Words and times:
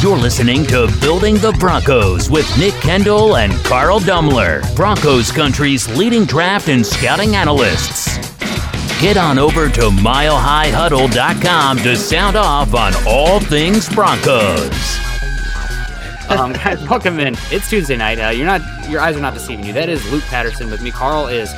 You're 0.00 0.16
listening 0.16 0.64
to 0.66 0.86
Building 1.00 1.38
the 1.38 1.50
Broncos 1.58 2.30
with 2.30 2.46
Nick 2.56 2.74
Kendell 2.74 3.36
and 3.36 3.52
Carl 3.64 3.98
Dummler, 3.98 4.62
Broncos 4.76 5.32
Country's 5.32 5.88
leading 5.96 6.24
draft 6.24 6.68
and 6.68 6.86
scouting 6.86 7.34
analysts. 7.34 8.16
Get 9.00 9.16
on 9.16 9.40
over 9.40 9.68
to 9.68 9.80
milehighhuddle.com 9.80 11.78
to 11.78 11.96
sound 11.96 12.36
off 12.36 12.74
on 12.74 12.92
all 13.08 13.40
things 13.40 13.88
Broncos. 13.92 14.70
um, 16.30 16.52
guys, 16.52 16.80
welcome 16.88 17.18
in. 17.18 17.34
It's 17.50 17.68
Tuesday 17.68 17.96
night. 17.96 18.20
Uh, 18.20 18.28
you're 18.28 18.46
not, 18.46 18.60
your 18.88 19.00
eyes 19.00 19.16
are 19.16 19.20
not 19.20 19.34
deceiving 19.34 19.66
you. 19.66 19.72
That 19.72 19.88
is 19.88 20.08
Luke 20.12 20.22
Patterson 20.26 20.70
with 20.70 20.80
me. 20.80 20.92
Carl 20.92 21.26
is 21.26 21.52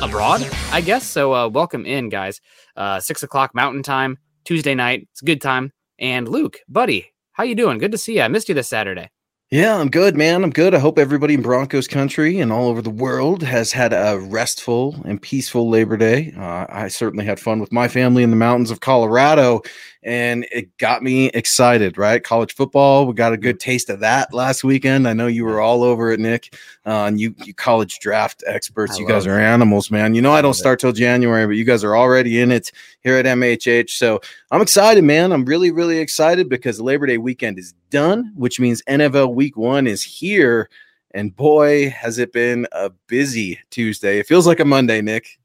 abroad, 0.00 0.48
I 0.70 0.80
guess. 0.80 1.04
So 1.04 1.34
uh, 1.34 1.48
welcome 1.50 1.84
in, 1.84 2.08
guys. 2.08 2.40
Uh, 2.74 3.00
six 3.00 3.22
o'clock 3.22 3.54
Mountain 3.54 3.82
Time, 3.82 4.16
Tuesday 4.46 4.74
night. 4.74 5.08
It's 5.10 5.20
a 5.20 5.26
good 5.26 5.42
time. 5.42 5.74
And 5.98 6.26
Luke, 6.26 6.58
buddy, 6.66 7.11
how 7.32 7.44
you 7.44 7.54
doing? 7.54 7.78
Good 7.78 7.92
to 7.92 7.98
see 7.98 8.16
you. 8.16 8.22
I 8.22 8.28
missed 8.28 8.48
you 8.48 8.54
this 8.54 8.68
Saturday. 8.68 9.10
Yeah, 9.50 9.76
I'm 9.76 9.90
good, 9.90 10.16
man. 10.16 10.44
I'm 10.44 10.50
good. 10.50 10.74
I 10.74 10.78
hope 10.78 10.98
everybody 10.98 11.34
in 11.34 11.42
Broncos 11.42 11.86
country 11.86 12.40
and 12.40 12.50
all 12.50 12.68
over 12.70 12.80
the 12.80 12.88
world 12.88 13.42
has 13.42 13.70
had 13.70 13.92
a 13.92 14.18
restful 14.18 14.96
and 15.04 15.20
peaceful 15.20 15.68
Labor 15.68 15.98
Day. 15.98 16.32
Uh, 16.38 16.64
I 16.70 16.88
certainly 16.88 17.26
had 17.26 17.38
fun 17.38 17.60
with 17.60 17.70
my 17.70 17.86
family 17.86 18.22
in 18.22 18.30
the 18.30 18.36
mountains 18.36 18.70
of 18.70 18.80
Colorado, 18.80 19.60
and 20.02 20.46
it 20.50 20.76
got 20.78 21.02
me 21.02 21.26
excited, 21.28 21.96
right? 21.96 22.22
College 22.22 22.54
football, 22.54 23.06
we 23.06 23.14
got 23.14 23.32
a 23.32 23.36
good 23.36 23.60
taste 23.60 23.88
of 23.88 24.00
that 24.00 24.34
last 24.34 24.64
weekend. 24.64 25.06
I 25.06 25.12
know 25.12 25.28
you 25.28 25.44
were 25.44 25.60
all 25.60 25.84
over 25.84 26.10
it, 26.10 26.18
Nick. 26.18 26.54
Uh, 26.84 27.04
and 27.04 27.20
you, 27.20 27.34
you 27.44 27.54
college 27.54 28.00
draft 28.00 28.42
experts, 28.46 28.96
I 28.96 29.00
you 29.00 29.06
guys 29.06 29.26
are 29.26 29.38
animals, 29.38 29.90
man. 29.90 30.14
You 30.14 30.22
know, 30.22 30.32
I, 30.32 30.38
I 30.38 30.42
don't 30.42 30.54
start 30.54 30.80
till 30.80 30.92
January, 30.92 31.46
but 31.46 31.56
you 31.56 31.64
guys 31.64 31.84
are 31.84 31.96
already 31.96 32.40
in 32.40 32.50
it 32.50 32.72
here 33.00 33.16
at 33.16 33.26
MHH. 33.26 33.90
So 33.90 34.20
I'm 34.50 34.60
excited, 34.60 35.04
man. 35.04 35.30
I'm 35.30 35.44
really, 35.44 35.70
really 35.70 35.98
excited 35.98 36.48
because 36.48 36.80
Labor 36.80 37.06
Day 37.06 37.18
weekend 37.18 37.58
is 37.58 37.72
done, 37.90 38.32
which 38.34 38.58
means 38.58 38.82
NFL 38.88 39.34
week 39.34 39.56
one 39.56 39.86
is 39.86 40.02
here. 40.02 40.68
And 41.14 41.34
boy, 41.36 41.90
has 41.90 42.18
it 42.18 42.32
been 42.32 42.66
a 42.72 42.90
busy 43.06 43.60
Tuesday. 43.70 44.18
It 44.18 44.26
feels 44.26 44.46
like 44.46 44.60
a 44.60 44.64
Monday, 44.64 45.00
Nick. 45.02 45.38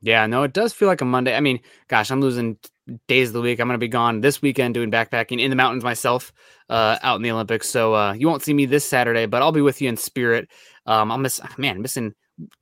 Yeah, 0.00 0.26
no, 0.26 0.42
it 0.42 0.52
does 0.52 0.72
feel 0.72 0.88
like 0.88 1.00
a 1.00 1.04
Monday. 1.04 1.36
I 1.36 1.40
mean, 1.40 1.60
gosh, 1.86 2.10
I'm 2.10 2.20
losing 2.20 2.58
days 3.06 3.28
of 3.28 3.34
the 3.34 3.40
week. 3.40 3.60
I'm 3.60 3.68
going 3.68 3.74
to 3.74 3.78
be 3.78 3.88
gone 3.88 4.20
this 4.20 4.42
weekend 4.42 4.74
doing 4.74 4.90
backpacking 4.90 5.40
in 5.40 5.50
the 5.50 5.56
mountains 5.56 5.84
myself 5.84 6.32
uh, 6.68 6.98
out 7.02 7.16
in 7.16 7.22
the 7.22 7.30
Olympics. 7.30 7.68
So 7.68 7.94
uh, 7.94 8.12
you 8.12 8.26
won't 8.26 8.42
see 8.42 8.54
me 8.54 8.66
this 8.66 8.84
Saturday, 8.84 9.26
but 9.26 9.42
I'll 9.42 9.52
be 9.52 9.60
with 9.60 9.80
you 9.80 9.88
in 9.88 9.96
spirit. 9.96 10.48
Um, 10.86 11.10
I'll 11.10 11.18
miss, 11.18 11.40
man, 11.58 11.82
missing. 11.82 12.14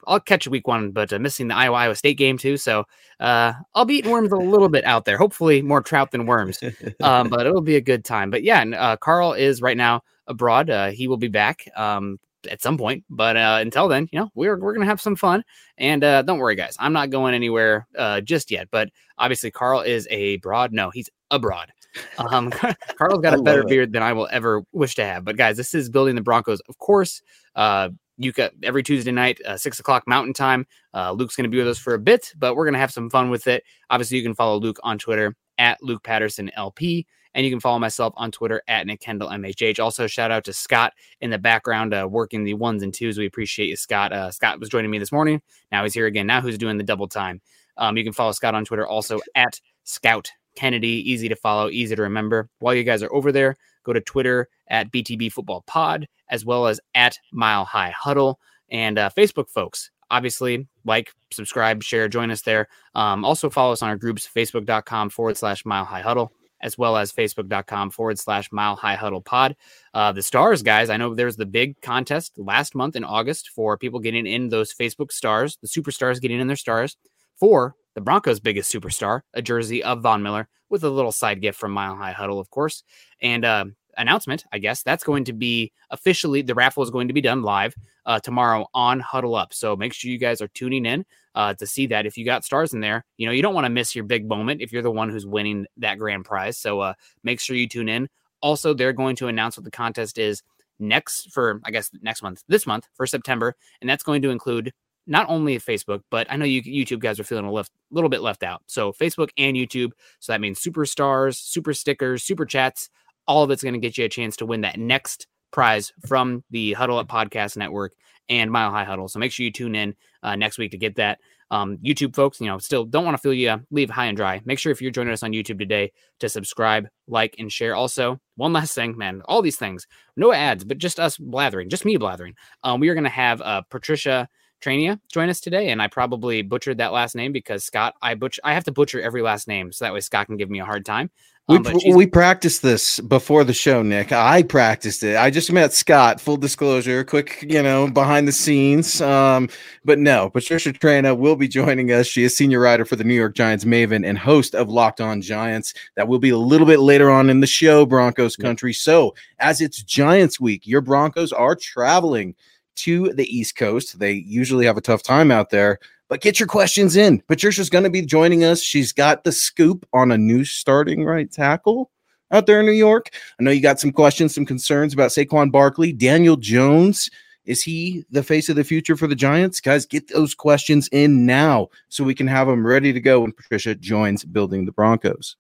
I'll 0.07 0.21
catch 0.21 0.47
a 0.47 0.51
week 0.51 0.67
one, 0.67 0.91
but 0.91 1.13
uh, 1.13 1.19
missing 1.19 1.49
the 1.49 1.55
Iowa 1.55 1.77
Iowa 1.77 1.95
State 1.95 2.19
game 2.19 2.37
too. 2.37 2.57
So 2.57 2.85
uh, 3.19 3.53
I'll 3.75 3.85
be 3.85 3.97
eating 3.97 4.11
worms 4.11 4.33
a 4.33 4.37
little 4.37 4.69
bit 4.69 4.85
out 4.85 5.05
there. 5.05 5.17
Hopefully, 5.17 5.63
more 5.63 5.81
trout 5.81 6.11
than 6.11 6.27
worms. 6.27 6.61
Um, 7.03 7.29
but 7.31 7.47
it'll 7.47 7.63
be 7.63 7.77
a 7.77 7.81
good 7.81 8.05
time. 8.05 8.31
But 8.31 8.43
yeah, 8.43 8.63
uh, 8.63 8.97
Carl 8.97 9.33
is 9.33 9.63
right 9.63 9.77
now 9.77 10.03
abroad. 10.27 10.69
Uh, 10.69 10.91
he 10.91 11.09
will 11.09 11.17
be 11.17 11.29
back. 11.29 11.67
Um, 11.75 12.19
at 12.49 12.63
some 12.63 12.79
point. 12.79 13.05
But 13.11 13.37
uh, 13.37 13.59
until 13.61 13.89
then, 13.89 14.09
you 14.13 14.19
know, 14.19 14.31
we're 14.35 14.59
we're 14.59 14.73
gonna 14.73 14.87
have 14.87 15.01
some 15.01 15.17
fun. 15.17 15.45
And 15.79 16.05
uh, 16.05 16.23
don't 16.23 16.39
worry, 16.39 16.57
guys, 16.57 16.77
I'm 16.79 16.93
not 16.93 17.11
going 17.11 17.35
anywhere 17.35 17.87
uh, 17.97 18.21
just 18.21 18.51
yet. 18.51 18.69
But 18.71 18.91
obviously, 19.19 19.51
Carl 19.51 19.81
is 19.81 20.07
a 20.11 20.37
broad. 20.39 20.73
No, 20.73 20.91
he's 20.91 21.11
abroad. 21.31 21.73
Um, 22.19 22.51
Carl's 22.99 23.21
got 23.21 23.39
a 23.39 23.43
better 23.43 23.65
beard 23.65 23.93
than 23.93 24.03
I 24.03 24.13
will 24.13 24.29
ever 24.31 24.63
wish 24.73 24.95
to 24.97 25.05
have. 25.05 25.25
But 25.25 25.37
guys, 25.37 25.57
this 25.57 25.75
is 25.75 25.89
building 25.89 26.15
the 26.15 26.23
Broncos, 26.23 26.61
of 26.69 26.79
course. 26.79 27.23
Uh, 27.55 27.91
you 28.17 28.33
got 28.33 28.53
every 28.63 28.83
Tuesday 28.83 29.13
night, 29.13 29.41
uh, 29.47 29.57
six 29.57 29.81
o'clock 29.81 30.05
Mountain 30.07 30.35
Time. 30.35 30.67
Uh, 30.93 31.13
Luke's 31.13 31.37
going 31.37 31.45
to 31.45 31.51
be 31.51 31.57
with 31.57 31.69
us 31.69 31.79
for 31.79 31.95
a 31.95 31.99
bit, 31.99 32.33
but 32.37 32.55
we're 32.55 32.67
going 32.67 32.75
to 32.75 32.81
have 32.81 32.93
some 32.93 33.09
fun 33.09 33.31
with 33.31 33.47
it. 33.47 33.65
Obviously, 33.89 34.19
you 34.19 34.23
can 34.23 34.35
follow 34.35 34.59
Luke 34.61 34.79
on 34.83 34.99
Twitter 34.99 35.35
at 35.59 35.83
Luke 35.83 36.03
Patterson 36.03 36.51
LP. 36.55 37.07
And 37.35 37.45
you 37.45 37.53
can 37.53 37.61
follow 37.61 37.79
myself 37.79 38.13
on 38.17 38.31
Twitter 38.31 38.63
at 38.67 38.87
Nick 38.87 39.01
Kendell 39.01 39.31
MHH. 39.31 39.83
Also, 39.83 40.07
shout 40.07 40.31
out 40.31 40.45
to 40.45 40.53
Scott 40.53 40.95
in 41.21 41.31
the 41.31 41.39
background 41.39 41.95
uh, 41.95 42.09
working 42.11 42.45
the 42.45 42.55
ones 42.55 42.83
and 42.83 42.93
twos. 42.93 43.19
We 43.19 43.27
appreciate 43.27 43.69
you, 43.69 43.77
Scott. 43.77 44.13
Uh, 44.13 44.31
Scott 44.31 44.59
was 44.59 44.69
joining 44.69 44.91
me 44.91 44.99
this 44.99 45.13
morning. 45.13 45.41
Now 45.71 45.85
he's 45.85 45.95
here 45.95 46.07
again. 46.07 46.27
Now 46.27 46.41
who's 46.41 46.59
doing 46.59 46.77
the 46.77 46.85
double 46.85 47.09
time? 47.09 47.41
Um, 47.77 47.97
you 47.97 48.05
can 48.05 48.13
follow 48.13 48.33
Scott 48.33 48.55
on 48.55 48.65
Twitter 48.65 48.87
also 48.87 49.21
at 49.35 49.61
Scout 49.85 50.31
Kennedy. 50.57 51.11
Easy 51.11 51.29
to 51.29 51.37
follow, 51.37 51.71
easy 51.71 51.95
to 51.95 52.03
remember. 52.03 52.49
While 52.59 52.75
you 52.75 52.85
guys 52.85 53.03
are 53.03 53.13
over 53.13 53.33
there, 53.33 53.57
go 53.85 53.93
to 53.93 54.01
Twitter 54.01 54.49
at 54.69 54.91
BTB 54.91 55.33
Football 55.33 55.63
Pod 55.67 56.07
as 56.29 56.45
well 56.45 56.67
as 56.67 56.81
at 56.95 57.19
Mile 57.33 57.65
High 57.65 57.91
Huddle 57.91 58.41
and 58.71 58.99
uh, 58.99 59.11
Facebook 59.17 59.49
folks 59.49 59.91
obviously 60.11 60.67
like 60.85 61.13
subscribe 61.31 61.83
share 61.83 62.09
join 62.09 62.31
us 62.31 62.43
there 62.43 62.69
um, 62.95 63.25
also 63.25 63.49
follow 63.49 63.73
us 63.73 63.83
on 63.83 63.89
our 63.89 63.97
groups 63.97 64.29
facebook.com 64.29 65.11
forward 65.11 65.37
slash 65.37 65.65
mile 65.65 65.85
high 65.85 66.01
huddle 66.01 66.33
as 66.61 66.77
well 66.77 66.97
as 66.97 67.13
facebook.com 67.13 67.91
forward 67.91 68.19
slash 68.19 68.51
mile 68.53 68.77
high 68.77 68.95
huddle 68.95 69.23
pod. 69.23 69.57
Uh, 69.95 70.13
the 70.13 70.23
stars, 70.23 70.63
guys, 70.63 70.91
I 70.91 70.97
know 70.97 71.15
there's 71.15 71.37
the 71.37 71.47
big 71.47 71.81
contest 71.81 72.33
last 72.37 72.75
month 72.75 72.97
in 72.97 73.05
August 73.05 73.51
for 73.51 73.77
people 73.79 74.01
getting 74.01 74.27
in 74.27 74.49
those 74.49 74.75
Facebook 74.75 75.13
stars, 75.13 75.59
the 75.63 75.69
superstars 75.69 76.21
getting 76.21 76.41
in 76.41 76.47
their 76.47 76.57
stars 76.57 76.97
for 77.39 77.75
the 77.95 78.01
Broncos' 78.01 78.41
biggest 78.41 78.73
superstar, 78.73 79.23
a 79.35 79.43
jersey 79.43 79.83
of 79.83 80.03
Von 80.03 80.23
Miller 80.23 80.49
with 80.69 80.85
a 80.85 80.91
little 80.91 81.13
side 81.13 81.41
gift 81.41 81.59
from 81.59 81.73
Mile 81.73 81.97
High 81.97 82.13
Huddle, 82.13 82.39
of 82.39 82.49
course. 82.51 82.85
And 83.21 83.45
uh, 83.45 83.65
announcement, 84.01 84.45
I 84.53 84.59
guess 84.59 84.83
that's 84.83 85.05
going 85.05 85.25
to 85.25 85.33
be 85.33 85.73
officially 85.91 86.43
the 86.43 86.55
raffle 86.55 86.83
is 86.83 86.91
going 86.91 87.09
to 87.09 87.15
be 87.15 87.21
done 87.21 87.43
live 87.43 87.75
uh, 88.07 88.19
tomorrow 88.21 88.67
on 88.75 89.01
Huddle 89.01 89.35
Up. 89.35 89.53
So 89.53 89.77
make 89.77 89.93
sure 89.93 90.11
you 90.11 90.19
guys 90.19 90.41
are 90.41 90.49
tuning 90.49 90.87
in 90.87 91.05
uh, 91.35 91.55
to 91.55 91.67
see 91.67 91.87
that. 91.89 92.07
If 92.07 92.17
you 92.17 92.25
got 92.25 92.45
stars 92.45 92.73
in 92.73 92.81
there, 92.81 93.05
you 93.19 93.27
know 93.27 93.33
you 93.33 93.43
don't 93.43 93.55
want 93.55 93.67
to 93.67 93.71
miss 93.71 93.95
your 93.95 94.05
big 94.05 94.27
moment 94.27 94.63
if 94.63 94.73
you're 94.73 94.83
the 94.83 94.91
one 94.91 95.11
who's 95.11 95.27
winning 95.27 95.67
that 95.77 95.99
grand 95.99 96.25
prize. 96.25 96.59
So 96.59 96.81
uh, 96.81 96.95
make 97.23 97.41
sure 97.41 97.57
you 97.57 97.69
tune 97.69 97.89
in. 97.89 98.09
Also, 98.43 98.73
they're 98.73 98.93
going 98.93 99.17
to 99.17 99.29
announce 99.29 99.57
what 99.57 99.65
the 99.65 99.71
contest 99.71 100.19
is 100.19 100.43
next 100.79 101.31
for 101.31 101.61
I 101.65 101.71
guess 101.71 101.91
next 102.03 102.23
month, 102.23 102.43
this 102.49 102.67
month 102.67 102.89
for 102.95 103.07
September, 103.07 103.55
and 103.81 103.89
that's 103.89 104.03
going 104.03 104.23
to 104.23 104.31
include 104.31 104.73
not 105.07 105.29
only 105.29 105.59
Facebook, 105.59 106.03
but 106.11 106.27
I 106.31 106.37
know 106.37 106.45
you 106.45 106.63
YouTube 106.63 107.01
guys 107.01 107.19
are 107.19 107.25
feeling 107.25 107.45
a 107.45 107.51
left, 107.51 107.73
little 107.91 108.11
bit 108.11 108.21
left 108.21 108.43
out. 108.43 108.63
So 108.67 108.93
Facebook 108.93 109.31
and 109.37 109.57
YouTube. 109.57 109.91
So 110.21 110.33
that 110.33 110.41
means 110.41 110.61
superstars, 110.61 111.37
super 111.37 111.75
stickers, 111.75 112.23
super 112.23 112.47
chats, 112.47 112.91
all 113.27 113.43
of 113.43 113.51
it's 113.51 113.63
going 113.63 113.75
to 113.75 113.81
get 113.81 113.99
you 113.99 114.05
a 114.05 114.09
chance 114.09 114.37
to 114.37 114.47
win 114.47 114.63
that 114.63 114.79
next 114.79 115.27
prize 115.51 115.93
from 116.07 116.45
the 116.51 116.73
Huddle 116.75 116.99
Up 116.99 117.09
Podcast 117.09 117.57
Network 117.57 117.93
and 118.29 118.51
Mile 118.51 118.71
High 118.71 118.85
Huddle. 118.85 119.09
So 119.09 119.19
make 119.19 119.33
sure 119.33 119.45
you 119.45 119.53
tune 119.53 119.75
in 119.75 119.95
uh, 120.23 120.37
next 120.37 120.59
week 120.59 120.71
to 120.71 120.79
get 120.79 120.97
that. 120.97 121.19
Um, 121.53 121.79
YouTube 121.79 122.15
folks, 122.15 122.41
you 122.41 122.47
know, 122.47 122.59
still 122.59 122.85
don't 122.85 123.05
want 123.05 123.17
to 123.17 123.21
feel 123.21 123.35
you 123.35 123.61
leave 123.73 123.91
high 123.91 124.07
and 124.07 124.17
dry. 124.17 124.41
Make 124.45 124.61
sure 124.61 124.71
if 124.71 124.81
you're 124.81 124.93
joining 124.93 125.13
us 125.13 125.25
on 125.25 125.33
YouTube 125.33 125.59
today 125.59 125.91
to 126.21 126.29
subscribe, 126.29 126.87
like, 127.09 127.35
and 127.41 127.51
share. 127.51 127.75
Also, 127.75 128.21
one 128.37 128.53
last 128.53 128.73
thing, 128.73 128.97
man, 128.97 129.23
all 129.25 129.43
these 129.43 129.57
things, 129.57 129.89
no 130.17 130.33
ads, 130.33 130.63
but 130.63 130.79
just 130.79 131.01
us 131.01 131.19
blathering, 131.19 131.69
just 131.69 131.85
me 131.85 131.97
blathering. 131.97 132.35
Um, 132.63 132.79
we 132.79 132.89
are 132.89 132.95
going 132.95 133.03
to 133.03 133.11
have 133.11 133.43
uh, 133.43 133.63
Patricia 133.69 134.29
Traina 134.63 135.01
join 135.13 135.29
us 135.29 135.41
today, 135.41 135.71
and 135.71 135.83
I 135.83 135.89
probably 135.89 136.43
butchered 136.43 136.79
that 136.79 136.93
last 136.93 137.17
name 137.17 137.33
because 137.33 137.65
Scott, 137.65 137.95
I 138.01 138.15
butcher, 138.15 138.43
I 138.45 138.55
have 138.55 138.65
to 138.65 138.73
butcher 138.73 139.01
every 139.01 139.23
last 139.23 139.49
name 139.49 139.73
so 139.73 139.85
that 139.85 139.93
way 139.93 140.01
Scott 140.01 140.27
can 140.27 140.37
give 140.37 140.51
me 140.51 140.61
a 140.61 140.65
hard 140.65 140.85
time. 140.85 141.11
Um, 141.51 141.63
we, 141.85 141.95
we 141.95 142.07
practiced 142.07 142.63
this 142.63 143.01
before 143.01 143.45
the 143.45 143.53
show, 143.53 143.83
Nick. 143.83 144.13
I 144.13 144.43
practiced 144.43 145.03
it. 145.03 145.17
I 145.17 145.31
just 145.31 145.53
met 145.53 145.73
Scott. 145.73 146.21
Full 146.21 146.37
disclosure, 146.37 147.05
quick, 147.05 147.45
you 147.49 147.63
know, 147.63 147.89
behind 147.91 148.29
the 148.29 148.33
scenes. 148.33 149.01
Um, 149.01 149.49
but 149.85 149.99
no, 149.99 150.31
Patricia 150.31 150.73
Traina 150.73 151.17
will 151.17 151.37
be 151.37 151.49
joining 151.49 151.91
us. 151.91 152.07
She 152.07 152.23
is 152.23 152.37
senior 152.37 152.61
writer 152.61 152.85
for 152.85 152.97
the 152.97 153.05
New 153.05 153.15
York 153.15 153.35
Giants 153.35 153.65
Maven 153.65 154.07
and 154.07 154.17
host 154.17 154.55
of 154.55 154.69
Locked 154.69 155.01
On 155.01 155.21
Giants. 155.21 155.75
That 155.97 156.09
will 156.09 156.19
be 156.19 156.31
a 156.31 156.39
little 156.39 156.67
bit 156.67 156.81
later 156.81 157.11
on 157.11 157.31
in 157.31 157.41
the 157.41 157.47
show, 157.47 157.85
Broncos 157.85 158.37
country. 158.37 158.73
So, 158.73 159.15
as 159.39 159.61
it's 159.61 159.83
Giants 159.83 160.39
week, 160.39 160.67
your 160.67 160.81
Broncos 160.81 161.33
are 161.33 161.57
traveling 161.57 162.35
to 162.77 163.13
the 163.13 163.25
East 163.25 163.57
Coast. 163.57 163.99
They 163.99 164.13
usually 164.13 164.67
have 164.67 164.77
a 164.77 164.83
tough 164.83 165.03
time 165.03 165.31
out 165.31 165.51
there, 165.51 165.79
but 166.11 166.21
get 166.21 166.41
your 166.41 166.49
questions 166.49 166.97
in. 166.97 167.21
Patricia's 167.23 167.71
going 167.71 167.85
to 167.85 167.91
be 167.91 168.03
joining 168.03 168.43
us. 168.45 168.61
She's 168.61 168.93
got 168.93 169.23
the 169.23 169.31
scoop 169.31 169.87
on 169.93 170.11
a 170.11 170.19
new 170.19 170.45
starting 170.45 171.05
right 171.05 171.31
tackle 171.31 171.89
out 172.33 172.47
there 172.47 172.59
in 172.59 172.67
New 172.67 172.73
York. 172.73 173.11
I 173.39 173.45
know 173.45 173.53
you 173.53 173.63
got 173.63 173.79
some 173.79 173.93
questions, 173.93 174.35
some 174.35 174.45
concerns 174.45 174.93
about 174.93 175.13
Saquon 175.13 175.53
Barkley, 175.53 175.93
Daniel 175.93 176.37
Jones. 176.37 177.09
Is 177.45 177.63
he 177.63 178.05
the 178.11 178.25
face 178.25 178.49
of 178.49 178.57
the 178.57 178.65
future 178.65 178.97
for 178.97 179.07
the 179.07 179.15
Giants? 179.15 179.61
Guys, 179.61 179.87
get 179.87 180.09
those 180.09 180.35
questions 180.35 180.89
in 180.91 181.27
now 181.27 181.69
so 181.89 182.03
we 182.03 182.15
can 182.15 182.27
have 182.27 182.49
them 182.49 182.67
ready 182.67 182.93
to 182.93 183.01
go 183.01 183.21
when 183.21 183.33
Patricia 183.33 183.77
joins 183.77 184.25
building 184.25 184.67
the 184.67 184.73
Broncos. 184.73 185.37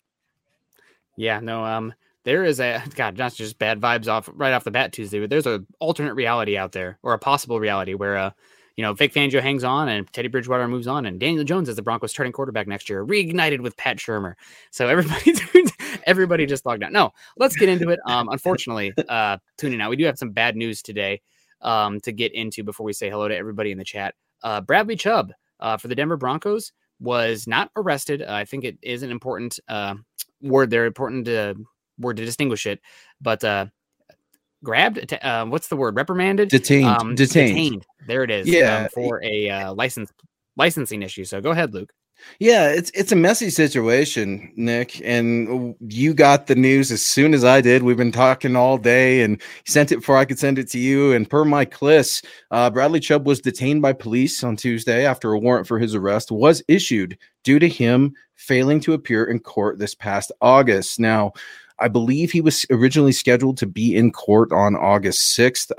Yeah, 1.16 1.40
no, 1.40 1.64
um, 1.64 1.93
there 2.23 2.44
is 2.44 2.61
a 2.61 2.81
God, 2.94 3.19
not 3.19 3.34
just 3.34 3.58
bad 3.58 3.81
vibes 3.81 4.06
off 4.06 4.31
right 4.32 4.52
off 4.52 4.64
the 4.64 4.70
bat 4.70 4.93
Tuesday, 4.93 5.19
but 5.19 5.31
there's 5.31 5.46
a 5.46 5.64
alternate 5.81 6.14
reality 6.14 6.56
out 6.56 6.73
there 6.73 6.99
or 7.02 7.12
a 7.12 7.19
possible 7.19 7.58
reality 7.58 7.94
where 7.94 8.16
uh 8.16 8.31
you 8.80 8.86
know, 8.86 8.94
Vic 8.94 9.12
Fangio 9.12 9.42
hangs 9.42 9.62
on 9.62 9.90
and 9.90 10.10
Teddy 10.10 10.28
Bridgewater 10.28 10.66
moves 10.66 10.86
on, 10.86 11.04
and 11.04 11.20
Daniel 11.20 11.44
Jones 11.44 11.68
is 11.68 11.76
the 11.76 11.82
Broncos 11.82 12.12
starting 12.12 12.32
quarterback 12.32 12.66
next 12.66 12.88
year, 12.88 13.04
reignited 13.04 13.60
with 13.60 13.76
Pat 13.76 13.98
Shurmur. 13.98 14.36
So 14.70 14.88
everybody, 14.88 15.34
everybody 16.06 16.46
just 16.46 16.64
logged 16.64 16.82
out. 16.82 16.90
No, 16.90 17.12
let's 17.36 17.54
get 17.54 17.68
into 17.68 17.90
it. 17.90 18.00
Um, 18.06 18.30
unfortunately, 18.30 18.94
uh, 19.06 19.36
tuning 19.58 19.82
out, 19.82 19.90
we 19.90 19.96
do 19.96 20.06
have 20.06 20.16
some 20.16 20.30
bad 20.30 20.56
news 20.56 20.80
today 20.80 21.20
um, 21.60 22.00
to 22.00 22.10
get 22.10 22.32
into 22.32 22.64
before 22.64 22.86
we 22.86 22.94
say 22.94 23.10
hello 23.10 23.28
to 23.28 23.36
everybody 23.36 23.70
in 23.70 23.76
the 23.76 23.84
chat. 23.84 24.14
Uh, 24.42 24.62
Bradley 24.62 24.96
Chubb 24.96 25.34
uh, 25.60 25.76
for 25.76 25.88
the 25.88 25.94
Denver 25.94 26.16
Broncos 26.16 26.72
was 27.00 27.46
not 27.46 27.70
arrested. 27.76 28.22
Uh, 28.22 28.32
I 28.32 28.46
think 28.46 28.64
it 28.64 28.78
is 28.80 29.02
an 29.02 29.10
important 29.10 29.60
uh, 29.68 29.96
word 30.40 30.70
there, 30.70 30.86
important 30.86 31.28
word 31.98 32.16
to 32.16 32.24
distinguish 32.24 32.64
it. 32.64 32.80
But 33.20 33.44
uh, 33.44 33.66
grabbed. 34.64 35.12
Uh, 35.22 35.46
what's 35.46 35.68
the 35.68 35.76
word? 35.76 35.96
Reprimanded. 35.96 36.48
Detained. 36.48 36.86
Um, 36.86 37.14
detained. 37.14 37.48
detained. 37.48 37.86
There 38.06 38.22
it 38.22 38.30
is. 38.30 38.48
Yeah. 38.48 38.82
Um, 38.82 38.88
for 38.92 39.22
a 39.22 39.48
uh, 39.48 39.74
license 39.74 40.10
licensing 40.56 41.02
issue. 41.02 41.24
So 41.24 41.40
go 41.40 41.50
ahead, 41.50 41.74
Luke. 41.74 41.92
Yeah, 42.38 42.68
it's 42.68 42.90
it's 42.90 43.12
a 43.12 43.16
messy 43.16 43.50
situation, 43.50 44.52
Nick, 44.56 45.00
and 45.04 45.74
you 45.88 46.14
got 46.14 46.46
the 46.46 46.54
news 46.54 46.90
as 46.90 47.04
soon 47.04 47.34
as 47.34 47.44
I 47.44 47.60
did. 47.60 47.82
We've 47.82 47.96
been 47.96 48.12
talking 48.12 48.56
all 48.56 48.78
day, 48.78 49.22
and 49.22 49.40
sent 49.66 49.92
it 49.92 49.96
before 49.96 50.16
I 50.16 50.24
could 50.24 50.38
send 50.38 50.58
it 50.58 50.70
to 50.70 50.78
you. 50.78 51.12
And 51.12 51.28
per 51.28 51.44
Mike 51.44 51.74
Klis, 51.74 52.24
uh, 52.50 52.70
Bradley 52.70 53.00
Chubb 53.00 53.26
was 53.26 53.40
detained 53.40 53.82
by 53.82 53.92
police 53.92 54.42
on 54.44 54.56
Tuesday 54.56 55.06
after 55.06 55.32
a 55.32 55.38
warrant 55.38 55.66
for 55.66 55.78
his 55.78 55.94
arrest 55.94 56.30
was 56.30 56.62
issued 56.68 57.18
due 57.42 57.58
to 57.58 57.68
him 57.68 58.14
failing 58.36 58.80
to 58.80 58.94
appear 58.94 59.24
in 59.24 59.38
court 59.38 59.78
this 59.78 59.94
past 59.94 60.32
August. 60.40 60.98
Now, 61.00 61.32
I 61.80 61.88
believe 61.88 62.30
he 62.30 62.40
was 62.40 62.66
originally 62.70 63.12
scheduled 63.12 63.58
to 63.58 63.66
be 63.66 63.94
in 63.96 64.12
court 64.12 64.52
on 64.52 64.76
August 64.76 65.36
6th 65.38 65.72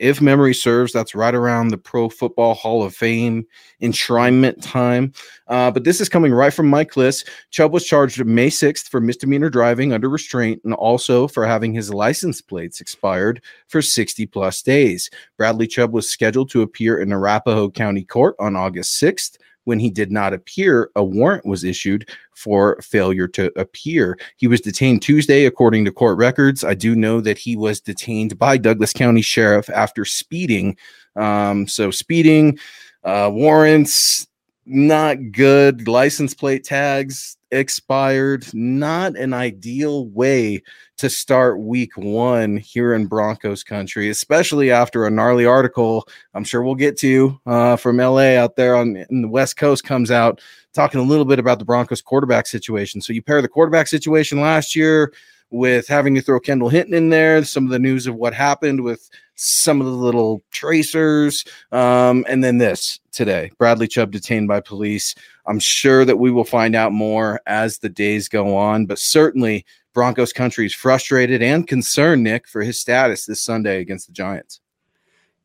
if 0.00 0.20
memory 0.20 0.54
serves, 0.54 0.92
that's 0.92 1.14
right 1.14 1.34
around 1.34 1.68
the 1.68 1.78
Pro 1.78 2.08
Football 2.08 2.54
Hall 2.54 2.82
of 2.82 2.94
Fame 2.94 3.46
enshrinement 3.80 4.60
time. 4.60 5.12
Uh, 5.46 5.70
but 5.70 5.84
this 5.84 6.00
is 6.00 6.08
coming 6.08 6.32
right 6.32 6.52
from 6.52 6.68
Mike 6.68 6.90
Klis. 6.90 7.26
Chubb 7.50 7.72
was 7.72 7.86
charged 7.86 8.24
May 8.24 8.48
6th 8.48 8.88
for 8.88 9.00
misdemeanor 9.00 9.50
driving 9.50 9.92
under 9.92 10.08
restraint 10.08 10.60
and 10.64 10.74
also 10.74 11.28
for 11.28 11.46
having 11.46 11.72
his 11.72 11.92
license 11.92 12.40
plates 12.40 12.80
expired 12.80 13.42
for 13.68 13.80
60 13.80 14.26
plus 14.26 14.60
days. 14.62 15.08
Bradley 15.36 15.66
Chubb 15.66 15.92
was 15.92 16.10
scheduled 16.10 16.50
to 16.50 16.62
appear 16.62 17.00
in 17.00 17.12
Arapahoe 17.12 17.70
County 17.70 18.04
Court 18.04 18.34
on 18.38 18.56
August 18.56 19.00
6th 19.00 19.38
when 19.66 19.78
he 19.80 19.90
did 19.90 20.10
not 20.10 20.32
appear, 20.32 20.90
a 20.96 21.04
warrant 21.04 21.44
was 21.44 21.64
issued 21.64 22.08
for 22.34 22.80
failure 22.80 23.28
to 23.28 23.52
appear. 23.58 24.16
He 24.36 24.46
was 24.46 24.60
detained 24.60 25.02
Tuesday, 25.02 25.44
according 25.44 25.84
to 25.84 25.92
court 25.92 26.16
records. 26.16 26.64
I 26.64 26.74
do 26.74 26.94
know 26.94 27.20
that 27.20 27.36
he 27.36 27.56
was 27.56 27.80
detained 27.80 28.38
by 28.38 28.56
Douglas 28.56 28.92
County 28.92 29.22
Sheriff 29.22 29.68
after 29.70 30.04
speeding. 30.04 30.76
Um, 31.16 31.66
so, 31.66 31.90
speeding, 31.90 32.58
uh, 33.04 33.30
warrants, 33.32 34.28
not 34.66 35.32
good. 35.32 35.86
License 35.86 36.34
plate 36.34 36.64
tags 36.64 37.36
expired. 37.50 38.52
Not 38.52 39.16
an 39.16 39.32
ideal 39.32 40.06
way 40.08 40.62
to 40.98 41.08
start 41.08 41.60
week 41.60 41.96
one 41.96 42.56
here 42.56 42.94
in 42.94 43.06
Broncos 43.06 43.62
country, 43.62 44.08
especially 44.08 44.70
after 44.70 45.06
a 45.06 45.10
gnarly 45.10 45.46
article 45.46 46.08
I'm 46.34 46.44
sure 46.44 46.62
we'll 46.62 46.74
get 46.74 46.98
to 46.98 47.40
uh, 47.46 47.76
from 47.76 47.98
LA 47.98 48.36
out 48.36 48.56
there 48.56 48.76
on 48.76 48.94
the 48.94 49.28
West 49.28 49.56
Coast 49.56 49.84
comes 49.84 50.10
out 50.10 50.40
talking 50.74 51.00
a 51.00 51.04
little 51.04 51.24
bit 51.24 51.38
about 51.38 51.58
the 51.58 51.64
Broncos 51.64 52.02
quarterback 52.02 52.46
situation. 52.46 53.00
So 53.00 53.12
you 53.12 53.22
pair 53.22 53.40
the 53.40 53.48
quarterback 53.48 53.86
situation 53.86 54.40
last 54.40 54.74
year 54.74 55.12
with 55.50 55.86
having 55.86 56.14
to 56.14 56.20
throw 56.20 56.40
Kendall 56.40 56.68
Hinton 56.68 56.94
in 56.94 57.10
there, 57.10 57.44
some 57.44 57.64
of 57.64 57.70
the 57.70 57.78
news 57.78 58.06
of 58.06 58.14
what 58.14 58.34
happened 58.34 58.82
with 58.82 59.08
some 59.36 59.80
of 59.80 59.86
the 59.86 59.92
little 59.92 60.42
tracers, 60.50 61.44
um, 61.72 62.24
and 62.28 62.42
then 62.42 62.58
this 62.58 62.98
today 63.12 63.50
Bradley 63.58 63.86
Chubb 63.86 64.10
detained 64.10 64.48
by 64.48 64.60
police. 64.60 65.14
I'm 65.46 65.58
sure 65.58 66.04
that 66.04 66.18
we 66.18 66.30
will 66.30 66.44
find 66.44 66.74
out 66.74 66.92
more 66.92 67.40
as 67.46 67.78
the 67.78 67.88
days 67.88 68.28
go 68.28 68.56
on, 68.56 68.86
but 68.86 68.98
certainly 68.98 69.64
Broncos 69.94 70.32
country 70.32 70.66
is 70.66 70.74
frustrated 70.74 71.42
and 71.42 71.66
concerned, 71.66 72.22
Nick, 72.22 72.48
for 72.48 72.62
his 72.62 72.80
status 72.80 73.26
this 73.26 73.42
Sunday 73.42 73.80
against 73.80 74.06
the 74.06 74.12
Giants. 74.12 74.60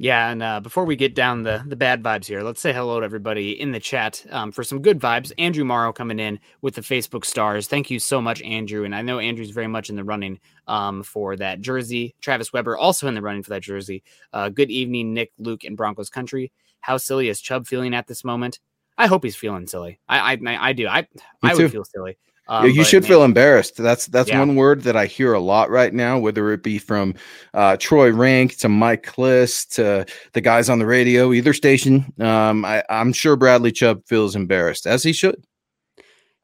Yeah, 0.01 0.31
and 0.31 0.41
uh, 0.41 0.59
before 0.61 0.83
we 0.83 0.95
get 0.95 1.13
down 1.13 1.43
the 1.43 1.63
the 1.63 1.75
bad 1.75 2.01
vibes 2.01 2.25
here, 2.25 2.41
let's 2.41 2.59
say 2.59 2.73
hello 2.73 2.99
to 2.99 3.05
everybody 3.05 3.51
in 3.51 3.71
the 3.71 3.79
chat 3.79 4.25
um, 4.31 4.51
for 4.51 4.63
some 4.63 4.81
good 4.81 4.99
vibes. 4.99 5.31
Andrew 5.37 5.63
Morrow 5.63 5.93
coming 5.93 6.17
in 6.17 6.39
with 6.63 6.73
the 6.73 6.81
Facebook 6.81 7.23
stars. 7.23 7.67
Thank 7.67 7.91
you 7.91 7.99
so 7.99 8.19
much, 8.19 8.41
Andrew. 8.41 8.83
And 8.83 8.95
I 8.95 9.03
know 9.03 9.19
Andrew's 9.19 9.51
very 9.51 9.67
much 9.67 9.91
in 9.91 9.95
the 9.95 10.03
running 10.03 10.39
um, 10.65 11.03
for 11.03 11.35
that 11.35 11.61
jersey. 11.61 12.15
Travis 12.19 12.51
Weber 12.51 12.75
also 12.75 13.07
in 13.07 13.13
the 13.13 13.21
running 13.21 13.43
for 13.43 13.51
that 13.51 13.61
jersey. 13.61 14.01
Uh, 14.33 14.49
good 14.49 14.71
evening, 14.71 15.13
Nick, 15.13 15.33
Luke, 15.37 15.65
and 15.65 15.77
Broncos 15.77 16.09
country. 16.09 16.51
How 16.79 16.97
silly 16.97 17.29
is 17.29 17.39
Chubb 17.39 17.67
feeling 17.67 17.93
at 17.93 18.07
this 18.07 18.23
moment? 18.23 18.59
I 18.97 19.05
hope 19.05 19.23
he's 19.23 19.35
feeling 19.35 19.67
silly. 19.67 19.99
I 20.09 20.33
I, 20.33 20.69
I 20.69 20.73
do. 20.73 20.87
I 20.87 21.07
I 21.43 21.53
would 21.53 21.71
feel 21.71 21.85
silly. 21.85 22.17
Um, 22.51 22.69
you 22.69 22.83
should 22.83 23.03
man, 23.03 23.07
feel 23.07 23.23
embarrassed. 23.23 23.77
That's 23.77 24.07
that's 24.07 24.27
yeah. 24.27 24.37
one 24.37 24.57
word 24.57 24.81
that 24.81 24.97
I 24.97 25.05
hear 25.05 25.31
a 25.31 25.39
lot 25.39 25.69
right 25.69 25.93
now, 25.93 26.19
whether 26.19 26.51
it 26.51 26.63
be 26.63 26.79
from 26.79 27.15
uh, 27.53 27.77
Troy 27.77 28.11
Renck 28.11 28.57
to 28.57 28.67
Mike 28.67 29.03
Klis 29.03 29.65
to 29.75 30.05
the 30.33 30.41
guys 30.41 30.69
on 30.69 30.77
the 30.77 30.85
radio, 30.85 31.31
either 31.31 31.53
station. 31.53 32.11
Um, 32.19 32.65
I, 32.65 32.83
I'm 32.89 33.13
sure 33.13 33.37
Bradley 33.37 33.71
Chubb 33.71 34.05
feels 34.05 34.35
embarrassed, 34.35 34.85
as 34.85 35.01
he 35.01 35.13
should. 35.13 35.41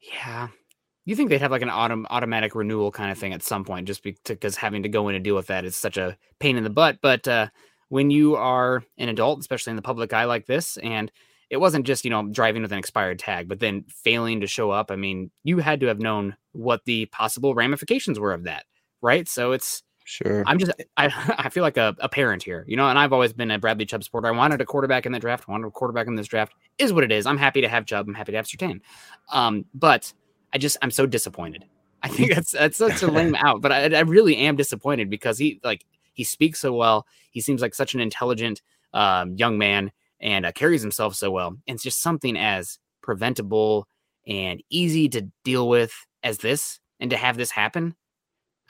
Yeah, 0.00 0.48
you 1.04 1.14
think 1.14 1.28
they'd 1.28 1.42
have 1.42 1.50
like 1.50 1.60
an 1.60 1.68
autom- 1.68 2.06
automatic 2.08 2.54
renewal 2.54 2.90
kind 2.90 3.12
of 3.12 3.18
thing 3.18 3.34
at 3.34 3.42
some 3.42 3.62
point, 3.62 3.86
just 3.86 4.02
because 4.02 4.56
having 4.56 4.84
to 4.84 4.88
go 4.88 5.10
in 5.10 5.14
and 5.14 5.22
deal 5.22 5.34
with 5.34 5.48
that 5.48 5.66
is 5.66 5.76
such 5.76 5.98
a 5.98 6.16
pain 6.40 6.56
in 6.56 6.64
the 6.64 6.70
butt. 6.70 7.00
But 7.02 7.28
uh, 7.28 7.48
when 7.90 8.10
you 8.10 8.34
are 8.34 8.82
an 8.96 9.10
adult, 9.10 9.40
especially 9.40 9.72
in 9.72 9.76
the 9.76 9.82
public 9.82 10.14
eye 10.14 10.24
like 10.24 10.46
this, 10.46 10.78
and 10.78 11.12
it 11.50 11.58
wasn't 11.58 11.86
just 11.86 12.04
you 12.04 12.10
know 12.10 12.28
driving 12.28 12.62
with 12.62 12.72
an 12.72 12.78
expired 12.78 13.18
tag 13.18 13.48
but 13.48 13.60
then 13.60 13.84
failing 13.88 14.40
to 14.40 14.46
show 14.46 14.70
up 14.70 14.90
i 14.90 14.96
mean 14.96 15.30
you 15.44 15.58
had 15.58 15.80
to 15.80 15.86
have 15.86 15.98
known 15.98 16.36
what 16.52 16.84
the 16.84 17.06
possible 17.06 17.54
ramifications 17.54 18.18
were 18.18 18.32
of 18.32 18.44
that 18.44 18.64
right? 19.00 19.28
So 19.28 19.52
it's 19.52 19.82
sure. 20.04 20.42
I'm 20.46 20.58
just 20.58 20.72
i, 20.96 21.06
I 21.38 21.48
feel 21.50 21.62
like 21.62 21.76
a, 21.76 21.94
a 22.00 22.08
parent 22.08 22.42
here 22.42 22.64
you 22.66 22.76
know 22.76 22.88
and 22.88 22.98
i've 22.98 23.12
always 23.12 23.32
been 23.32 23.50
a 23.50 23.58
bradley 23.58 23.86
chubb 23.86 24.04
supporter. 24.04 24.28
I 24.28 24.32
wanted 24.32 24.60
a 24.60 24.66
quarterback 24.66 25.06
in 25.06 25.12
the 25.12 25.18
draft 25.18 25.48
wanted 25.48 25.68
a 25.68 25.70
quarterback 25.70 26.06
in 26.06 26.16
this 26.16 26.26
draft 26.26 26.54
is 26.78 26.92
what 26.92 27.04
it 27.04 27.12
is. 27.12 27.26
I'm 27.26 27.38
happy 27.38 27.60
to 27.60 27.68
have 27.68 27.86
chubb 27.86 28.08
i'm 28.08 28.14
happy 28.14 28.32
to 28.32 28.38
have 28.38 28.46
Surtain. 28.46 28.80
um 29.32 29.64
but 29.74 30.12
i 30.52 30.58
just 30.58 30.76
i'm 30.82 30.90
so 30.90 31.06
disappointed. 31.06 31.64
I 32.00 32.08
think 32.08 32.32
that's 32.32 32.52
that's 32.52 32.78
such 32.78 33.02
a 33.02 33.10
lame 33.10 33.34
out 33.38 33.60
but 33.60 33.72
I, 33.72 33.84
I 33.96 34.00
really 34.00 34.36
am 34.36 34.56
disappointed 34.56 35.10
because 35.10 35.38
he 35.38 35.60
like 35.64 35.84
he 36.18 36.24
speaks 36.24 36.58
so 36.58 36.72
well. 36.72 37.06
He 37.30 37.40
seems 37.40 37.62
like 37.62 37.76
such 37.76 37.94
an 37.94 38.00
intelligent 38.00 38.60
um, 38.92 39.34
young 39.36 39.56
man 39.56 39.92
and 40.20 40.46
uh, 40.46 40.52
carries 40.52 40.82
himself 40.82 41.14
so 41.14 41.30
well. 41.30 41.48
And 41.48 41.74
it's 41.76 41.82
just 41.82 42.02
something 42.02 42.36
as 42.36 42.78
preventable 43.02 43.86
and 44.26 44.62
easy 44.70 45.08
to 45.08 45.26
deal 45.44 45.68
with 45.68 45.92
as 46.22 46.38
this, 46.38 46.80
and 47.00 47.10
to 47.10 47.16
have 47.16 47.36
this 47.36 47.50
happen. 47.50 47.94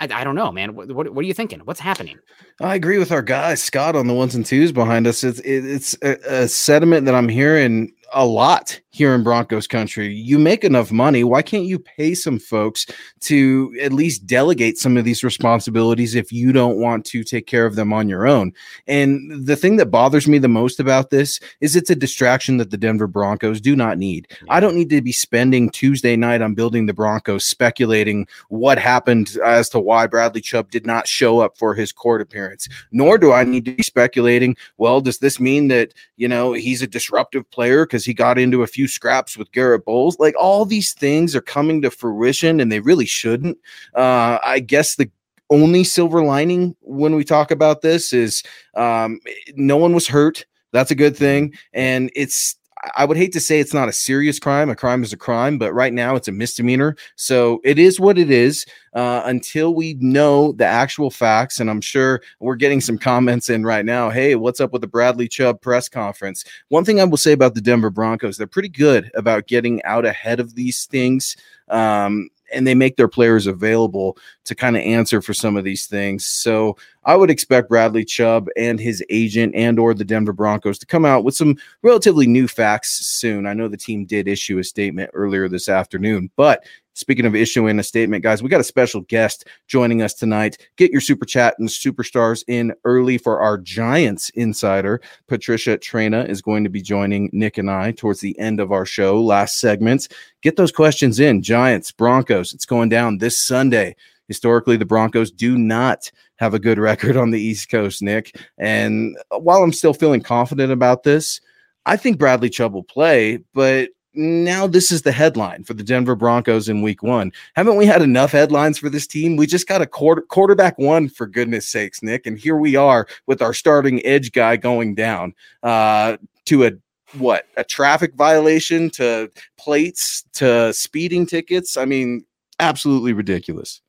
I, 0.00 0.08
I 0.12 0.24
don't 0.24 0.34
know, 0.34 0.52
man. 0.52 0.74
What, 0.74 0.92
what, 0.92 1.12
what, 1.12 1.24
are 1.24 1.26
you 1.26 1.34
thinking? 1.34 1.60
What's 1.60 1.80
happening? 1.80 2.18
I 2.60 2.74
agree 2.74 2.98
with 2.98 3.10
our 3.10 3.22
guy 3.22 3.54
Scott 3.54 3.96
on 3.96 4.06
the 4.06 4.14
ones 4.14 4.34
and 4.34 4.46
twos 4.46 4.70
behind 4.70 5.06
us. 5.06 5.24
It's 5.24 5.40
it, 5.40 5.64
it's 5.64 5.96
a, 6.02 6.42
a 6.42 6.48
sentiment 6.48 7.06
that 7.06 7.14
I'm 7.14 7.28
hearing 7.28 7.92
a 8.12 8.26
lot 8.26 8.80
here 8.90 9.14
in 9.14 9.22
Broncos 9.22 9.68
country. 9.68 10.12
You 10.12 10.38
make 10.38 10.64
enough 10.64 10.90
money. 10.90 11.22
Why 11.22 11.40
can't 11.40 11.66
you 11.66 11.78
pay 11.78 12.14
some 12.14 12.38
folks 12.38 12.84
to 13.20 13.72
at 13.80 13.92
least 13.92 14.26
delegate 14.26 14.76
some 14.76 14.96
of 14.96 15.04
these 15.04 15.22
responsibilities 15.22 16.16
if 16.16 16.32
you 16.32 16.52
don't 16.52 16.80
want 16.80 17.04
to 17.06 17.22
take 17.22 17.46
care 17.46 17.64
of 17.64 17.76
them 17.76 17.92
on 17.92 18.08
your 18.08 18.26
own? 18.26 18.52
And 18.88 19.46
the 19.46 19.54
thing 19.54 19.76
that 19.76 19.92
bothers 19.92 20.26
me 20.26 20.38
the 20.38 20.48
most 20.48 20.80
about 20.80 21.10
this 21.10 21.38
is 21.60 21.76
it's 21.76 21.90
a 21.90 21.94
distraction 21.94 22.56
that 22.56 22.70
the 22.70 22.76
Denver 22.76 23.06
Broncos 23.06 23.60
do 23.60 23.76
not 23.76 23.98
need. 23.98 24.26
I 24.48 24.58
don't 24.58 24.74
need 24.74 24.90
to 24.90 25.00
be 25.00 25.12
spending 25.12 25.70
Tuesday 25.70 26.16
night 26.16 26.42
on 26.42 26.54
building 26.54 26.86
the 26.86 26.94
Broncos 26.94 27.44
speculating 27.46 28.26
what 28.48 28.78
happened 28.78 29.36
as 29.44 29.68
to 29.68 29.78
why 29.78 30.08
Bradley 30.08 30.40
Chubb 30.40 30.70
did 30.70 30.86
not 30.86 31.06
show 31.06 31.38
up 31.38 31.56
for 31.56 31.74
his 31.74 31.92
court 31.92 32.20
appearance. 32.20 32.68
Nor 32.90 33.18
do 33.18 33.32
I 33.32 33.44
need 33.44 33.64
to 33.66 33.76
be 33.76 33.82
speculating, 33.84 34.56
well, 34.76 35.00
does 35.00 35.18
this 35.18 35.38
mean 35.38 35.68
that, 35.68 35.94
you 36.16 36.26
know, 36.26 36.52
he's 36.52 36.82
a 36.82 36.86
disruptive 36.88 37.48
player 37.52 37.86
because 37.86 37.97
he 38.04 38.14
got 38.14 38.38
into 38.38 38.62
a 38.62 38.66
few 38.66 38.88
scraps 38.88 39.36
with 39.36 39.52
Garett 39.52 39.84
Bolles. 39.84 40.18
Like 40.18 40.34
all 40.38 40.64
these 40.64 40.92
things 40.92 41.34
are 41.34 41.40
coming 41.40 41.82
to 41.82 41.90
fruition 41.90 42.60
and 42.60 42.70
they 42.70 42.80
really 42.80 43.06
shouldn't. 43.06 43.58
Uh, 43.94 44.38
I 44.44 44.60
guess 44.60 44.96
the 44.96 45.10
only 45.50 45.84
silver 45.84 46.22
lining 46.22 46.76
when 46.80 47.14
we 47.14 47.24
talk 47.24 47.50
about 47.50 47.80
this 47.80 48.12
is 48.12 48.42
um, 48.74 49.20
no 49.54 49.76
one 49.76 49.94
was 49.94 50.06
hurt. 50.06 50.44
That's 50.72 50.90
a 50.90 50.94
good 50.94 51.16
thing. 51.16 51.54
And 51.72 52.10
it's 52.14 52.56
I 52.96 53.04
would 53.04 53.16
hate 53.16 53.32
to 53.32 53.40
say 53.40 53.60
it's 53.60 53.74
not 53.74 53.88
a 53.88 53.92
serious 53.92 54.38
crime. 54.38 54.70
A 54.70 54.76
crime 54.76 55.02
is 55.02 55.12
a 55.12 55.16
crime, 55.16 55.58
but 55.58 55.72
right 55.72 55.92
now 55.92 56.16
it's 56.16 56.28
a 56.28 56.32
misdemeanor. 56.32 56.96
So 57.16 57.60
it 57.64 57.78
is 57.78 57.98
what 57.98 58.18
it 58.18 58.30
is 58.30 58.66
uh, 58.92 59.22
until 59.24 59.74
we 59.74 59.94
know 59.94 60.52
the 60.52 60.64
actual 60.64 61.10
facts. 61.10 61.60
And 61.60 61.70
I'm 61.70 61.80
sure 61.80 62.20
we're 62.40 62.56
getting 62.56 62.80
some 62.80 62.98
comments 62.98 63.50
in 63.50 63.64
right 63.64 63.84
now. 63.84 64.10
Hey, 64.10 64.34
what's 64.34 64.60
up 64.60 64.72
with 64.72 64.82
the 64.82 64.88
Bradley 64.88 65.28
Chubb 65.28 65.60
press 65.60 65.88
conference? 65.88 66.44
One 66.68 66.84
thing 66.84 67.00
I 67.00 67.04
will 67.04 67.16
say 67.16 67.32
about 67.32 67.54
the 67.54 67.60
Denver 67.60 67.90
Broncos, 67.90 68.36
they're 68.36 68.46
pretty 68.46 68.68
good 68.68 69.10
about 69.14 69.46
getting 69.46 69.82
out 69.84 70.04
ahead 70.04 70.40
of 70.40 70.54
these 70.54 70.86
things. 70.86 71.36
Um, 71.68 72.30
and 72.52 72.66
they 72.66 72.74
make 72.74 72.96
their 72.96 73.08
players 73.08 73.46
available 73.46 74.16
to 74.44 74.54
kind 74.54 74.76
of 74.76 74.82
answer 74.82 75.20
for 75.20 75.34
some 75.34 75.56
of 75.56 75.64
these 75.64 75.86
things. 75.86 76.26
So 76.26 76.76
I 77.04 77.16
would 77.16 77.30
expect 77.30 77.68
Bradley 77.68 78.04
Chubb 78.04 78.48
and 78.56 78.78
his 78.78 79.02
agent 79.10 79.54
and 79.54 79.78
or 79.78 79.94
the 79.94 80.04
Denver 80.04 80.32
Broncos 80.32 80.78
to 80.78 80.86
come 80.86 81.04
out 81.04 81.24
with 81.24 81.34
some 81.34 81.56
relatively 81.82 82.26
new 82.26 82.48
facts 82.48 83.06
soon. 83.06 83.46
I 83.46 83.54
know 83.54 83.68
the 83.68 83.76
team 83.76 84.04
did 84.04 84.28
issue 84.28 84.58
a 84.58 84.64
statement 84.64 85.10
earlier 85.14 85.48
this 85.48 85.68
afternoon, 85.68 86.30
but 86.36 86.64
Speaking 86.98 87.26
of 87.26 87.34
issuing 87.34 87.78
a 87.78 87.82
statement, 87.82 88.22
guys, 88.22 88.42
we 88.42 88.48
got 88.48 88.60
a 88.60 88.64
special 88.64 89.02
guest 89.02 89.46
joining 89.66 90.02
us 90.02 90.14
tonight. 90.14 90.58
Get 90.76 90.90
your 90.90 91.00
super 91.00 91.24
chat 91.24 91.54
and 91.58 91.68
superstars 91.68 92.42
in 92.48 92.74
early 92.84 93.18
for 93.18 93.40
our 93.40 93.56
Giants 93.56 94.30
insider. 94.30 95.00
Patricia 95.28 95.78
Traina 95.78 96.28
is 96.28 96.42
going 96.42 96.64
to 96.64 96.70
be 96.70 96.82
joining 96.82 97.30
Nick 97.32 97.56
and 97.58 97.70
I 97.70 97.92
towards 97.92 98.20
the 98.20 98.38
end 98.38 98.60
of 98.60 98.72
our 98.72 98.84
show, 98.84 99.22
last 99.22 99.58
segments. 99.58 100.08
Get 100.42 100.56
those 100.56 100.72
questions 100.72 101.20
in. 101.20 101.42
Giants, 101.42 101.92
Broncos, 101.92 102.52
it's 102.52 102.66
going 102.66 102.88
down 102.88 103.18
this 103.18 103.40
Sunday 103.40 103.94
Historically, 104.28 104.76
the 104.76 104.84
Broncos 104.84 105.30
do 105.30 105.58
not 105.58 106.10
have 106.36 106.54
a 106.54 106.58
good 106.58 106.78
record 106.78 107.16
on 107.16 107.30
the 107.30 107.40
East 107.40 107.70
Coast, 107.70 108.02
Nick. 108.02 108.38
And 108.58 109.16
while 109.30 109.62
I'm 109.62 109.72
still 109.72 109.94
feeling 109.94 110.20
confident 110.20 110.70
about 110.70 111.02
this, 111.02 111.40
I 111.86 111.96
think 111.96 112.18
Bradley 112.18 112.50
Chubb 112.50 112.74
will 112.74 112.84
play, 112.84 113.38
but 113.54 113.88
now 114.18 114.66
this 114.66 114.90
is 114.90 115.02
the 115.02 115.12
headline 115.12 115.62
for 115.62 115.74
the 115.74 115.84
Denver 115.84 116.16
Broncos 116.16 116.68
in 116.68 116.82
week 116.82 117.02
one. 117.02 117.32
Haven't 117.54 117.76
we 117.76 117.86
had 117.86 118.02
enough 118.02 118.32
headlines 118.32 118.76
for 118.76 118.88
this 118.88 119.06
team? 119.06 119.36
We 119.36 119.46
just 119.46 119.68
got 119.68 119.80
a 119.80 119.86
quarter, 119.86 120.22
quarterback 120.22 120.76
one 120.76 121.08
for 121.08 121.26
goodness 121.26 121.68
sakes, 121.68 122.02
Nick. 122.02 122.26
And 122.26 122.36
here 122.36 122.56
we 122.56 122.74
are 122.74 123.06
with 123.26 123.40
our 123.40 123.54
starting 123.54 124.04
edge 124.04 124.32
guy 124.32 124.56
going 124.56 124.96
down 124.96 125.34
uh, 125.62 126.16
to 126.46 126.66
a 126.66 126.72
what 127.16 127.46
a 127.56 127.64
traffic 127.64 128.14
violation 128.14 128.90
to 128.90 129.30
plates 129.56 130.24
to 130.34 130.74
speeding 130.74 131.24
tickets. 131.24 131.76
I 131.76 131.84
mean, 131.84 132.24
absolutely 132.58 133.12
ridiculous. 133.12 133.80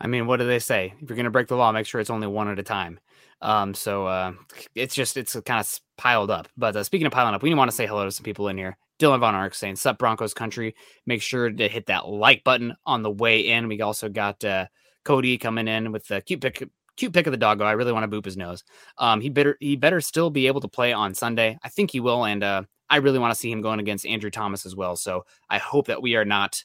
I 0.00 0.06
mean, 0.06 0.26
what 0.26 0.36
do 0.36 0.46
they 0.46 0.58
say? 0.58 0.94
If 1.00 1.08
you're 1.08 1.16
going 1.16 1.24
to 1.24 1.30
break 1.30 1.48
the 1.48 1.56
law, 1.56 1.72
make 1.72 1.86
sure 1.86 2.00
it's 2.00 2.10
only 2.10 2.26
one 2.26 2.48
at 2.48 2.58
a 2.58 2.62
time. 2.62 3.00
Um, 3.42 3.74
so 3.74 4.06
uh, 4.06 4.32
it's 4.74 4.94
just 4.94 5.16
it's 5.16 5.32
kind 5.40 5.60
of 5.60 5.80
piled 5.96 6.30
up. 6.30 6.48
But 6.56 6.76
uh, 6.76 6.84
speaking 6.84 7.06
of 7.06 7.12
piling 7.12 7.34
up, 7.34 7.42
we 7.42 7.52
want 7.54 7.70
to 7.70 7.76
say 7.76 7.86
hello 7.86 8.04
to 8.04 8.10
some 8.10 8.24
people 8.24 8.48
in 8.48 8.58
here. 8.58 8.76
Dylan 9.00 9.18
Von 9.20 9.34
Ark 9.34 9.54
saying, 9.54 9.76
Sup 9.76 9.98
Broncos 9.98 10.34
country. 10.34 10.76
Make 11.06 11.22
sure 11.22 11.50
to 11.50 11.68
hit 11.68 11.86
that 11.86 12.08
like 12.08 12.44
button 12.44 12.76
on 12.86 13.02
the 13.02 13.10
way 13.10 13.40
in. 13.40 13.66
We 13.66 13.80
also 13.80 14.08
got 14.08 14.44
uh, 14.44 14.66
Cody 15.04 15.38
coming 15.38 15.66
in 15.66 15.90
with 15.90 16.06
the 16.06 16.20
cute 16.20 16.40
pick 16.40 16.62
cute 16.96 17.12
pick 17.12 17.26
of 17.26 17.32
the 17.32 17.38
doggo. 17.38 17.64
I 17.64 17.72
really 17.72 17.92
want 17.92 18.08
to 18.08 18.16
boop 18.16 18.24
his 18.24 18.36
nose. 18.36 18.62
Um, 18.98 19.20
he 19.20 19.30
better 19.30 19.56
he 19.58 19.74
better 19.74 20.00
still 20.00 20.30
be 20.30 20.46
able 20.46 20.60
to 20.60 20.68
play 20.68 20.92
on 20.92 21.14
Sunday. 21.14 21.58
I 21.62 21.68
think 21.70 21.90
he 21.90 22.00
will, 22.00 22.24
and 22.24 22.44
uh, 22.44 22.62
I 22.88 22.96
really 22.96 23.18
want 23.18 23.32
to 23.32 23.40
see 23.40 23.50
him 23.50 23.62
going 23.62 23.80
against 23.80 24.06
Andrew 24.06 24.30
Thomas 24.30 24.66
as 24.66 24.76
well. 24.76 24.96
So 24.96 25.24
I 25.48 25.58
hope 25.58 25.86
that 25.86 26.02
we 26.02 26.16
are 26.16 26.24
not. 26.24 26.62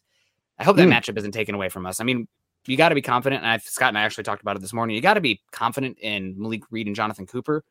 I 0.59 0.63
hope 0.63 0.75
that 0.77 0.87
mm. 0.87 0.93
matchup 0.93 1.17
isn't 1.17 1.31
taken 1.31 1.55
away 1.55 1.69
from 1.69 1.85
us. 1.85 1.99
I 1.99 2.03
mean, 2.03 2.27
you 2.67 2.77
got 2.77 2.89
to 2.89 2.95
be 2.95 3.01
confident. 3.01 3.43
And 3.43 3.51
I've, 3.51 3.63
Scott 3.63 3.89
and 3.89 3.97
I 3.97 4.03
actually 4.03 4.23
talked 4.23 4.41
about 4.41 4.55
it 4.55 4.61
this 4.61 4.73
morning. 4.73 4.95
You 4.95 5.01
got 5.01 5.15
to 5.15 5.21
be 5.21 5.41
confident 5.51 5.99
in 5.99 6.35
Malik 6.37 6.63
Reed 6.71 6.87
and 6.87 6.95
Jonathan 6.95 7.27
Cooper, 7.27 7.63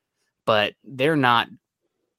but 0.44 0.74
they're 0.84 1.16
not 1.16 1.48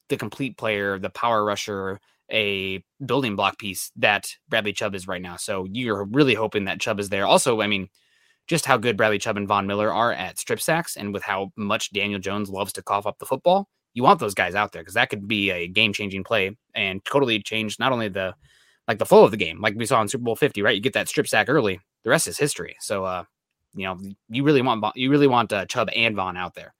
the 0.08 0.16
complete 0.16 0.56
player, 0.56 0.98
the 0.98 1.10
power 1.10 1.44
rusher, 1.44 2.00
a 2.30 2.82
building 3.04 3.36
block 3.36 3.58
piece 3.58 3.90
that 3.96 4.28
Bradley 4.48 4.72
Chubb 4.72 4.94
is 4.94 5.06
right 5.06 5.22
now. 5.22 5.36
So 5.36 5.66
you're 5.70 6.04
really 6.04 6.34
hoping 6.34 6.64
that 6.64 6.80
Chubb 6.80 7.00
is 7.00 7.08
there. 7.08 7.26
Also, 7.26 7.60
I 7.60 7.66
mean, 7.66 7.88
just 8.46 8.66
how 8.66 8.76
good 8.76 8.96
Bradley 8.96 9.18
Chubb 9.18 9.36
and 9.36 9.48
Von 9.48 9.66
Miller 9.66 9.92
are 9.92 10.12
at 10.12 10.38
strip 10.38 10.60
sacks 10.60 10.96
and 10.96 11.12
with 11.12 11.22
how 11.22 11.52
much 11.56 11.92
Daniel 11.92 12.20
Jones 12.20 12.48
loves 12.48 12.72
to 12.74 12.82
cough 12.82 13.06
up 13.06 13.18
the 13.18 13.26
football, 13.26 13.68
you 13.94 14.02
want 14.02 14.20
those 14.20 14.34
guys 14.34 14.54
out 14.54 14.72
there 14.72 14.82
because 14.82 14.94
that 14.94 15.10
could 15.10 15.26
be 15.26 15.50
a 15.50 15.66
game 15.68 15.92
changing 15.92 16.22
play 16.22 16.56
and 16.74 17.04
totally 17.04 17.42
change 17.42 17.78
not 17.78 17.92
only 17.92 18.08
the 18.08 18.34
like 18.86 18.98
the 18.98 19.06
flow 19.06 19.24
of 19.24 19.32
the 19.32 19.36
game, 19.36 19.60
like 19.60 19.74
we 19.74 19.86
saw 19.86 20.00
in 20.00 20.06
Super 20.06 20.22
Bowl 20.22 20.36
50, 20.36 20.62
right? 20.62 20.76
You 20.76 20.80
get 20.80 20.92
that 20.92 21.08
strip 21.08 21.26
sack 21.26 21.48
early, 21.48 21.80
the 22.04 22.10
rest 22.10 22.28
is 22.28 22.38
history. 22.38 22.76
So, 22.78 23.04
uh, 23.04 23.24
you 23.74 23.84
know, 23.84 23.98
you 24.28 24.44
really 24.44 24.62
want 24.62 24.84
you 24.94 25.10
really 25.10 25.26
want 25.26 25.52
uh, 25.52 25.66
Chubb 25.66 25.88
and 25.94 26.14
Von 26.14 26.36
out 26.36 26.54
there. 26.54 26.72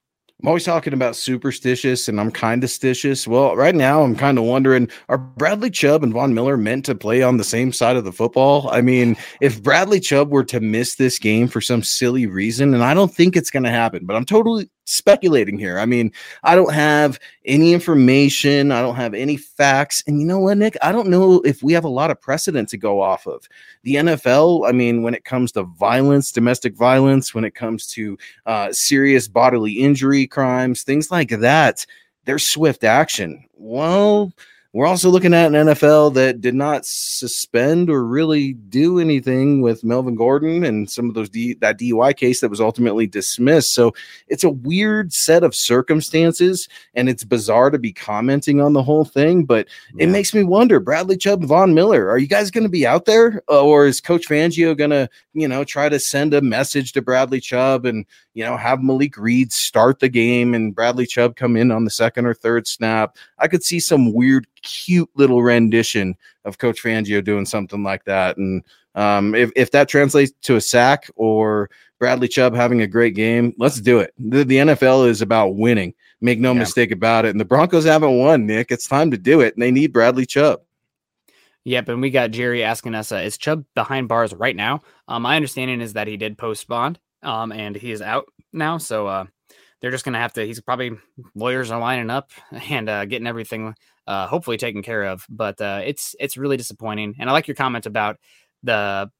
I'm 0.42 0.48
always 0.48 0.64
talking 0.64 0.92
about 0.92 1.16
superstitious 1.16 2.08
and 2.08 2.20
I'm 2.20 2.30
kind 2.30 2.62
of 2.62 2.68
stitious. 2.68 3.26
Well, 3.26 3.56
right 3.56 3.74
now 3.74 4.02
I'm 4.02 4.14
kind 4.14 4.36
of 4.36 4.44
wondering 4.44 4.90
are 5.08 5.16
Bradley 5.16 5.70
Chubb 5.70 6.04
and 6.04 6.12
Von 6.12 6.34
Miller 6.34 6.58
meant 6.58 6.84
to 6.86 6.94
play 6.94 7.22
on 7.22 7.38
the 7.38 7.44
same 7.44 7.72
side 7.72 7.96
of 7.96 8.04
the 8.04 8.12
football? 8.12 8.68
I 8.70 8.82
mean, 8.82 9.16
if 9.40 9.62
Bradley 9.62 9.98
Chubb 9.98 10.30
were 10.30 10.44
to 10.44 10.60
miss 10.60 10.96
this 10.96 11.18
game 11.18 11.48
for 11.48 11.62
some 11.62 11.82
silly 11.82 12.26
reason, 12.26 12.74
and 12.74 12.84
I 12.84 12.92
don't 12.92 13.14
think 13.14 13.34
it's 13.34 13.50
going 13.50 13.62
to 13.62 13.70
happen, 13.70 14.04
but 14.04 14.14
I'm 14.14 14.26
totally 14.26 14.68
speculating 14.86 15.58
here. 15.58 15.78
I 15.78 15.84
mean, 15.84 16.12
I 16.42 16.54
don't 16.54 16.72
have 16.72 17.18
any 17.44 17.72
information, 17.72 18.72
I 18.72 18.80
don't 18.80 18.96
have 18.96 19.14
any 19.14 19.36
facts. 19.36 20.02
And 20.06 20.20
you 20.20 20.26
know 20.26 20.38
what, 20.38 20.56
Nick? 20.56 20.76
I 20.82 20.92
don't 20.92 21.08
know 21.08 21.40
if 21.42 21.62
we 21.62 21.72
have 21.74 21.84
a 21.84 21.88
lot 21.88 22.10
of 22.10 22.20
precedent 22.20 22.68
to 22.70 22.78
go 22.78 23.00
off 23.00 23.26
of. 23.26 23.46
The 23.82 23.96
NFL, 23.96 24.68
I 24.68 24.72
mean, 24.72 25.02
when 25.02 25.14
it 25.14 25.24
comes 25.24 25.52
to 25.52 25.64
violence, 25.64 26.32
domestic 26.32 26.74
violence, 26.74 27.34
when 27.34 27.44
it 27.44 27.54
comes 27.54 27.86
to 27.88 28.16
uh, 28.46 28.68
serious 28.72 29.28
bodily 29.28 29.72
injury 29.72 30.26
crimes, 30.26 30.82
things 30.82 31.10
like 31.10 31.30
that, 31.30 31.84
there's 32.24 32.48
swift 32.48 32.84
action. 32.84 33.44
Well, 33.54 34.32
we're 34.76 34.86
also 34.86 35.08
looking 35.08 35.32
at 35.32 35.46
an 35.46 35.68
NFL 35.68 36.12
that 36.12 36.42
did 36.42 36.54
not 36.54 36.84
suspend 36.84 37.88
or 37.88 38.04
really 38.04 38.52
do 38.52 38.98
anything 38.98 39.62
with 39.62 39.82
Melvin 39.82 40.16
Gordon 40.16 40.64
and 40.64 40.90
some 40.90 41.08
of 41.08 41.14
those 41.14 41.30
D, 41.30 41.54
that 41.62 41.78
DUI 41.78 42.14
case 42.14 42.42
that 42.42 42.50
was 42.50 42.60
ultimately 42.60 43.06
dismissed. 43.06 43.72
So 43.72 43.94
it's 44.28 44.44
a 44.44 44.50
weird 44.50 45.14
set 45.14 45.42
of 45.42 45.54
circumstances, 45.54 46.68
and 46.92 47.08
it's 47.08 47.24
bizarre 47.24 47.70
to 47.70 47.78
be 47.78 47.90
commenting 47.90 48.60
on 48.60 48.74
the 48.74 48.82
whole 48.82 49.06
thing. 49.06 49.46
But 49.46 49.66
yeah. 49.94 50.04
it 50.04 50.08
makes 50.10 50.34
me 50.34 50.44
wonder: 50.44 50.78
Bradley 50.78 51.16
Chubb, 51.16 51.40
and 51.40 51.48
Von 51.48 51.72
Miller, 51.72 52.10
are 52.10 52.18
you 52.18 52.26
guys 52.26 52.50
going 52.50 52.64
to 52.64 52.68
be 52.68 52.86
out 52.86 53.06
there, 53.06 53.42
uh, 53.48 53.64
or 53.64 53.86
is 53.86 54.02
Coach 54.02 54.28
Fangio 54.28 54.76
going 54.76 54.90
to, 54.90 55.08
you 55.32 55.48
know, 55.48 55.64
try 55.64 55.88
to 55.88 55.98
send 55.98 56.34
a 56.34 56.42
message 56.42 56.92
to 56.92 57.00
Bradley 57.00 57.40
Chubb 57.40 57.86
and 57.86 58.04
you 58.34 58.44
know 58.44 58.58
have 58.58 58.82
Malik 58.82 59.16
Reed 59.16 59.54
start 59.54 60.00
the 60.00 60.10
game 60.10 60.52
and 60.52 60.74
Bradley 60.74 61.06
Chubb 61.06 61.34
come 61.34 61.56
in 61.56 61.70
on 61.70 61.84
the 61.84 61.90
second 61.90 62.26
or 62.26 62.34
third 62.34 62.66
snap? 62.66 63.16
I 63.38 63.48
could 63.48 63.64
see 63.64 63.80
some 63.80 64.12
weird 64.12 64.46
cute 64.66 65.08
little 65.14 65.42
rendition 65.42 66.16
of 66.44 66.58
Coach 66.58 66.82
Fangio 66.82 67.24
doing 67.24 67.46
something 67.46 67.82
like 67.82 68.04
that. 68.04 68.36
And 68.36 68.62
um, 68.94 69.34
if, 69.34 69.50
if 69.56 69.70
that 69.70 69.88
translates 69.88 70.32
to 70.42 70.56
a 70.56 70.60
sack 70.60 71.08
or 71.16 71.70
Bradley 71.98 72.28
Chubb 72.28 72.54
having 72.54 72.82
a 72.82 72.86
great 72.86 73.14
game, 73.14 73.54
let's 73.56 73.80
do 73.80 74.00
it. 74.00 74.12
The, 74.18 74.44
the 74.44 74.56
NFL 74.56 75.08
is 75.08 75.22
about 75.22 75.56
winning. 75.56 75.94
Make 76.20 76.40
no 76.40 76.52
yeah. 76.52 76.58
mistake 76.58 76.90
about 76.90 77.24
it. 77.24 77.30
And 77.30 77.40
the 77.40 77.44
Broncos 77.44 77.84
haven't 77.84 78.18
won, 78.18 78.46
Nick. 78.46 78.70
It's 78.70 78.88
time 78.88 79.10
to 79.12 79.18
do 79.18 79.40
it. 79.40 79.54
And 79.54 79.62
they 79.62 79.70
need 79.70 79.92
Bradley 79.92 80.26
Chubb. 80.26 80.60
Yep, 81.66 81.88
and 81.88 82.00
we 82.00 82.10
got 82.10 82.30
Jerry 82.30 82.62
asking 82.62 82.94
us, 82.94 83.10
uh, 83.10 83.16
is 83.16 83.36
Chubb 83.36 83.64
behind 83.74 84.06
bars 84.06 84.32
right 84.32 84.54
now? 84.54 84.82
Um, 85.08 85.22
my 85.22 85.34
understanding 85.34 85.80
is 85.80 85.94
that 85.94 86.06
he 86.06 86.16
did 86.16 86.38
post 86.38 86.68
bond, 86.68 87.00
um, 87.24 87.50
and 87.50 87.74
he 87.74 87.90
is 87.90 88.00
out 88.00 88.26
now. 88.52 88.78
So 88.78 89.08
uh, 89.08 89.24
they're 89.80 89.90
just 89.90 90.04
gonna 90.04 90.20
have 90.20 90.32
to. 90.34 90.46
He's 90.46 90.60
probably 90.60 90.92
lawyers 91.34 91.72
are 91.72 91.80
lining 91.80 92.08
up 92.08 92.30
and 92.70 92.88
uh, 92.88 93.04
getting 93.04 93.26
everything 93.26 93.74
uh, 94.06 94.26
hopefully 94.26 94.56
taken 94.56 94.82
care 94.82 95.04
of. 95.04 95.24
But 95.28 95.60
uh, 95.60 95.82
it's 95.84 96.14
it's 96.20 96.36
really 96.36 96.56
disappointing. 96.56 97.14
And 97.18 97.28
I 97.28 97.32
like 97.32 97.48
your 97.48 97.54
comment 97.54 97.86
about 97.86 98.18
the 98.62 99.10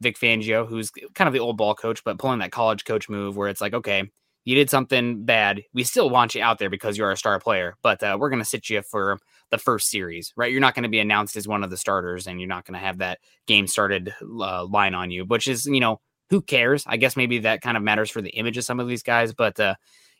Vic 0.00 0.18
Fangio, 0.18 0.66
who's 0.66 0.90
kind 1.14 1.28
of 1.28 1.32
the 1.32 1.40
old 1.40 1.56
ball 1.56 1.74
coach, 1.74 2.02
but 2.04 2.18
pulling 2.18 2.38
that 2.40 2.52
college 2.52 2.84
coach 2.84 3.08
move 3.08 3.36
where 3.36 3.48
it's 3.48 3.60
like, 3.60 3.74
okay, 3.74 4.04
you 4.44 4.54
did 4.54 4.70
something 4.70 5.24
bad. 5.24 5.62
We 5.74 5.84
still 5.84 6.08
want 6.08 6.34
you 6.34 6.42
out 6.42 6.58
there 6.58 6.70
because 6.70 6.96
you're 6.96 7.10
a 7.10 7.16
star 7.16 7.38
player, 7.38 7.76
but 7.82 8.02
uh, 8.02 8.16
we're 8.18 8.30
going 8.30 8.42
to 8.42 8.48
sit 8.48 8.70
you 8.70 8.82
for 8.82 9.18
the 9.50 9.58
first 9.58 9.90
series, 9.90 10.32
right? 10.36 10.50
You're 10.50 10.60
not 10.60 10.74
going 10.74 10.84
to 10.84 10.88
be 10.88 11.00
announced 11.00 11.36
as 11.36 11.46
one 11.46 11.62
of 11.62 11.70
the 11.70 11.76
starters, 11.76 12.26
and 12.26 12.40
you're 12.40 12.48
not 12.48 12.64
going 12.64 12.78
to 12.78 12.84
have 12.84 12.98
that 12.98 13.18
game 13.46 13.66
started 13.66 14.14
uh, 14.22 14.64
line 14.64 14.94
on 14.94 15.10
you, 15.10 15.24
which 15.24 15.46
is, 15.46 15.66
you 15.66 15.80
know, 15.80 16.00
who 16.30 16.40
cares? 16.40 16.84
I 16.86 16.96
guess 16.96 17.16
maybe 17.16 17.40
that 17.40 17.60
kind 17.60 17.76
of 17.76 17.82
matters 17.82 18.10
for 18.10 18.22
the 18.22 18.30
image 18.30 18.56
of 18.56 18.64
some 18.64 18.80
of 18.80 18.88
these 18.88 19.02
guys, 19.02 19.34
but 19.34 19.58
uh, 19.60 19.74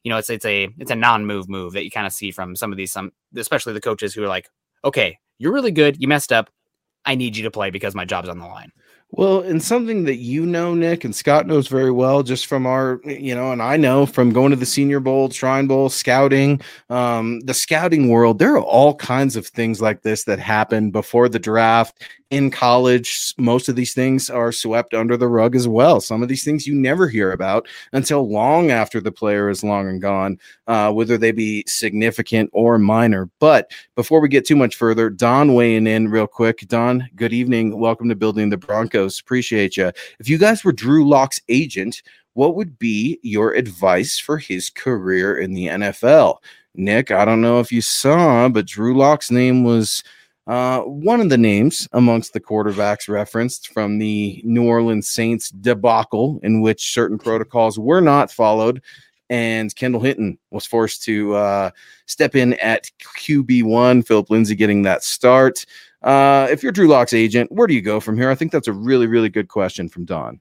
you 0.04 0.10
know, 0.10 0.18
it's 0.18 0.30
it's 0.30 0.44
a 0.44 0.68
it's 0.78 0.90
a 0.90 0.96
non-move 0.96 1.48
move 1.48 1.72
that 1.74 1.84
you 1.84 1.90
kind 1.90 2.06
of 2.06 2.12
see 2.12 2.30
from 2.30 2.56
some 2.56 2.72
of 2.72 2.78
these 2.78 2.92
some 2.92 3.12
especially 3.36 3.72
the 3.72 3.80
coaches 3.80 4.14
who 4.14 4.22
are 4.22 4.28
like, 4.28 4.48
okay, 4.84 5.18
you're 5.38 5.52
really 5.52 5.72
good, 5.72 5.96
you 6.00 6.08
messed 6.08 6.32
up, 6.32 6.50
I 7.04 7.14
need 7.14 7.36
you 7.36 7.42
to 7.44 7.50
play 7.50 7.70
because 7.70 7.94
my 7.94 8.04
job's 8.04 8.28
on 8.28 8.38
the 8.38 8.46
line. 8.46 8.72
Well, 9.12 9.40
and 9.40 9.60
something 9.60 10.04
that 10.04 10.16
you 10.16 10.46
know, 10.46 10.72
Nick, 10.72 11.04
and 11.04 11.14
Scott 11.14 11.46
knows 11.48 11.66
very 11.66 11.90
well, 11.90 12.22
just 12.22 12.46
from 12.46 12.64
our, 12.64 13.00
you 13.04 13.34
know, 13.34 13.50
and 13.50 13.60
I 13.60 13.76
know 13.76 14.06
from 14.06 14.32
going 14.32 14.50
to 14.50 14.56
the 14.56 14.64
Senior 14.64 15.00
Bowl, 15.00 15.28
Shrine 15.30 15.66
Bowl, 15.66 15.88
scouting, 15.88 16.60
um, 16.90 17.40
the 17.40 17.54
scouting 17.54 18.08
world, 18.08 18.38
there 18.38 18.54
are 18.54 18.62
all 18.62 18.94
kinds 18.94 19.34
of 19.34 19.48
things 19.48 19.80
like 19.80 20.02
this 20.02 20.24
that 20.24 20.38
happen 20.38 20.92
before 20.92 21.28
the 21.28 21.40
draft 21.40 22.00
in 22.30 22.48
college, 22.50 23.34
most 23.38 23.68
of 23.68 23.74
these 23.74 23.92
things 23.92 24.30
are 24.30 24.52
swept 24.52 24.94
under 24.94 25.16
the 25.16 25.26
rug 25.26 25.56
as 25.56 25.66
well. 25.66 26.00
Some 26.00 26.22
of 26.22 26.28
these 26.28 26.44
things 26.44 26.66
you 26.66 26.74
never 26.74 27.08
hear 27.08 27.32
about 27.32 27.66
until 27.92 28.28
long 28.30 28.70
after 28.70 29.00
the 29.00 29.10
player 29.10 29.50
is 29.50 29.64
long 29.64 29.88
and 29.88 30.00
gone, 30.00 30.38
uh, 30.68 30.92
whether 30.92 31.18
they 31.18 31.32
be 31.32 31.64
significant 31.66 32.48
or 32.52 32.78
minor. 32.78 33.28
But 33.40 33.72
before 33.96 34.20
we 34.20 34.28
get 34.28 34.46
too 34.46 34.54
much 34.54 34.76
further, 34.76 35.10
Don 35.10 35.54
weighing 35.54 35.88
in 35.88 36.08
real 36.08 36.28
quick. 36.28 36.60
Don, 36.68 37.08
good 37.16 37.32
evening. 37.32 37.78
Welcome 37.78 38.08
to 38.08 38.14
Building 38.14 38.48
the 38.48 38.56
Broncos. 38.56 38.99
Appreciate 39.06 39.76
you. 39.76 39.92
If 40.18 40.28
you 40.28 40.38
guys 40.38 40.64
were 40.64 40.72
Drew 40.72 41.08
Lock's 41.08 41.40
agent, 41.48 42.02
what 42.34 42.54
would 42.56 42.78
be 42.78 43.18
your 43.22 43.54
advice 43.54 44.18
for 44.18 44.38
his 44.38 44.70
career 44.70 45.38
in 45.38 45.54
the 45.54 45.66
NFL? 45.66 46.38
Nick, 46.74 47.10
I 47.10 47.24
don't 47.24 47.40
know 47.40 47.60
if 47.60 47.72
you 47.72 47.80
saw, 47.80 48.48
but 48.48 48.66
Drew 48.66 48.96
Lock's 48.96 49.30
name 49.30 49.64
was– 49.64 50.02
uh, 50.50 50.80
one 50.80 51.20
of 51.20 51.28
the 51.28 51.38
names 51.38 51.88
amongst 51.92 52.32
the 52.32 52.40
quarterbacks 52.40 53.08
referenced 53.08 53.68
from 53.72 53.98
the 53.98 54.42
New 54.44 54.66
Orleans 54.66 55.08
Saints 55.08 55.50
debacle, 55.50 56.40
in 56.42 56.60
which 56.60 56.92
certain 56.92 57.18
protocols 57.18 57.78
were 57.78 58.00
not 58.00 58.32
followed, 58.32 58.82
and 59.28 59.72
Kendall 59.76 60.00
Hinton 60.00 60.38
was 60.50 60.66
forced 60.66 61.04
to 61.04 61.34
uh, 61.34 61.70
step 62.06 62.34
in 62.34 62.54
at 62.54 62.90
QB1. 63.20 64.04
Philip 64.04 64.28
Lindsay 64.28 64.56
getting 64.56 64.82
that 64.82 65.04
start. 65.04 65.64
Uh, 66.02 66.48
if 66.50 66.62
you're 66.62 66.72
Drew 66.72 66.88
Lock's 66.88 67.12
agent, 67.12 67.52
where 67.52 67.66
do 67.66 67.74
you 67.74 67.82
go 67.82 68.00
from 68.00 68.16
here? 68.16 68.30
I 68.30 68.34
think 68.34 68.52
that's 68.52 68.68
a 68.68 68.72
really, 68.72 69.06
really 69.06 69.28
good 69.28 69.48
question 69.48 69.88
from 69.88 70.04
Don. 70.04 70.40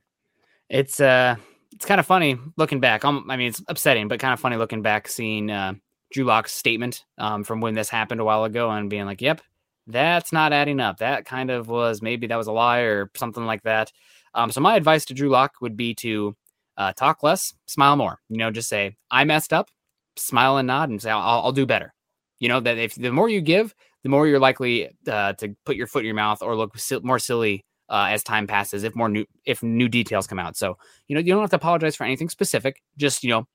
It's 0.69 0.99
uh, 0.99 1.35
it's 1.73 1.85
kind 1.85 1.99
of 1.99 2.05
funny 2.05 2.37
looking 2.57 2.79
back. 2.79 3.03
Um, 3.03 3.25
I 3.29 3.37
mean, 3.37 3.49
it's 3.49 3.61
upsetting, 3.67 4.07
but 4.07 4.19
kind 4.19 4.33
of 4.33 4.39
funny 4.39 4.55
looking 4.55 4.81
back, 4.81 5.07
seeing 5.07 5.51
uh, 5.51 5.73
Drew 6.11 6.23
Lock's 6.23 6.53
statement 6.53 7.05
um, 7.17 7.43
from 7.43 7.61
when 7.61 7.73
this 7.73 7.89
happened 7.89 8.21
a 8.21 8.25
while 8.25 8.43
ago, 8.45 8.69
and 8.69 8.89
being 8.89 9.05
like, 9.05 9.21
"Yep, 9.21 9.41
that's 9.89 10.31
not 10.31 10.53
adding 10.53 10.79
up. 10.79 10.99
That 10.99 11.25
kind 11.25 11.49
of 11.49 11.67
was 11.67 12.01
maybe 12.01 12.27
that 12.27 12.37
was 12.37 12.47
a 12.47 12.51
lie 12.51 12.81
or 12.81 13.09
something 13.15 13.45
like 13.45 13.63
that. 13.63 13.91
Um, 14.35 14.51
so 14.51 14.61
my 14.61 14.75
advice 14.75 15.05
to 15.05 15.13
Drew 15.13 15.29
Lock 15.29 15.55
would 15.61 15.75
be 15.75 15.95
to 15.95 16.35
uh, 16.77 16.93
talk 16.93 17.23
less, 17.23 17.53
smile 17.65 17.95
more. 17.95 18.19
You 18.29 18.37
know, 18.37 18.51
just 18.51 18.69
say 18.69 18.95
I 19.09 19.23
messed 19.23 19.51
up, 19.51 19.69
smile 20.15 20.57
and 20.57 20.67
nod, 20.67 20.89
and 20.89 21.01
say 21.01 21.09
I'll, 21.09 21.41
I'll 21.41 21.51
do 21.51 21.65
better. 21.65 21.93
You 22.39 22.47
know 22.47 22.59
that 22.61 22.77
if 22.77 22.95
the 22.95 23.11
more 23.11 23.27
you 23.27 23.41
give, 23.41 23.75
the 24.03 24.09
more 24.09 24.27
you're 24.27 24.39
likely 24.39 24.89
uh, 25.07 25.33
to 25.33 25.55
put 25.65 25.75
your 25.75 25.87
foot 25.87 25.99
in 25.99 26.05
your 26.05 26.15
mouth 26.15 26.41
or 26.41 26.55
look 26.55 26.75
more 27.03 27.19
silly 27.19 27.65
uh, 27.89 28.07
as 28.09 28.23
time 28.23 28.47
passes 28.47 28.83
if 28.83 28.95
more 28.95 29.09
new 29.09 29.25
if 29.45 29.63
new 29.63 29.89
details 29.89 30.27
come 30.27 30.39
out. 30.39 30.55
So 30.55 30.77
you 31.07 31.15
know 31.15 31.21
you 31.21 31.33
don't 31.33 31.41
have 31.41 31.49
to 31.51 31.55
apologize 31.55 31.95
for 31.95 32.03
anything 32.03 32.29
specific. 32.29 32.81
Just 32.97 33.23
you 33.23 33.31
know, 33.31 33.47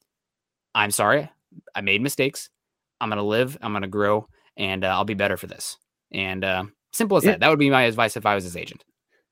I'm 0.74 0.90
sorry, 0.90 1.30
I 1.74 1.80
made 1.80 2.02
mistakes. 2.02 2.50
I'm 3.00 3.08
gonna 3.08 3.22
live. 3.22 3.56
I'm 3.62 3.72
gonna 3.72 3.88
grow, 3.88 4.28
and 4.56 4.84
uh, 4.84 4.88
I'll 4.88 5.04
be 5.04 5.14
better 5.14 5.36
for 5.36 5.46
this. 5.46 5.76
And 6.12 6.44
uh, 6.44 6.64
simple 6.92 7.16
as 7.16 7.24
yeah. 7.24 7.32
that. 7.32 7.40
That 7.40 7.50
would 7.50 7.58
be 7.58 7.70
my 7.70 7.82
advice 7.82 8.16
if 8.16 8.26
I 8.26 8.34
was 8.34 8.44
his 8.44 8.56
agent. 8.56 8.84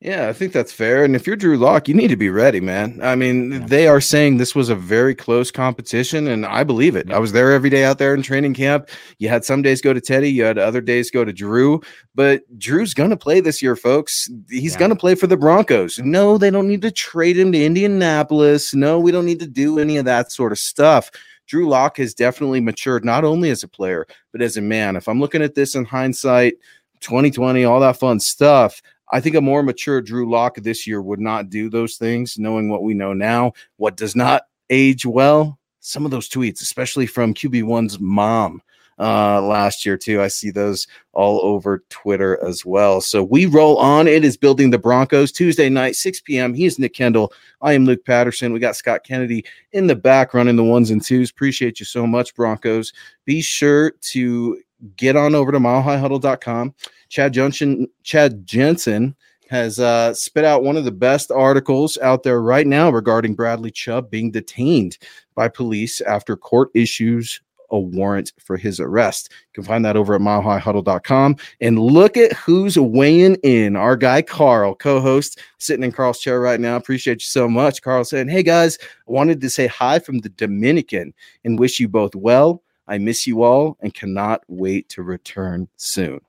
Yeah, 0.05 0.29
I 0.29 0.33
think 0.33 0.53
that's 0.53 0.73
fair. 0.73 1.05
And 1.05 1.15
if 1.15 1.29
you're 1.29 1.37
Drew 1.37 1.57
Lock, 1.57 1.87
you 1.87 1.95
need 1.95 2.09
to 2.09 2.17
be 2.17 2.29
ready, 2.29 2.59
man. 2.59 2.99
I 3.05 3.15
mean, 3.15 3.53
yeah. 3.53 3.59
they 3.67 3.87
are 3.87 4.01
saying 4.01 4.37
this 4.37 4.53
was 4.53 4.69
a 4.69 4.75
very 4.75 5.15
close 5.15 5.53
competition, 5.53 6.27
and 6.27 6.45
I 6.45 6.65
believe 6.65 6.97
it. 6.97 7.07
Yeah. 7.09 7.17
I 7.17 7.19
was 7.21 7.31
there 7.31 7.53
every 7.53 7.71
day 7.71 7.85
out 7.85 7.99
there 7.99 8.13
in 8.13 8.21
training 8.21 8.55
camp. 8.55 8.89
You 9.19 9.29
had 9.29 9.45
some 9.45 9.63
days 9.63 9.81
go 9.81 9.93
to 9.93 10.01
Teddy, 10.01 10.29
you 10.29 10.43
had 10.43 10.59
other 10.59 10.81
days 10.81 11.13
go 11.13 11.25
to 11.25 11.33
Drew, 11.33 11.81
but 12.17 12.43
Drew's 12.59 12.95
going 12.95 13.11
to 13.11 13.17
play 13.17 13.39
this 13.41 13.63
year, 13.63 13.77
folks. 13.77 14.29
He's 14.51 14.73
yeah. 14.73 14.81
going 14.81 14.89
to 14.91 14.97
play 14.97 15.15
for 15.15 15.29
the 15.29 15.37
Broncos. 15.37 16.01
No, 16.01 16.37
they 16.37 16.51
don't 16.51 16.67
need 16.67 16.83
to 16.83 16.91
trade 16.91 17.39
him 17.39 17.53
to 17.53 17.65
Indianapolis. 17.65 18.75
No, 18.75 18.99
we 18.99 19.13
don't 19.13 19.27
need 19.27 19.39
to 19.39 19.47
do 19.47 19.79
any 19.79 19.99
of 19.99 20.05
that 20.07 20.33
sort 20.33 20.51
of 20.51 20.59
stuff. 20.59 21.13
Drew 21.47 21.69
Lock 21.69 21.99
has 21.99 22.13
definitely 22.13 22.61
matured, 22.61 23.05
not 23.05 23.25
only 23.25 23.51
as 23.51 23.63
a 23.63 23.69
player, 23.69 24.09
but 24.33 24.43
as 24.43 24.57
a 24.57 24.63
man. 24.63 24.97
If 24.97 25.09
I'm 25.09 25.21
looking 25.21 25.43
at 25.43 25.55
this 25.55 25.77
in 25.77 25.85
hindsight, 25.85 26.55
2020, 27.03 27.65
all 27.65 27.81
that 27.81 27.99
fun 27.99 28.19
stuff. 28.19 28.83
I 29.13 29.21
think 29.21 29.37
a 29.37 29.41
more 29.43 29.63
mature 29.63 30.01
Drew 30.01 30.29
Lock 30.29 30.57
this 30.57 30.87
year 30.87 31.03
would 31.03 31.21
not 31.21 31.51
do 31.51 31.69
those 31.69 31.97
things, 31.97 32.39
knowing 32.39 32.71
what 32.71 32.83
we 32.83 32.95
know 32.95 33.13
now. 33.13 33.53
What 33.77 33.97
does 33.97 34.17
not 34.17 34.45
age 34.71 35.05
well? 35.05 35.59
Some 35.81 36.07
of 36.07 36.11
those 36.11 36.31
tweets, 36.31 36.63
especially 36.63 37.07
from 37.07 37.35
QB1's 37.35 38.01
mom 38.01 38.63
uh, 38.99 39.43
last 39.43 39.85
year, 39.85 39.99
too. 39.99 40.23
I 40.23 40.29
see 40.29 40.51
those 40.51 40.87
all 41.13 41.41
over 41.43 41.85
Twitter 41.91 42.43
as 42.43 42.65
well. 42.65 43.03
So 43.03 43.23
we 43.23 43.45
roll 43.45 43.77
on. 43.77 44.09
It 44.09 44.25
is 44.25 44.39
Building 44.39 44.71
the 44.71 44.79
Broncos 44.79 45.31
Tuesday 45.31 45.69
night, 45.69 45.97
6 45.97 46.23
p.m. 46.23 46.55
He's 46.55 46.79
Nick 46.79 46.95
Kendell. 46.95 47.33
I 47.61 47.75
am 47.75 47.85
Luke 47.85 48.07
Patterson. 48.07 48.53
We 48.53 48.61
got 48.61 48.77
Scott 48.77 49.05
Kennedy 49.05 49.45
in 49.73 49.89
the 49.89 49.97
back 49.97 50.33
running 50.33 50.57
the 50.57 50.65
ones 50.65 50.91
and 50.91 51.05
twos. 51.05 51.31
Appreciate 51.31 51.81
you 51.81 51.85
so 51.85 52.07
much, 52.07 52.35
Broncos. 52.35 52.95
Be 53.27 53.43
sure 53.43 53.93
to 54.13 54.59
get 54.97 55.17
on 55.17 55.35
over 55.35 55.53
to 55.53 55.59
milehighhuddle.com 55.59 56.75
Chad 57.13 57.35
Jensen, 57.35 57.87
Chad 58.05 58.47
Jensen 58.47 59.15
has 59.51 59.79
uh, 59.79 60.15
spit 60.15 60.47
out 60.47 60.63
one 60.63 60.79
of 60.79 60.87
the 60.87 60.91
best 60.91 61.31
articles 61.31 61.99
out 61.99 62.23
there 62.23 62.41
right 62.41 62.67
now 62.67 62.89
regarding 62.89 63.35
Bradley 63.35 63.71
Chubb 63.71 64.11
being 64.11 64.31
detained 64.31 64.97
by 65.35 65.49
police 65.49 66.01
after 66.01 66.39
court 66.39 66.71
issues 66.75 67.39
a 67.69 67.79
warrant 67.79 68.33
for 68.39 68.57
his 68.57 68.81
arrest. 68.81 69.31
You 69.31 69.63
can 69.63 69.65
find 69.65 69.85
that 69.85 69.97
over 69.97 70.15
at 70.15 70.23
milehighhuddle.com. 70.23 71.37
And 71.61 71.79
look 71.79 72.17
at 72.17 72.33
who's 72.33 72.79
weighing 72.79 73.35
in. 73.43 73.77
Our 73.77 73.97
guy, 73.97 74.23
Carl, 74.23 74.75
co 74.75 74.99
host, 74.99 75.39
sitting 75.59 75.85
in 75.85 75.93
Carl's 75.93 76.19
chair 76.19 76.41
right 76.41 76.61
now. 76.61 76.77
Appreciate 76.77 77.21
you 77.21 77.27
so 77.27 77.47
much. 77.47 77.83
Carl 77.83 78.05
saying, 78.05 78.29
Hey 78.29 78.43
guys, 78.43 78.79
I 78.81 79.13
wanted 79.13 79.43
to 79.43 79.51
say 79.51 79.67
hi 79.67 79.99
from 79.99 80.21
the 80.21 80.31
Dominican 80.31 81.13
and 81.45 81.59
wish 81.59 81.79
you 81.79 81.89
both 81.89 82.15
well. 82.15 82.63
I 82.87 82.99
miss 82.99 83.27
you 83.27 83.43
all 83.43 83.77
and 83.81 83.93
cannot 83.95 84.43
wait 84.49 84.89
to 84.91 85.03
return 85.03 85.69
soon. 85.77 86.21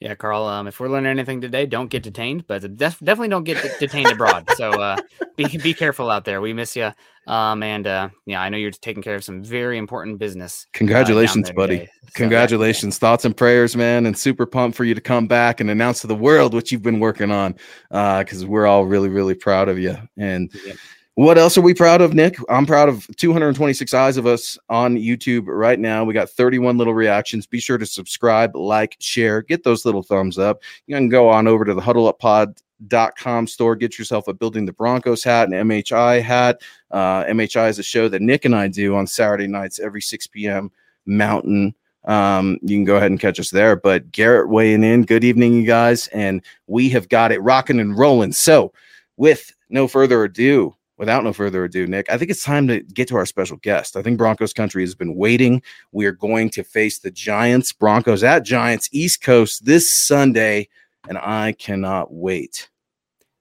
Yeah, 0.00 0.14
Carl. 0.14 0.44
Um, 0.44 0.66
if 0.66 0.80
we're 0.80 0.88
learning 0.88 1.10
anything 1.10 1.40
today, 1.40 1.64
don't 1.64 1.88
get 1.88 2.02
detained, 2.02 2.46
but 2.46 2.60
def- 2.76 2.98
definitely 3.00 3.28
don't 3.28 3.44
get 3.44 3.78
detained 3.78 4.10
abroad. 4.10 4.48
So 4.56 4.70
uh, 4.70 4.96
be 5.36 5.46
be 5.58 5.74
careful 5.74 6.10
out 6.10 6.24
there. 6.24 6.40
We 6.40 6.52
miss 6.52 6.76
you. 6.76 6.92
Um, 7.26 7.62
and 7.62 7.86
uh, 7.86 8.10
yeah, 8.26 8.42
I 8.42 8.48
know 8.50 8.58
you're 8.58 8.70
taking 8.70 9.02
care 9.02 9.14
of 9.14 9.24
some 9.24 9.42
very 9.42 9.78
important 9.78 10.18
business. 10.18 10.66
Uh, 10.66 10.78
Congratulations, 10.78 11.50
uh, 11.50 11.54
buddy. 11.54 11.86
So, 11.86 12.10
Congratulations. 12.14 12.96
Yeah. 12.96 13.00
Thoughts 13.00 13.24
and 13.24 13.36
prayers, 13.36 13.76
man. 13.76 14.06
And 14.06 14.16
super 14.16 14.46
pumped 14.46 14.76
for 14.76 14.84
you 14.84 14.94
to 14.94 15.00
come 15.00 15.26
back 15.26 15.60
and 15.60 15.70
announce 15.70 16.02
to 16.02 16.06
the 16.06 16.14
world 16.14 16.54
what 16.54 16.70
you've 16.70 16.82
been 16.82 17.00
working 17.00 17.30
on. 17.30 17.54
Because 17.88 18.44
uh, 18.44 18.46
we're 18.46 18.66
all 18.66 18.84
really, 18.84 19.08
really 19.08 19.34
proud 19.34 19.68
of 19.68 19.78
you. 19.78 19.96
And 20.16 20.50
yeah. 20.66 20.74
What 21.16 21.38
else 21.38 21.56
are 21.56 21.62
we 21.62 21.74
proud 21.74 22.00
of, 22.00 22.12
Nick? 22.12 22.36
I'm 22.48 22.66
proud 22.66 22.88
of 22.88 23.06
226 23.16 23.94
eyes 23.94 24.16
of 24.16 24.26
us 24.26 24.58
on 24.68 24.96
YouTube 24.96 25.44
right 25.46 25.78
now. 25.78 26.02
We 26.02 26.12
got 26.12 26.28
31 26.28 26.76
little 26.76 26.94
reactions. 26.94 27.46
Be 27.46 27.60
sure 27.60 27.78
to 27.78 27.86
subscribe, 27.86 28.56
like, 28.56 28.96
share, 28.98 29.40
get 29.40 29.62
those 29.62 29.84
little 29.84 30.02
thumbs 30.02 30.38
up. 30.38 30.60
You 30.88 30.96
can 30.96 31.08
go 31.08 31.28
on 31.28 31.46
over 31.46 31.64
to 31.64 31.72
the 31.72 31.80
huddleuppod.com 31.80 33.46
store, 33.46 33.76
get 33.76 33.96
yourself 33.96 34.26
a 34.26 34.34
Building 34.34 34.66
the 34.66 34.72
Broncos 34.72 35.22
hat, 35.22 35.46
an 35.46 35.68
MHI 35.68 36.20
hat. 36.20 36.62
Uh, 36.90 37.22
MHI 37.26 37.68
is 37.68 37.78
a 37.78 37.84
show 37.84 38.08
that 38.08 38.20
Nick 38.20 38.44
and 38.44 38.56
I 38.56 38.66
do 38.66 38.96
on 38.96 39.06
Saturday 39.06 39.46
nights 39.46 39.78
every 39.78 40.02
6 40.02 40.26
p.m. 40.26 40.72
Mountain. 41.06 41.76
Um, 42.06 42.58
you 42.60 42.76
can 42.76 42.84
go 42.84 42.96
ahead 42.96 43.12
and 43.12 43.20
catch 43.20 43.38
us 43.38 43.50
there. 43.50 43.76
But 43.76 44.10
Garrett 44.10 44.48
weighing 44.48 44.82
in. 44.82 45.04
Good 45.04 45.22
evening, 45.22 45.54
you 45.54 45.64
guys. 45.64 46.08
And 46.08 46.42
we 46.66 46.88
have 46.88 47.08
got 47.08 47.30
it 47.30 47.40
rocking 47.40 47.78
and 47.78 47.96
rolling. 47.96 48.32
So, 48.32 48.72
with 49.16 49.54
no 49.70 49.86
further 49.86 50.24
ado, 50.24 50.74
without 50.98 51.24
no 51.24 51.32
further 51.32 51.64
ado, 51.64 51.86
Nick, 51.86 52.10
I 52.10 52.18
think 52.18 52.30
it's 52.30 52.42
time 52.42 52.68
to 52.68 52.80
get 52.80 53.08
to 53.08 53.16
our 53.16 53.26
special 53.26 53.56
guest. 53.58 53.96
I 53.96 54.02
think 54.02 54.18
Broncos 54.18 54.52
country 54.52 54.82
has 54.82 54.94
been 54.94 55.16
waiting. 55.16 55.62
We 55.92 56.06
are 56.06 56.12
going 56.12 56.50
to 56.50 56.64
face 56.64 56.98
the 56.98 57.10
Giants, 57.10 57.72
Broncos 57.72 58.22
at 58.22 58.44
Giants, 58.44 58.88
East 58.92 59.22
Coast 59.22 59.64
this 59.64 59.92
Sunday, 59.92 60.68
and 61.08 61.18
I 61.18 61.52
cannot 61.58 62.12
wait. 62.12 62.70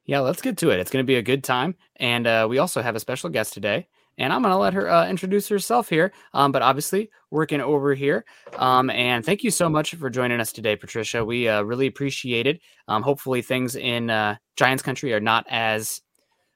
Yeah, 0.05 0.19
let's 0.19 0.41
get 0.41 0.57
to 0.57 0.69
it. 0.69 0.79
It's 0.79 0.91
going 0.91 1.03
to 1.03 1.07
be 1.07 1.15
a 1.15 1.21
good 1.21 1.43
time. 1.43 1.75
And 1.97 2.27
uh, 2.27 2.47
we 2.49 2.57
also 2.57 2.81
have 2.81 2.95
a 2.95 2.99
special 2.99 3.29
guest 3.29 3.53
today. 3.53 3.87
And 4.17 4.31
I'm 4.31 4.41
going 4.41 4.51
to 4.51 4.57
let 4.57 4.73
her 4.73 4.89
uh, 4.89 5.07
introduce 5.07 5.47
herself 5.47 5.89
here. 5.89 6.11
Um, 6.33 6.51
but 6.51 6.61
obviously, 6.61 7.09
working 7.31 7.61
over 7.61 7.95
here. 7.95 8.25
Um, 8.57 8.89
and 8.91 9.25
thank 9.25 9.43
you 9.43 9.49
so 9.49 9.69
much 9.69 9.95
for 9.95 10.09
joining 10.09 10.39
us 10.39 10.51
today, 10.51 10.75
Patricia. 10.75 11.25
We 11.25 11.47
uh, 11.47 11.63
really 11.63 11.87
appreciate 11.87 12.45
it. 12.45 12.61
Um, 12.87 13.01
hopefully, 13.01 13.41
things 13.41 13.75
in 13.75 14.09
uh, 14.09 14.35
Giants 14.55 14.83
country 14.83 15.13
are 15.13 15.19
not 15.19 15.45
as 15.49 16.01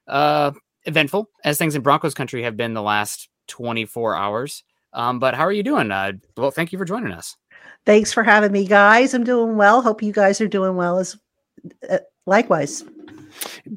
uh, 0.08 0.52
eventful 0.88 1.30
as 1.44 1.58
things 1.58 1.76
in 1.76 1.84
Broncos 1.84 2.14
country 2.14 2.42
have 2.44 2.58
been 2.58 2.74
the 2.74 2.82
last 2.82 3.30
24 3.48 4.16
hours. 4.16 4.64
Um, 4.94 5.20
but 5.20 5.36
how 5.36 5.44
are 5.44 5.52
you 5.52 5.64
doing? 5.64 5.92
Uh, 5.92 6.14
well, 6.36 6.52
thank 6.52 6.72
you 6.72 6.80
for 6.80 6.86
joining 6.86 7.12
us. 7.12 7.36
Thanks 7.86 8.12
for 8.12 8.24
having 8.24 8.52
me, 8.52 8.66
guys. 8.66 9.14
I'm 9.14 9.24
doing 9.24 9.58
well. 9.58 9.82
Hope 9.82 10.02
you 10.02 10.12
guys 10.12 10.42
are 10.42 10.48
doing 10.48 10.76
well 10.76 10.98
as 10.98 11.18
uh, 11.90 12.00
likewise. 12.26 12.84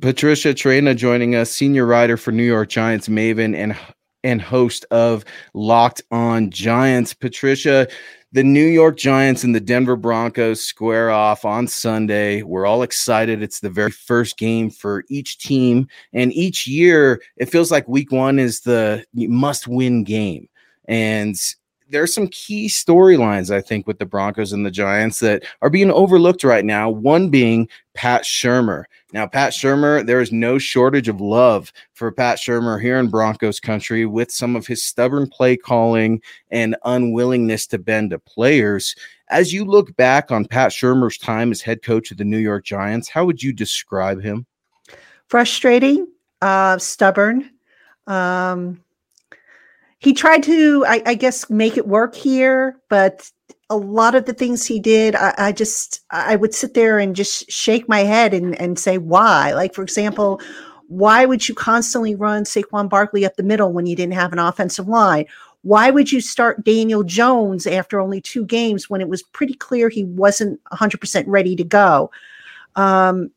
Patricia 0.00 0.54
Traina 0.54 0.96
joining 0.96 1.34
us, 1.34 1.50
senior 1.50 1.84
writer 1.84 2.16
for 2.16 2.32
New 2.32 2.44
York 2.44 2.68
Giants 2.68 3.08
Maven 3.08 3.54
and 3.54 3.76
and 4.22 4.42
host 4.42 4.84
of 4.90 5.24
Locked 5.54 6.02
On 6.10 6.50
Giants. 6.50 7.14
Patricia, 7.14 7.88
the 8.32 8.44
New 8.44 8.66
York 8.66 8.96
Giants 8.96 9.42
and 9.42 9.54
the 9.54 9.60
Denver 9.60 9.96
Broncos 9.96 10.62
square 10.62 11.10
off 11.10 11.44
on 11.44 11.66
Sunday. 11.66 12.42
We're 12.42 12.66
all 12.66 12.82
excited. 12.82 13.42
It's 13.42 13.60
the 13.60 13.70
very 13.70 13.90
first 13.90 14.38
game 14.38 14.70
for 14.70 15.04
each 15.08 15.38
team. 15.38 15.88
And 16.12 16.32
each 16.32 16.66
year, 16.66 17.20
it 17.36 17.50
feels 17.50 17.70
like 17.70 17.88
week 17.88 18.12
one 18.12 18.38
is 18.38 18.60
the 18.60 19.04
must 19.14 19.66
win 19.66 20.04
game. 20.04 20.48
And 20.86 21.36
there's 21.90 22.14
some 22.14 22.28
key 22.28 22.68
storylines, 22.68 23.54
I 23.54 23.60
think, 23.60 23.86
with 23.86 23.98
the 23.98 24.06
Broncos 24.06 24.52
and 24.52 24.64
the 24.64 24.70
Giants 24.70 25.20
that 25.20 25.44
are 25.60 25.70
being 25.70 25.90
overlooked 25.90 26.44
right 26.44 26.64
now. 26.64 26.88
One 26.88 27.28
being 27.28 27.68
Pat 27.94 28.22
Shurmur. 28.22 28.84
Now, 29.12 29.26
Pat 29.26 29.52
Shurmur, 29.52 30.06
there 30.06 30.20
is 30.20 30.32
no 30.32 30.58
shortage 30.58 31.08
of 31.08 31.20
love 31.20 31.72
for 31.92 32.12
Pat 32.12 32.38
Shurmur 32.38 32.80
here 32.80 32.98
in 32.98 33.08
Broncos 33.08 33.60
country 33.60 34.06
with 34.06 34.30
some 34.30 34.56
of 34.56 34.66
his 34.66 34.84
stubborn 34.84 35.28
play 35.28 35.56
calling 35.56 36.22
and 36.50 36.76
unwillingness 36.84 37.66
to 37.68 37.78
bend 37.78 38.10
to 38.10 38.18
players. 38.18 38.94
As 39.28 39.52
you 39.52 39.64
look 39.64 39.94
back 39.96 40.30
on 40.30 40.44
Pat 40.46 40.70
Shurmur's 40.70 41.18
time 41.18 41.50
as 41.50 41.60
head 41.60 41.82
coach 41.82 42.10
of 42.10 42.18
the 42.18 42.24
New 42.24 42.38
York 42.38 42.64
Giants, 42.64 43.08
how 43.08 43.24
would 43.24 43.42
you 43.42 43.52
describe 43.52 44.22
him? 44.22 44.46
Frustrating, 45.28 46.08
uh, 46.40 46.78
stubborn. 46.78 47.50
Um, 48.06 48.80
he 50.00 50.14
tried 50.14 50.42
to, 50.44 50.84
I, 50.86 51.02
I, 51.06 51.14
guess, 51.14 51.48
make 51.50 51.76
it 51.76 51.86
work 51.86 52.14
here, 52.14 52.78
but 52.88 53.30
a 53.68 53.76
lot 53.76 54.14
of 54.14 54.24
the 54.24 54.32
things 54.32 54.66
he 54.66 54.80
did, 54.80 55.14
I, 55.14 55.34
I, 55.36 55.52
just 55.52 56.00
I 56.10 56.36
would 56.36 56.54
sit 56.54 56.74
there 56.74 56.98
and 56.98 57.14
just 57.14 57.50
shake 57.50 57.88
my 57.88 58.00
head 58.00 58.34
and, 58.34 58.58
and 58.60 58.78
say 58.78 58.98
why. 58.98 59.52
Like 59.52 59.74
for 59.74 59.82
example, 59.82 60.40
why 60.88 61.24
would 61.26 61.48
you 61.48 61.54
constantly 61.54 62.14
run 62.14 62.44
Saquon 62.44 62.88
Barkley 62.88 63.24
up 63.24 63.36
the 63.36 63.42
middle 63.42 63.72
when 63.72 63.86
you 63.86 63.94
didn't 63.94 64.14
have 64.14 64.32
an 64.32 64.38
offensive 64.38 64.88
line? 64.88 65.26
Why 65.62 65.90
would 65.90 66.10
you 66.10 66.22
start 66.22 66.64
Daniel 66.64 67.04
Jones 67.04 67.66
after 67.66 68.00
only 68.00 68.22
two 68.22 68.46
games 68.46 68.88
when 68.88 69.02
it 69.02 69.08
was 69.08 69.22
pretty 69.22 69.54
clear 69.54 69.90
he 69.90 70.04
wasn't 70.04 70.58
100% 70.72 71.24
ready 71.26 71.54
to 71.54 71.64
go? 71.64 72.10
Um, 72.74 73.30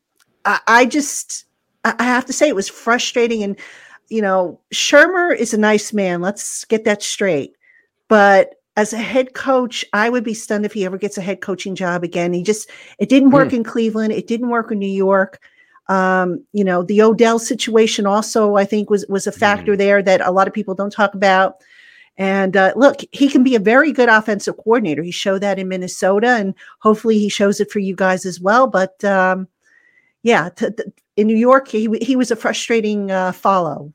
I, 0.46 0.60
I 0.66 0.86
just 0.86 1.44
I 1.84 2.02
have 2.02 2.24
to 2.24 2.32
say 2.32 2.48
it 2.48 2.56
was 2.56 2.68
frustrating 2.68 3.42
and 3.42 3.58
you 4.08 4.22
know 4.22 4.60
Shurmur 4.72 5.36
is 5.36 5.54
a 5.54 5.58
nice 5.58 5.92
man. 5.92 6.20
Let's 6.20 6.64
get 6.64 6.84
that 6.84 7.02
straight. 7.02 7.54
But 8.08 8.54
as 8.76 8.92
a 8.92 8.98
head 8.98 9.34
coach, 9.34 9.84
I 9.92 10.10
would 10.10 10.24
be 10.24 10.34
stunned 10.34 10.66
if 10.66 10.72
he 10.72 10.84
ever 10.84 10.98
gets 10.98 11.16
a 11.16 11.22
head 11.22 11.40
coaching 11.40 11.74
job 11.74 12.02
again. 12.02 12.32
He 12.32 12.42
just, 12.42 12.68
it 12.98 13.08
didn't 13.08 13.30
work 13.30 13.50
mm. 13.50 13.54
in 13.54 13.64
Cleveland. 13.64 14.12
It 14.12 14.26
didn't 14.26 14.48
work 14.48 14.72
in 14.72 14.78
New 14.78 14.86
York. 14.86 15.40
Um, 15.88 16.44
you 16.52 16.64
know, 16.64 16.82
the 16.82 17.02
Odell 17.02 17.38
situation 17.38 18.06
also, 18.06 18.56
I 18.56 18.64
think, 18.64 18.90
was 18.90 19.06
was 19.08 19.26
a 19.26 19.32
factor 19.32 19.72
mm-hmm. 19.72 19.78
there 19.78 20.02
that 20.02 20.22
a 20.22 20.30
lot 20.30 20.48
of 20.48 20.54
people 20.54 20.74
don't 20.74 20.92
talk 20.92 21.14
about. 21.14 21.56
And 22.16 22.56
uh, 22.56 22.72
look, 22.76 23.00
he 23.12 23.28
can 23.28 23.42
be 23.42 23.54
a 23.54 23.60
very 23.60 23.92
good 23.92 24.08
offensive 24.08 24.56
coordinator. 24.56 25.02
He 25.02 25.10
showed 25.10 25.42
that 25.42 25.58
in 25.58 25.68
Minnesota, 25.68 26.28
and 26.28 26.54
hopefully 26.78 27.18
he 27.18 27.28
shows 27.28 27.60
it 27.60 27.70
for 27.70 27.80
you 27.80 27.94
guys 27.94 28.24
as 28.24 28.40
well. 28.40 28.66
But 28.66 29.04
um, 29.04 29.46
yeah, 30.22 30.48
in 31.16 31.26
New 31.26 31.36
York, 31.36 31.68
he 31.68 31.88
he 32.00 32.16
was 32.16 32.30
a 32.30 32.36
frustrating 32.36 33.10
uh, 33.10 33.32
follow. 33.32 33.92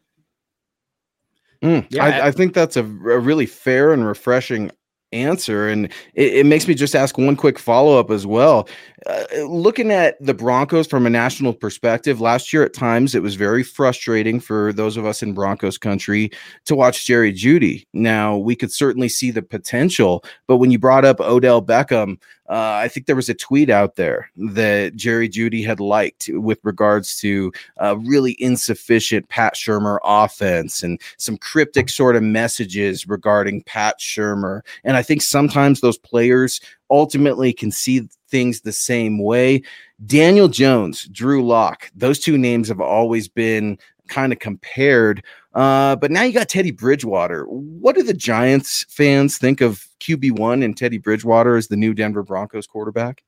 Mm, 1.62 1.86
yeah, 1.90 2.06
I, 2.06 2.28
I, 2.28 2.32
think 2.32 2.54
that's 2.54 2.78
a, 2.78 2.84
a, 2.84 3.20
really 3.20 3.46
fair 3.46 3.92
and 3.92 4.08
refreshing 4.08 4.72
answer. 5.12 5.68
And 5.68 5.86
it, 6.14 6.34
it, 6.36 6.46
makes 6.46 6.68
me 6.68 6.74
just 6.74 6.96
ask 6.96 7.18
one 7.18 7.36
quick 7.36 7.58
follow 7.58 8.00
up 8.00 8.12
as 8.12 8.26
well. 8.26 8.70
Uh, 9.06 9.24
looking 9.46 9.92
at 9.92 10.16
the 10.24 10.34
Broncos 10.34 10.88
from 10.88 11.06
a 11.06 11.10
national 11.10 11.54
perspective, 11.54 12.22
last 12.22 12.54
year 12.54 12.64
at 12.64 12.74
times 12.74 13.16
it 13.16 13.22
was 13.22 13.36
very 13.36 13.64
frustrating 13.64 14.40
for 14.40 14.72
those 14.72 14.98
of 14.98 15.06
us 15.06 15.24
in 15.24 15.34
Broncos 15.34 15.78
country 15.78 16.32
to 16.66 16.76
watch 16.76 17.06
Jerry 17.06 17.34
Jeudy. 17.34 17.88
Now, 17.94 18.38
we 18.38 18.56
could 18.56 18.72
certainly 18.72 19.10
see 19.10 19.32
the 19.32 19.42
potential, 19.42 20.24
but 20.48 20.58
when 20.58 20.72
you 20.72 20.80
brought 20.80 21.06
up 21.06 21.20
Odell 21.20 21.62
Beckham, 21.62 22.22
uh, 22.50 22.80
I 22.84 22.88
think 22.88 23.06
there 23.06 23.16
was 23.16 23.30
a 23.30 23.36
tweet 23.36 23.70
out 23.70 23.96
there 23.96 24.32
that 24.36 24.96
Jerry 24.96 25.30
Jeudy 25.30 25.64
had 25.64 25.80
liked 25.80 26.30
with 26.34 26.60
regards 26.64 27.20
to 27.20 27.52
uh, 27.80 27.98
really 28.00 28.36
insufficient 28.42 29.30
Pat 29.30 29.54
Shurmur 29.54 30.00
offense 30.04 30.82
and 30.82 31.00
some 31.18 31.38
cryptic 31.38 31.90
sort 31.90 32.16
of 32.16 32.24
messages 32.24 33.08
regarding 33.08 33.62
Pat 33.64 34.00
Shurmur. 34.00 34.62
And 34.84 34.98
I 34.98 35.04
think 35.04 35.22
sometimes 35.22 35.82
those 35.82 36.00
players 36.00 36.60
ultimately 36.90 37.54
can 37.54 37.72
see 37.72 38.10
things 38.30 38.62
the 38.62 38.74
same 38.74 39.24
way. 39.24 39.62
Daniel 40.06 40.48
Jones, 40.48 41.04
Drew 41.12 41.46
Lock, 41.46 41.92
those 41.96 42.20
two 42.20 42.38
names 42.38 42.68
have 42.68 42.82
always 42.82 43.28
been 43.28 43.78
kind 44.08 44.34
of 44.34 44.40
compared. 44.40 45.24
Uh, 45.54 45.96
but 45.96 46.12
now 46.12 46.22
you 46.22 46.32
got 46.32 46.48
Teddy 46.48 46.72
Bridgewater. 46.72 47.46
What 47.46 47.96
do 47.96 48.04
the 48.04 48.14
Giants 48.14 48.86
fans 48.90 49.38
think 49.38 49.62
of 49.62 49.88
QB1 50.00 50.64
and 50.64 50.78
Teddy 50.78 51.00
Bridgewater 51.00 51.56
as 51.56 51.68
the 51.68 51.76
new 51.76 51.94
Denver 51.94 52.24
Broncos 52.24 52.68
quarterback? 52.68 53.24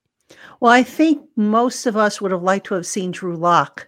Well, 0.59 0.71
I 0.71 0.83
think 0.83 1.21
most 1.35 1.85
of 1.85 1.97
us 1.97 2.21
would 2.21 2.31
have 2.31 2.43
liked 2.43 2.67
to 2.67 2.75
have 2.75 2.85
seen 2.85 3.11
Drew 3.11 3.35
Lock 3.35 3.87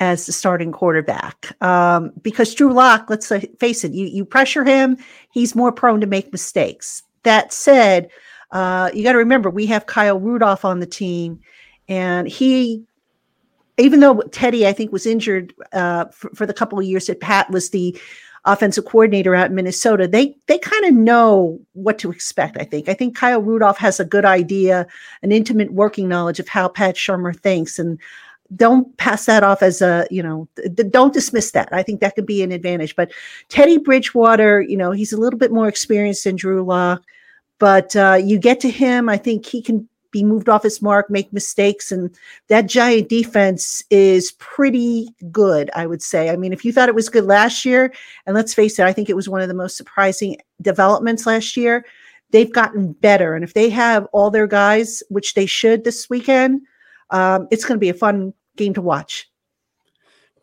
as 0.00 0.26
the 0.26 0.32
starting 0.32 0.72
quarterback 0.72 1.54
um, 1.62 2.12
because 2.22 2.54
Drew 2.54 2.72
Lock, 2.72 3.06
let's 3.08 3.30
face 3.60 3.84
it, 3.84 3.92
you, 3.92 4.06
you 4.06 4.24
pressure 4.24 4.64
him, 4.64 4.96
he's 5.30 5.54
more 5.54 5.70
prone 5.70 6.00
to 6.00 6.06
make 6.06 6.32
mistakes. 6.32 7.02
That 7.22 7.52
said, 7.52 8.10
uh, 8.50 8.90
you 8.92 9.04
got 9.04 9.12
to 9.12 9.18
remember 9.18 9.50
we 9.50 9.66
have 9.66 9.86
Kyle 9.86 10.18
Rudolph 10.18 10.64
on 10.64 10.80
the 10.80 10.86
team, 10.86 11.40
and 11.88 12.26
he 12.28 12.84
even 13.78 14.00
though 14.00 14.20
Teddy, 14.32 14.66
I 14.66 14.72
think, 14.72 14.92
was 14.92 15.06
injured 15.06 15.52
uh, 15.72 16.06
for, 16.06 16.30
for, 16.30 16.46
the 16.46 16.54
couple 16.54 16.78
of 16.78 16.84
years 16.84 17.06
that 17.06 17.20
Pat 17.20 17.50
was 17.50 17.70
the 17.70 17.98
offensive 18.44 18.84
coordinator 18.84 19.34
out 19.34 19.48
in 19.48 19.54
Minnesota, 19.54 20.06
they 20.06 20.36
they 20.46 20.58
kind 20.58 20.84
of 20.84 20.94
know 20.94 21.60
what 21.72 21.98
to 21.98 22.10
expect. 22.10 22.56
I 22.58 22.64
think. 22.64 22.88
I 22.88 22.94
think 22.94 23.16
Kyle 23.16 23.42
Rudolph 23.42 23.78
has 23.78 23.98
a 23.98 24.04
good 24.04 24.24
idea, 24.24 24.86
an 25.22 25.32
intimate 25.32 25.72
working 25.72 26.08
knowledge 26.08 26.38
of 26.38 26.48
how 26.48 26.68
Pat 26.68 26.94
Shurmur 26.94 27.38
thinks, 27.38 27.78
and 27.78 27.98
don't 28.54 28.96
pass 28.98 29.26
that 29.26 29.42
off 29.42 29.62
as 29.62 29.82
a 29.82 30.06
you 30.10 30.22
know 30.22 30.48
th- 30.56 30.90
don't 30.90 31.14
dismiss 31.14 31.50
that. 31.52 31.68
I 31.72 31.82
think 31.82 32.00
that 32.00 32.14
could 32.14 32.26
be 32.26 32.42
an 32.42 32.52
advantage. 32.52 32.94
But 32.94 33.10
Teddy 33.48 33.78
Bridgewater, 33.78 34.60
you 34.60 34.76
know, 34.76 34.92
he's 34.92 35.12
a 35.12 35.18
little 35.18 35.38
bit 35.38 35.52
more 35.52 35.68
experienced 35.68 36.24
than 36.24 36.36
Drew 36.36 36.62
Lock. 36.62 37.02
But 37.58 37.96
uh, 37.96 38.18
you 38.22 38.38
get 38.38 38.60
to 38.60 38.70
him, 38.70 39.08
I 39.08 39.16
think 39.16 39.46
he 39.46 39.62
can 39.62 39.88
be 40.14 40.22
moved 40.22 40.48
off 40.48 40.62
his 40.62 40.80
mark, 40.80 41.10
make 41.10 41.32
mistakes. 41.32 41.90
And 41.90 42.16
that 42.46 42.66
giant 42.66 43.08
defense 43.08 43.82
is 43.90 44.30
pretty 44.38 45.08
good, 45.32 45.70
I 45.74 45.86
would 45.86 46.02
say. 46.02 46.30
I 46.30 46.36
mean, 46.36 46.52
if 46.52 46.64
you 46.64 46.72
thought 46.72 46.88
it 46.88 46.94
was 46.94 47.08
good 47.08 47.24
last 47.24 47.64
year, 47.64 47.92
and 48.24 48.36
let's 48.36 48.54
face 48.54 48.78
it, 48.78 48.86
I 48.86 48.92
think 48.92 49.10
it 49.10 49.16
was 49.16 49.28
one 49.28 49.42
of 49.42 49.48
the 49.48 49.54
most 49.54 49.76
surprising 49.76 50.36
developments 50.62 51.26
last 51.26 51.56
year, 51.56 51.84
they've 52.30 52.52
gotten 52.52 52.92
better. 52.92 53.34
And 53.34 53.42
if 53.42 53.54
they 53.54 53.68
have 53.70 54.06
all 54.12 54.30
their 54.30 54.46
guys, 54.46 55.02
which 55.10 55.34
they 55.34 55.46
should 55.46 55.82
this 55.82 56.08
weekend, 56.08 56.62
um, 57.10 57.48
it's 57.50 57.64
going 57.64 57.76
to 57.76 57.84
be 57.84 57.90
a 57.90 57.94
fun 57.94 58.32
game 58.56 58.72
to 58.74 58.80
watch. 58.80 59.28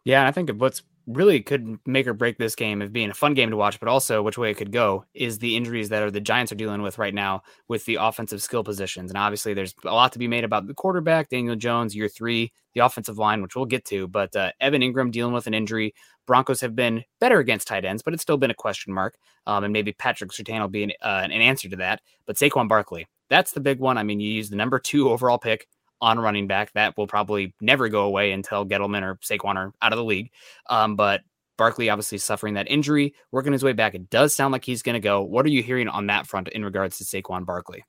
Yeah, 0.04 0.28
I 0.28 0.32
think 0.32 0.50
it. 0.50 0.58
what's 0.58 0.84
really 1.08 1.42
could 1.42 1.78
make 1.86 2.08
or 2.08 2.14
break 2.14 2.38
this 2.38 2.56
game 2.56 2.82
of 2.82 2.94
being 2.94 3.10
a 3.10 3.14
fun 3.14 3.34
game 3.34 3.50
to 3.50 3.58
watch, 3.58 3.80
but 3.80 3.90
also 3.90 4.22
which 4.22 4.38
way 4.38 4.52
it 4.52 4.58
could 4.58 4.72
go 4.72 5.06
is 5.14 5.40
the 5.40 5.56
injuries 5.56 5.90
that 5.90 6.04
are 6.04 6.12
the 6.12 6.22
Giants 6.22 6.52
are 6.52 6.56
dealing 6.56 6.82
with 6.82 6.98
right 6.98 7.14
now 7.14 7.42
with 7.68 7.86
the 7.86 7.96
offensive 7.96 8.42
skill 8.42 8.64
positions. 8.64 9.12
And 9.12 9.18
obviously, 9.18 9.54
there's 9.54 9.76
a 9.86 9.94
lot 9.94 10.14
to 10.14 10.20
be 10.20 10.28
made 10.28 10.44
about 10.44 10.68
the 10.68 10.74
quarterback, 10.74 11.30
Daniel 11.30 11.56
Jones, 11.56 11.96
year 11.96 12.08
three, 12.08 12.52
the 12.74 12.82
offensive 12.82 13.18
line, 13.18 13.42
which 13.42 13.56
we'll 13.56 13.66
get 13.66 13.86
to. 13.86 14.08
But 14.08 14.36
uh, 14.36 14.52
Evan 14.60 14.82
Engram 14.82 15.12
dealing 15.12 15.34
with 15.34 15.48
an 15.48 15.54
injury. 15.54 15.94
Broncos 16.28 16.62
have 16.62 16.76
been 16.76 17.04
better 17.20 17.40
against 17.40 17.68
tight 17.68 17.84
ends, 17.84 18.04
but 18.04 18.14
it's 18.14 18.24
still 18.24 18.38
been 18.38 18.52
a 18.52 18.56
question 18.56 18.94
mark. 18.94 19.16
Um, 19.48 19.64
and 19.64 19.74
maybe 19.74 19.92
Patrick 19.92 20.32
Surtain 20.32 20.62
will 20.62 20.68
be 20.68 20.84
an, 20.84 20.92
uh, 21.02 21.22
an 21.24 21.32
answer 21.32 21.68
to 21.70 21.76
that. 21.78 22.02
But 22.26 22.38
Saquon 22.38 22.68
Barkley, 22.68 23.08
that's 23.30 23.52
the 23.54 23.60
big 23.60 23.80
one. 23.80 23.98
I 23.98 24.04
mean, 24.04 24.20
you 24.20 24.32
use 24.32 24.50
the 24.50 24.56
number 24.56 24.78
two 24.78 25.10
overall 25.10 25.40
pick 25.40 25.68
on 26.02 26.20
running 26.20 26.48
back. 26.48 26.74
That 26.74 26.98
will 26.98 27.08
probably 27.08 27.54
never 27.62 27.90
go 27.90 28.04
away 28.04 28.32
until 28.32 28.66
Gettleman 28.66 29.04
or 29.04 29.16
Saquon 29.18 29.56
are 29.56 29.74
out 29.82 29.94
of 29.94 29.98
the 29.98 30.04
league. 30.04 30.32
Um, 30.70 30.96
but 30.96 31.22
Barkley 31.58 31.90
obviously 31.90 32.18
suffering 32.18 32.56
that 32.56 32.70
injury, 32.70 33.14
working 33.32 33.54
his 33.54 33.64
way 33.64 33.74
back. 33.74 33.94
It 33.94 34.10
does 34.10 34.36
sound 34.36 34.52
like 34.52 34.66
he's 34.66 34.82
going 34.82 34.96
to 34.96 35.00
go. 35.00 35.22
What 35.22 35.46
are 35.46 35.50
you 35.50 35.62
hearing 35.62 35.88
on 35.88 36.08
that 36.08 36.26
front 36.26 36.48
in 36.50 36.66
regards 36.66 36.98
to 36.98 37.04
Saquon 37.04 37.46
Barkley? 37.46 37.84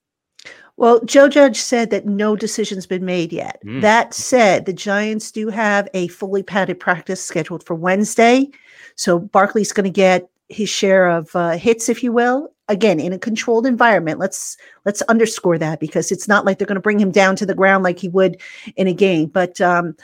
Well, 0.76 1.00
Joe 1.04 1.28
Judge 1.28 1.58
said 1.58 1.90
that 1.90 2.06
no 2.06 2.34
decision's 2.34 2.86
been 2.86 3.04
made 3.04 3.32
yet. 3.32 3.60
Mm. 3.64 3.80
That 3.82 4.14
said, 4.14 4.66
the 4.66 4.72
Giants 4.72 5.30
do 5.30 5.48
have 5.48 5.88
a 5.94 6.08
fully 6.08 6.42
padded 6.42 6.80
practice 6.80 7.22
scheduled 7.22 7.64
for 7.64 7.74
Wednesday. 7.74 8.48
So 8.96 9.18
Barkley's 9.18 9.72
going 9.72 9.84
to 9.84 9.90
get 9.90 10.28
his 10.48 10.68
share 10.68 11.08
of 11.08 11.34
uh, 11.34 11.52
hits, 11.52 11.88
if 11.88 12.02
you 12.02 12.12
will. 12.12 12.52
Again, 12.68 13.00
in 13.00 13.12
a 13.12 13.18
controlled 13.18 13.66
environment. 13.66 14.18
Let's 14.18 14.56
let's 14.84 15.02
underscore 15.02 15.58
that 15.58 15.80
because 15.80 16.12
it's 16.12 16.28
not 16.28 16.44
like 16.44 16.58
they're 16.58 16.66
going 16.66 16.76
to 16.76 16.80
bring 16.80 17.00
him 17.00 17.10
down 17.10 17.36
to 17.36 17.46
the 17.46 17.54
ground 17.54 17.84
like 17.84 17.98
he 17.98 18.08
would 18.08 18.40
in 18.76 18.86
a 18.86 18.94
game. 18.94 19.26
But 19.26 19.60
um, 19.60 19.96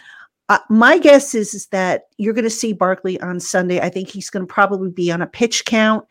uh, 0.48 0.58
my 0.68 0.98
guess 0.98 1.34
is, 1.34 1.54
is 1.54 1.66
that 1.66 2.08
you're 2.16 2.32
going 2.32 2.44
to 2.44 2.50
see 2.50 2.72
Barkley 2.72 3.20
on 3.20 3.38
Sunday. 3.38 3.80
I 3.80 3.90
think 3.90 4.08
he's 4.08 4.30
going 4.30 4.46
to 4.46 4.52
probably 4.52 4.90
be 4.90 5.10
on 5.12 5.22
a 5.22 5.26
pitch 5.26 5.64
count. 5.66 6.06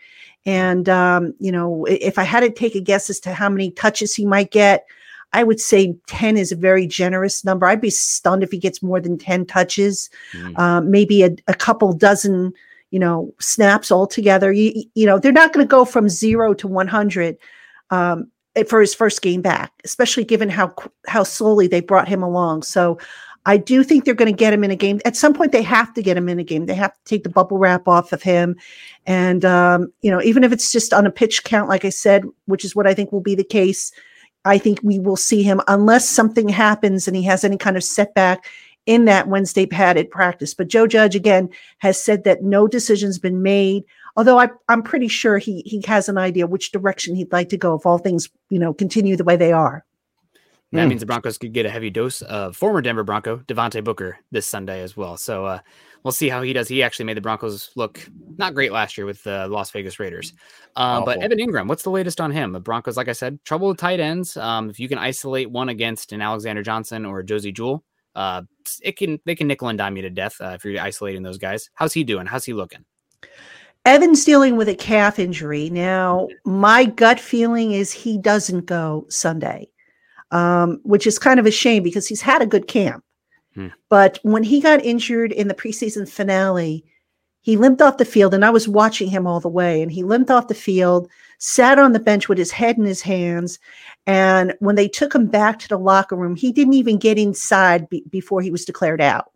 And, 0.45 0.87
um, 0.87 1.33
you 1.39 1.51
know, 1.51 1.85
if 1.85 2.19
I 2.19 2.23
had 2.23 2.41
to 2.41 2.49
take 2.49 2.75
a 2.75 2.81
guess 2.81 3.09
as 3.09 3.19
to 3.21 3.33
how 3.33 3.49
many 3.49 3.71
touches 3.71 4.15
he 4.15 4.25
might 4.25 4.51
get, 4.51 4.85
I 5.33 5.43
would 5.43 5.59
say 5.59 5.97
10 6.07 6.37
is 6.37 6.51
a 6.51 6.55
very 6.55 6.87
generous 6.87 7.43
number. 7.43 7.65
I'd 7.65 7.81
be 7.81 7.89
stunned 7.89 8.43
if 8.43 8.51
he 8.51 8.57
gets 8.57 8.81
more 8.81 9.01
than 9.01 9.17
10 9.17 9.45
touches, 9.45 10.09
mm. 10.33 10.57
um, 10.57 10.89
maybe 10.89 11.23
a, 11.23 11.31
a, 11.47 11.53
couple 11.53 11.91
dozen, 11.91 12.53
you 12.91 12.99
know, 12.99 13.33
snaps 13.39 13.91
altogether. 13.91 14.51
You, 14.51 14.83
you 14.95 15.05
know, 15.05 15.19
they're 15.19 15.31
not 15.31 15.53
going 15.53 15.65
to 15.65 15.69
go 15.69 15.85
from 15.85 16.09
zero 16.09 16.53
to 16.55 16.67
100 16.67 17.37
um, 17.89 18.31
for 18.67 18.81
his 18.81 18.95
first 18.95 19.21
game 19.21 19.41
back, 19.41 19.71
especially 19.83 20.23
given 20.23 20.49
how 20.49 20.73
how 21.07 21.23
slowly 21.23 21.67
they 21.67 21.81
brought 21.81 22.07
him 22.07 22.23
along. 22.23 22.63
So 22.63 22.97
I 23.47 23.55
do 23.55 23.81
think 23.81 24.03
they're 24.03 24.13
going 24.13 24.31
to 24.31 24.37
get 24.37 24.51
him 24.51 24.65
in 24.65 24.71
a 24.71 24.75
game. 24.75 24.99
At 25.05 25.15
some 25.15 25.33
point, 25.33 25.53
they 25.53 25.61
have 25.61 25.93
to 25.93 26.01
get 26.01 26.17
him 26.17 26.27
in 26.27 26.37
a 26.37 26.43
game. 26.43 26.65
They 26.65 26.75
have 26.75 26.91
to 26.91 26.99
take 27.05 27.23
the 27.23 27.29
bubble 27.29 27.57
wrap 27.57 27.87
off 27.87 28.11
of 28.11 28.21
him. 28.21 28.57
And, 29.05 29.45
um, 29.45 29.93
you 30.01 30.11
know, 30.11 30.21
even 30.21 30.43
if 30.43 30.51
it's 30.51 30.69
just 30.69 30.93
on 30.93 31.05
a 31.05 31.11
pitch 31.11 31.45
count, 31.45 31.69
like 31.69 31.85
I 31.85 31.89
said, 31.89 32.25
which 32.45 32.65
is 32.65 32.75
what 32.75 32.87
I 32.87 32.93
think 32.93 33.13
will 33.13 33.21
be 33.21 33.35
the 33.35 33.45
case, 33.45 33.93
I 34.43 34.57
think 34.57 34.81
we 34.83 34.99
will 34.99 35.15
see 35.15 35.43
him 35.43 35.61
unless 35.69 36.09
something 36.09 36.49
happens 36.49 37.07
and 37.07 37.15
he 37.15 37.23
has 37.23 37.45
any 37.45 37.57
kind 37.57 37.77
of 37.77 37.85
setback 37.85 38.45
in 38.87 39.05
that 39.05 39.27
Wednesday 39.27 39.67
padded 39.67 40.09
practice. 40.09 40.55
But 40.55 40.69
Joe 40.69 40.87
Judge, 40.87 41.15
again, 41.15 41.49
has 41.77 42.01
said 42.03 42.23
that 42.23 42.41
no 42.41 42.67
decision's 42.67 43.19
been 43.19 43.43
made. 43.43 43.83
Although 44.15 44.39
I, 44.39 44.49
I'm 44.67 44.81
pretty 44.81 45.09
sure 45.09 45.37
he 45.37 45.61
he 45.65 45.83
has 45.85 46.09
an 46.09 46.17
idea 46.17 46.47
which 46.47 46.71
direction 46.71 47.15
he'd 47.15 47.31
like 47.31 47.49
to 47.49 47.57
go 47.57 47.75
if 47.75 47.85
all 47.85 47.99
things, 47.99 48.29
you 48.49 48.57
know, 48.57 48.73
continue 48.73 49.15
the 49.15 49.23
way 49.23 49.35
they 49.35 49.51
are. 49.51 49.85
That 50.71 50.85
mm. 50.85 50.89
means 50.89 51.01
the 51.01 51.05
Broncos 51.05 51.37
could 51.37 51.53
get 51.53 51.65
a 51.65 51.69
heavy 51.69 51.89
dose 51.89 52.21
of 52.23 52.57
former 52.57 52.81
Denver 52.81 53.03
Bronco 53.03 53.37
Devontae 53.37 53.83
Booker 53.83 54.17
this 54.31 54.47
Sunday 54.47 54.81
as 54.81 54.97
well. 54.97 55.15
So 55.15 55.45
uh, 55.45 55.59
we'll 56.03 56.11
see 56.11 56.27
how 56.27 56.41
he 56.41 56.51
does. 56.51 56.67
He 56.67 56.83
actually 56.83 57.05
made 57.05 57.15
the 57.15 57.21
Broncos 57.21 57.69
look 57.75 58.05
not 58.37 58.53
great 58.53 58.73
last 58.73 58.97
year 58.97 59.05
with 59.05 59.23
the 59.23 59.47
Las 59.47 59.71
Vegas 59.71 59.99
Raiders. 59.99 60.33
Uh, 60.75 61.05
but 61.05 61.21
Evan 61.21 61.37
Engram, 61.37 61.67
what's 61.67 61.83
the 61.83 61.89
latest 61.89 62.19
on 62.19 62.31
him? 62.31 62.51
The 62.51 62.59
Broncos, 62.59 62.97
like 62.97 63.07
I 63.07 63.13
said, 63.13 63.39
trouble 63.45 63.69
with 63.69 63.77
tight 63.77 63.99
ends. 64.01 64.35
Um, 64.35 64.69
if 64.69 64.79
you 64.79 64.89
can 64.89 64.97
isolate 64.97 65.49
one 65.49 65.69
against 65.69 66.11
an 66.11 66.21
Alexander 66.21 66.63
Johnson 66.63 67.05
or 67.05 67.23
Josey 67.23 67.53
Jewell, 67.53 67.83
uh, 68.17 68.41
it 68.83 68.97
can 68.97 69.19
they 69.25 69.35
can 69.35 69.47
nickel 69.47 69.69
and 69.69 69.77
dime 69.77 69.95
you 69.95 70.01
to 70.01 70.09
death 70.09 70.35
uh, 70.41 70.49
if 70.55 70.65
you're 70.65 70.81
isolating 70.81 71.23
those 71.23 71.37
guys. 71.37 71.69
How's 71.75 71.93
he 71.93 72.03
doing? 72.03 72.25
How's 72.25 72.43
he 72.43 72.53
looking? 72.53 72.83
Evan's 73.85 74.25
dealing 74.25 74.57
with 74.57 74.67
a 74.67 74.75
calf 74.75 75.17
injury. 75.17 75.69
Now, 75.69 76.27
my 76.43 76.83
gut 76.83 77.21
feeling 77.21 77.71
is 77.71 77.93
he 77.93 78.17
doesn't 78.17 78.65
go 78.65 79.05
Sunday 79.07 79.69
um, 80.31 80.79
which 80.83 81.07
is 81.07 81.19
kind 81.19 81.39
of 81.39 81.45
a 81.45 81.51
shame 81.51 81.83
because 81.83 82.07
he's 82.07 82.21
had 82.21 82.41
a 82.41 82.47
good 82.47 82.67
camp. 82.67 83.03
Hmm. 83.55 83.67
But 83.89 84.19
when 84.23 84.43
he 84.43 84.61
got 84.61 84.83
injured 84.83 85.31
in 85.31 85.47
the 85.47 85.53
preseason 85.53 86.07
finale, 86.07 86.85
he 87.41 87.55
limped 87.55 87.81
off 87.81 87.97
the 87.97 88.05
field, 88.05 88.33
and 88.33 88.43
I 88.43 88.49
was 88.49 88.67
watching 88.67 89.09
him 89.09 89.25
all 89.25 89.39
the 89.39 89.47
way. 89.47 89.81
And 89.81 89.91
he 89.91 90.03
limped 90.03 90.29
off 90.29 90.49
the 90.49 90.53
field, 90.53 91.09
sat 91.39 91.79
on 91.79 91.93
the 91.93 91.99
bench 91.99 92.27
with 92.27 92.37
his 92.37 92.51
head 92.51 92.77
in 92.77 92.85
his 92.85 93.01
hands. 93.01 93.59
And 94.05 94.55
when 94.59 94.75
they 94.75 94.87
took 94.87 95.13
him 95.13 95.27
back 95.27 95.59
to 95.59 95.67
the 95.67 95.77
locker 95.77 96.15
room, 96.15 96.35
he 96.35 96.51
didn't 96.51 96.73
even 96.73 96.97
get 96.97 97.17
inside 97.17 97.89
be- 97.89 98.03
before 98.09 98.41
he 98.41 98.51
was 98.51 98.65
declared 98.65 99.01
out, 99.01 99.31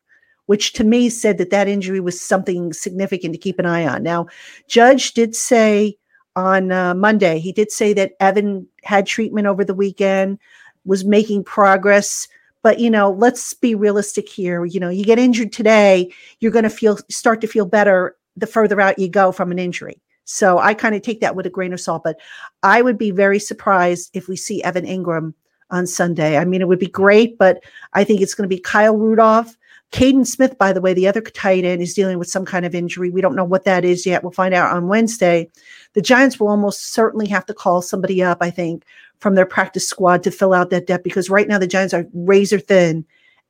which 0.48 0.74
to 0.74 0.84
me 0.84 1.10
said 1.10 1.38
that 1.38 1.52
that 1.52 1.68
injury 1.68 2.00
was 2.00 2.20
something 2.20 2.74
significant 2.74 3.34
to 3.34 3.40
keep 3.40 3.60
an 3.60 3.66
eye 3.66 3.86
on. 3.86 4.04
Now, 4.04 4.28
Judge 4.68 5.14
did 5.14 5.36
say 5.36 5.98
on 6.36 6.72
uh, 6.72 6.94
Monday, 6.96 7.40
he 7.40 7.52
did 7.52 7.72
say 7.72 7.94
that 7.94 8.14
Evan 8.20 8.68
had 8.84 9.06
treatment 9.06 9.48
over 9.48 9.66
the 9.66 9.74
weekend, 9.74 10.40
was 10.86 11.06
making 11.06 11.44
progress. 11.44 12.28
But 12.64 12.80
you 12.80 12.90
know, 12.90 13.12
let's 13.12 13.54
be 13.54 13.76
realistic 13.76 14.30
here. 14.30 14.66
You 14.66 14.80
know, 14.80 14.90
you 14.90 15.04
get 15.04 15.20
injured 15.20 15.52
today, 15.52 16.12
you're 16.40 16.52
going 16.52 16.64
to 16.64 16.70
feel 16.70 16.98
start 17.10 17.42
to 17.42 17.48
feel 17.48 17.66
better 17.66 18.16
the 18.38 18.48
further 18.48 18.80
out 18.80 18.98
you 18.98 19.10
go 19.10 19.32
from 19.32 19.52
an 19.52 19.60
injury. 19.60 20.02
So 20.26 20.60
I 20.60 20.74
kind 20.74 20.96
of 20.96 21.02
take 21.02 21.22
that 21.22 21.36
with 21.36 21.46
a 21.46 21.50
grain 21.50 21.74
of 21.74 21.82
salt. 21.82 22.04
But 22.04 22.20
I 22.64 22.82
would 22.82 22.98
be 22.98 23.12
very 23.12 23.40
surprised 23.40 24.12
if 24.14 24.28
we 24.28 24.36
see 24.36 24.64
Evan 24.64 24.86
Engram 24.86 25.34
on 25.70 25.88
Sunday. 25.88 26.38
I 26.38 26.46
mean, 26.46 26.62
it 26.62 26.68
would 26.68 26.80
be 26.80 26.88
great, 26.88 27.38
but 27.38 27.64
I 27.94 28.04
think 28.04 28.22
it's 28.22 28.36
going 28.36 28.50
to 28.50 28.56
be 28.56 28.60
Kyle 28.60 28.98
Rudolph. 28.98 29.58
Kaden 29.92 30.26
Smith, 30.26 30.58
by 30.58 30.72
the 30.72 30.80
way, 30.80 30.94
the 30.94 31.08
other 31.08 31.22
tight 31.22 31.66
end, 31.66 31.82
is 31.82 31.94
dealing 31.94 32.18
with 32.18 32.30
some 32.30 32.46
kind 32.46 32.66
of 32.66 32.74
injury. 32.74 33.10
We 33.10 33.20
don't 33.20 33.36
know 33.36 33.44
what 33.44 33.66
that 33.66 33.84
is 33.84 34.06
yet. 34.06 34.24
We'll 34.24 34.32
find 34.32 34.54
out 34.54 34.74
on 34.74 34.88
Wednesday. 34.88 35.50
The 35.94 36.02
Giants 36.02 36.40
will 36.40 36.48
almost 36.48 36.94
certainly 36.94 37.28
have 37.28 37.46
to 37.48 37.54
call 37.54 37.82
somebody 37.82 38.24
up, 38.24 38.38
I 38.40 38.52
think, 38.52 38.86
from 39.20 39.36
their 39.36 39.46
practice 39.46 39.88
squad 39.88 40.24
to 40.24 40.32
fill 40.32 40.54
out 40.54 40.70
that 40.70 40.88
depth 40.88 41.04
because 41.04 41.30
right 41.30 41.48
now 41.48 41.58
the 41.58 41.68
Giants 41.68 41.94
are 41.94 42.08
razor 42.14 42.60
thin 42.60 43.06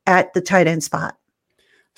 at 0.07 0.33
the 0.33 0.41
tight 0.41 0.65
end 0.65 0.83
spot. 0.83 1.15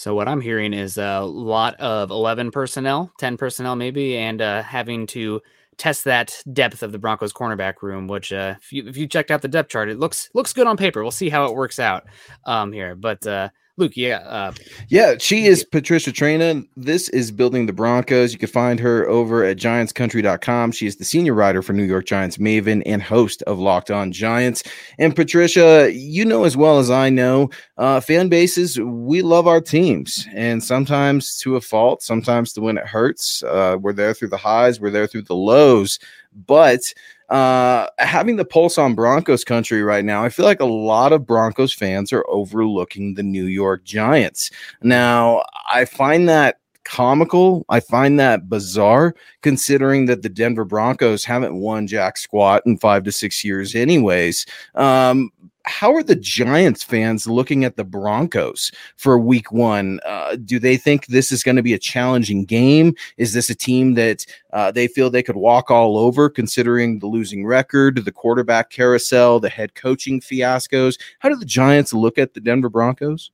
So 0.04 0.14
what 0.14 0.28
I'm 0.28 0.42
hearing 0.42 0.74
is 0.74 0.98
a 0.98 1.22
lot 1.22 1.76
of 1.80 2.12
11 2.12 2.52
personnel, 2.52 3.14
10 3.20 3.38
personnel 3.38 3.78
maybe, 3.78 4.18
and 4.18 4.42
uh, 4.42 4.62
having 4.62 5.08
to 5.08 5.42
test 5.78 6.04
that 6.04 6.44
depth 6.52 6.84
of 6.84 6.92
the 6.92 7.00
Broncos 7.00 7.32
cornerback 7.32 7.82
room. 7.82 8.10
Which, 8.10 8.34
uh, 8.34 8.56
if 8.62 8.74
you 8.74 8.86
if 8.86 8.98
you 8.98 9.08
checked 9.08 9.32
out 9.32 9.42
the 9.42 9.48
depth 9.48 9.70
chart, 9.70 9.88
it 9.88 10.00
looks 10.00 10.30
looks 10.34 10.52
good 10.52 10.68
on 10.68 10.76
paper. 10.76 11.04
We'll 11.04 11.12
see 11.12 11.30
how 11.30 11.46
it 11.46 11.56
works 11.56 11.80
out 11.80 12.04
um, 12.44 12.74
here. 12.74 12.96
But 12.96 13.26
uh, 13.26 13.48
Luke, 13.76 13.94
yeah, 13.98 14.18
uh, 14.18 14.54
yeah, 14.88 15.16
she 15.18 15.48
is 15.48 15.64
Patricia 15.64 16.12
Traina. 16.12 16.64
This 16.78 17.10
is 17.10 17.32
building 17.32 17.66
the 17.66 17.74
Broncos. 17.74 18.32
You 18.32 18.38
can 18.38 18.50
find 18.50 18.80
her 18.80 19.10
over 19.10 19.44
at 19.44 19.58
GiantsCountry.com. 19.58 20.74
She 20.74 20.86
is 20.86 20.98
the 20.98 21.04
senior 21.04 21.34
writer 21.34 21.64
for 21.64 21.74
New 21.74 21.84
York 21.84 22.06
Giants 22.06 22.38
Maven 22.38 22.84
and 22.86 23.02
host 23.02 23.42
of 23.44 23.58
Locked 23.58 23.90
On 23.90 24.12
Giants. 24.12 24.64
And 25.00 25.16
Patricia, 25.16 25.92
you 25.92 26.24
know 26.24 26.44
as 26.44 26.56
well 26.56 26.78
as 26.78 26.92
I 26.92 27.10
know, 27.10 27.50
uh, 27.80 28.00
fan 28.00 28.30
bases 28.30 28.80
we 28.80 29.24
love 29.24 29.48
our 29.48 29.60
teams, 29.60 30.28
and 30.36 30.64
sometimes 30.64 31.36
to 31.40 31.56
a 31.56 31.62
fault, 31.62 32.04
sometimes 32.04 32.54
to 32.54 32.62
when 32.62 32.78
it 32.78 32.86
hurts. 32.86 33.42
Uh, 33.42 33.78
we're 33.82 33.92
there 33.92 34.14
through 34.14 34.30
the 34.30 34.38
highs, 34.38 34.80
we're 34.80 34.92
there 34.92 35.08
through 35.08 35.24
the 35.24 35.36
lows, 35.36 35.98
but 36.46 36.94
uh, 37.34 37.88
having 37.98 38.36
the 38.36 38.46
pulse 38.46 38.78
on 38.78 38.94
Broncos 38.94 39.44
country 39.44 39.82
right 39.82 40.06
now, 40.06 40.24
I 40.24 40.30
feel 40.30 40.46
like 40.46 40.60
a 40.60 40.66
lot 40.66 41.12
of 41.12 41.26
Broncos 41.26 41.74
fans 41.74 42.14
are 42.14 42.24
overlooking 42.28 43.16
the 43.16 43.24
New 43.24 43.46
York 43.46 43.84
Giants. 43.84 44.52
Now, 44.84 45.44
I 45.72 45.86
find 45.86 46.30
that 46.30 46.60
comical. 46.84 47.66
I 47.70 47.80
find 47.80 48.20
that 48.20 48.50
bizarre 48.50 49.16
considering 49.42 50.06
that 50.06 50.22
the 50.22 50.30
Denver 50.30 50.64
Broncos 50.64 51.26
haven't 51.26 51.56
won 51.56 51.88
jack 51.88 52.18
squat 52.18 52.62
in 52.68 52.78
five 52.78 53.04
to 53.06 53.12
six 53.12 53.44
years, 53.44 53.74
anyways. 53.74 54.46
Um, 54.76 55.32
how 55.66 55.94
are 55.94 56.04
the 56.04 56.16
Giants 56.16 56.84
fans 56.84 57.26
looking 57.26 57.64
at 57.64 57.78
the 57.78 57.84
Broncos 57.84 58.72
for 58.98 59.18
week 59.18 59.52
one? 59.52 60.00
Uh, 60.06 60.36
do 60.44 60.60
they 60.60 60.78
think 60.78 61.08
this 61.08 61.32
is 61.32 61.44
going 61.44 61.56
to 61.56 61.64
be 61.64 61.74
a 61.74 61.80
challenging 61.80 62.46
game? 62.46 62.96
Is 63.18 63.34
this 63.34 63.50
a 63.50 63.56
team 63.56 63.94
that 63.94 64.26
uh, 64.52 64.72
they 64.72 64.88
feel 64.88 65.10
they 65.10 65.24
could 65.24 65.36
walk 65.36 65.72
all 65.72 65.98
over 65.98 66.30
considering 66.30 67.00
the 67.00 67.08
losing 67.08 67.46
record, 67.46 68.04
the 68.04 68.12
quarterback 68.12 68.70
carousel, 68.70 69.40
the 69.40 69.50
head 69.50 69.76
coaching 69.76 70.20
fiascos? 70.20 71.00
How 71.20 71.30
do 71.30 71.36
the 71.36 71.46
Giants 71.46 71.94
look 71.94 72.18
at 72.18 72.34
the 72.34 72.42
Denver 72.42 72.70
Broncos? 72.70 73.32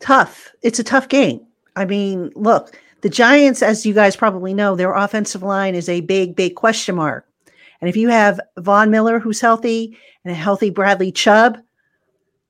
Tough. 0.00 0.52
It's 0.62 0.78
a 0.78 0.84
tough 0.84 1.08
game. 1.08 1.44
I 1.76 1.84
mean, 1.84 2.30
look, 2.36 2.78
the 3.00 3.08
Giants, 3.08 3.62
as 3.62 3.84
you 3.84 3.94
guys 3.94 4.16
probably 4.16 4.54
know, 4.54 4.76
their 4.76 4.94
offensive 4.94 5.42
line 5.42 5.74
is 5.74 5.88
a 5.88 6.02
big, 6.02 6.36
big 6.36 6.54
question 6.54 6.94
mark. 6.94 7.26
And 7.80 7.88
if 7.88 7.96
you 7.96 8.08
have 8.08 8.40
Von 8.58 8.90
Miller, 8.90 9.18
who's 9.18 9.40
healthy, 9.40 9.96
and 10.24 10.32
a 10.32 10.34
healthy 10.34 10.70
Bradley 10.70 11.12
Chubb, 11.12 11.58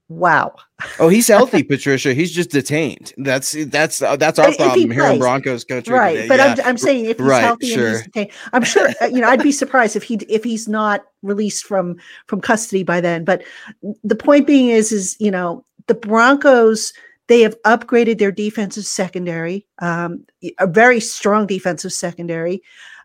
wow. 0.08 0.54
oh, 0.98 1.08
he's 1.08 1.28
healthy, 1.36 1.62
Patricia. 1.62 2.14
He's 2.14 2.32
just 2.32 2.50
detained. 2.50 3.12
That's 3.16 3.52
that's 3.66 4.02
uh, 4.02 4.16
that's 4.16 4.38
our 4.38 4.54
problem 4.54 4.90
here 4.90 5.06
in 5.06 5.18
Broncos 5.18 5.64
country, 5.64 5.94
right? 5.94 6.14
Today. 6.14 6.28
But 6.28 6.38
yeah. 6.38 6.54
I'm, 6.58 6.68
I'm 6.68 6.78
saying 6.78 7.06
if 7.06 7.18
he's 7.18 7.26
right, 7.26 7.42
healthy 7.42 7.68
sure. 7.68 7.86
and 7.86 7.96
he's 7.96 8.04
detained, 8.04 8.30
I'm 8.52 8.64
sure 8.64 8.88
uh, 9.00 9.06
you 9.06 9.20
know 9.20 9.28
I'd 9.28 9.42
be 9.42 9.52
surprised 9.52 9.96
if 9.96 10.02
he 10.02 10.16
if 10.28 10.44
he's 10.44 10.68
not 10.68 11.04
released 11.22 11.64
from 11.64 11.96
from 12.26 12.40
custody 12.40 12.82
by 12.82 13.00
then. 13.00 13.24
But 13.24 13.42
the 14.02 14.16
point 14.16 14.46
being 14.46 14.68
is 14.68 14.92
is 14.92 15.16
you 15.18 15.30
know 15.30 15.64
the 15.86 15.94
Broncos 15.94 16.92
they 17.26 17.40
have 17.40 17.60
upgraded 17.62 18.18
their 18.18 18.32
defensive 18.32 18.84
secondary, 18.84 19.66
um, 19.78 20.26
a 20.58 20.66
very 20.66 21.00
strong 21.00 21.46
defensive 21.46 21.92
secondary. 21.92 22.62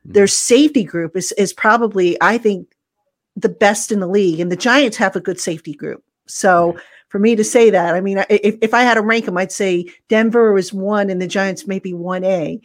Their 0.10 0.28
safety 0.28 0.84
group 0.84 1.16
is 1.16 1.32
is 1.34 1.54
probably, 1.54 2.18
I 2.22 2.38
think, 2.38 2.76
the 3.36 3.50
best 3.50 3.92
in 3.92 4.00
the 4.00 4.08
league, 4.08 4.40
and 4.40 4.52
the 4.52 4.56
Giants 4.56 4.98
have 4.98 5.16
a 5.16 5.22
good 5.22 5.40
safety 5.40 5.74
group. 5.74 6.04
So 6.28 6.78
for 7.10 7.20
me 7.20 7.36
to 7.36 7.44
say 7.44 7.70
that, 7.70 7.96
I 7.96 8.02
mean, 8.02 8.24
if, 8.30 8.58
if 8.62 8.74
I 8.74 8.82
had 8.82 8.96
to 8.96 9.02
rank 9.02 9.26
them, 9.26 9.38
I'd 9.38 9.52
say 9.52 9.86
Denver 10.10 10.58
is 10.58 10.74
one, 10.74 11.10
and 11.10 11.22
the 11.22 11.28
Giants 11.28 11.68
maybe 11.68 11.94
one 11.94 12.24
A. 12.24 12.60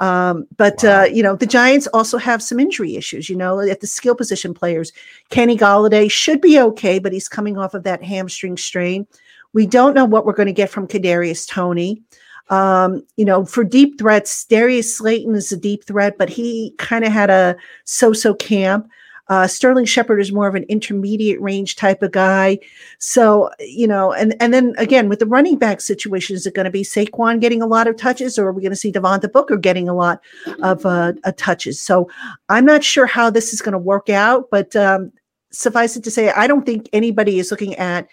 Um, 0.00 0.46
but 0.56 0.82
wow. 0.82 1.00
uh, 1.00 1.04
you 1.04 1.22
know, 1.22 1.36
the 1.36 1.46
Giants 1.46 1.88
also 1.88 2.18
have 2.18 2.42
some 2.42 2.60
injury 2.60 2.96
issues. 2.96 3.28
You 3.28 3.36
know, 3.36 3.60
at 3.60 3.80
the 3.80 3.86
skill 3.86 4.14
position 4.14 4.54
players, 4.54 4.92
Kenny 5.30 5.56
Golladay 5.56 6.10
should 6.10 6.40
be 6.40 6.60
okay, 6.60 6.98
but 6.98 7.12
he's 7.12 7.28
coming 7.28 7.58
off 7.58 7.74
of 7.74 7.82
that 7.84 8.02
hamstring 8.02 8.56
strain. 8.56 9.06
We 9.52 9.66
don't 9.66 9.94
know 9.94 10.04
what 10.04 10.24
we're 10.24 10.34
going 10.34 10.46
to 10.46 10.52
get 10.52 10.70
from 10.70 10.86
Kadarius 10.86 11.48
Toney. 11.48 12.02
Um, 12.50 13.02
you 13.16 13.24
know, 13.24 13.44
for 13.44 13.64
deep 13.64 13.98
threats, 13.98 14.44
Darius 14.44 14.96
Slayton 14.96 15.34
is 15.34 15.52
a 15.52 15.56
deep 15.56 15.84
threat, 15.84 16.16
but 16.18 16.28
he 16.28 16.74
kind 16.78 17.04
of 17.04 17.12
had 17.12 17.30
a 17.30 17.56
so-so 17.84 18.34
camp. 18.34 18.88
Uh, 19.28 19.46
Sterling 19.46 19.84
Shepard 19.84 20.20
is 20.20 20.32
more 20.32 20.48
of 20.48 20.54
an 20.54 20.64
intermediate 20.64 21.40
range 21.40 21.76
type 21.76 22.02
of 22.02 22.12
guy. 22.12 22.58
So, 22.98 23.50
you 23.60 23.86
know, 23.86 24.12
and, 24.12 24.34
and 24.40 24.54
then 24.54 24.74
again, 24.78 25.08
with 25.10 25.18
the 25.18 25.26
running 25.26 25.58
back 25.58 25.82
situation, 25.82 26.34
is 26.34 26.46
it 26.46 26.54
going 26.54 26.64
to 26.64 26.70
be 26.70 26.82
Saquon 26.82 27.38
getting 27.38 27.60
a 27.60 27.66
lot 27.66 27.86
of 27.86 27.96
touches 27.96 28.38
or 28.38 28.46
are 28.48 28.52
we 28.52 28.62
going 28.62 28.72
to 28.72 28.76
see 28.76 28.90
Devontae 28.90 29.30
Booker 29.30 29.58
getting 29.58 29.88
a 29.88 29.94
lot 29.94 30.22
of 30.62 30.86
uh, 30.86 31.12
uh, 31.24 31.32
touches? 31.36 31.78
So 31.78 32.08
I'm 32.48 32.64
not 32.64 32.82
sure 32.82 33.04
how 33.04 33.28
this 33.28 33.52
is 33.52 33.60
going 33.60 33.72
to 33.72 33.78
work 33.78 34.08
out, 34.08 34.48
but 34.50 34.74
um, 34.74 35.12
suffice 35.50 35.96
it 35.96 36.04
to 36.04 36.10
say, 36.10 36.30
I 36.30 36.46
don't 36.46 36.64
think 36.64 36.88
anybody 36.94 37.38
is 37.38 37.50
looking 37.50 37.74
at 37.76 38.08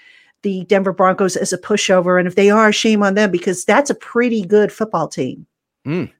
the 0.45 0.63
Denver 0.65 0.93
Broncos 0.93 1.35
as 1.35 1.51
a 1.51 1.57
pushover. 1.57 2.19
And 2.19 2.27
if 2.27 2.35
they 2.35 2.51
are, 2.51 2.71
shame 2.71 3.01
on 3.01 3.15
them 3.15 3.31
because 3.31 3.65
that's 3.65 3.89
a 3.89 3.95
pretty 3.95 4.43
good 4.43 4.71
football 4.71 5.07
team. 5.07 5.47
Mm. 5.85 6.11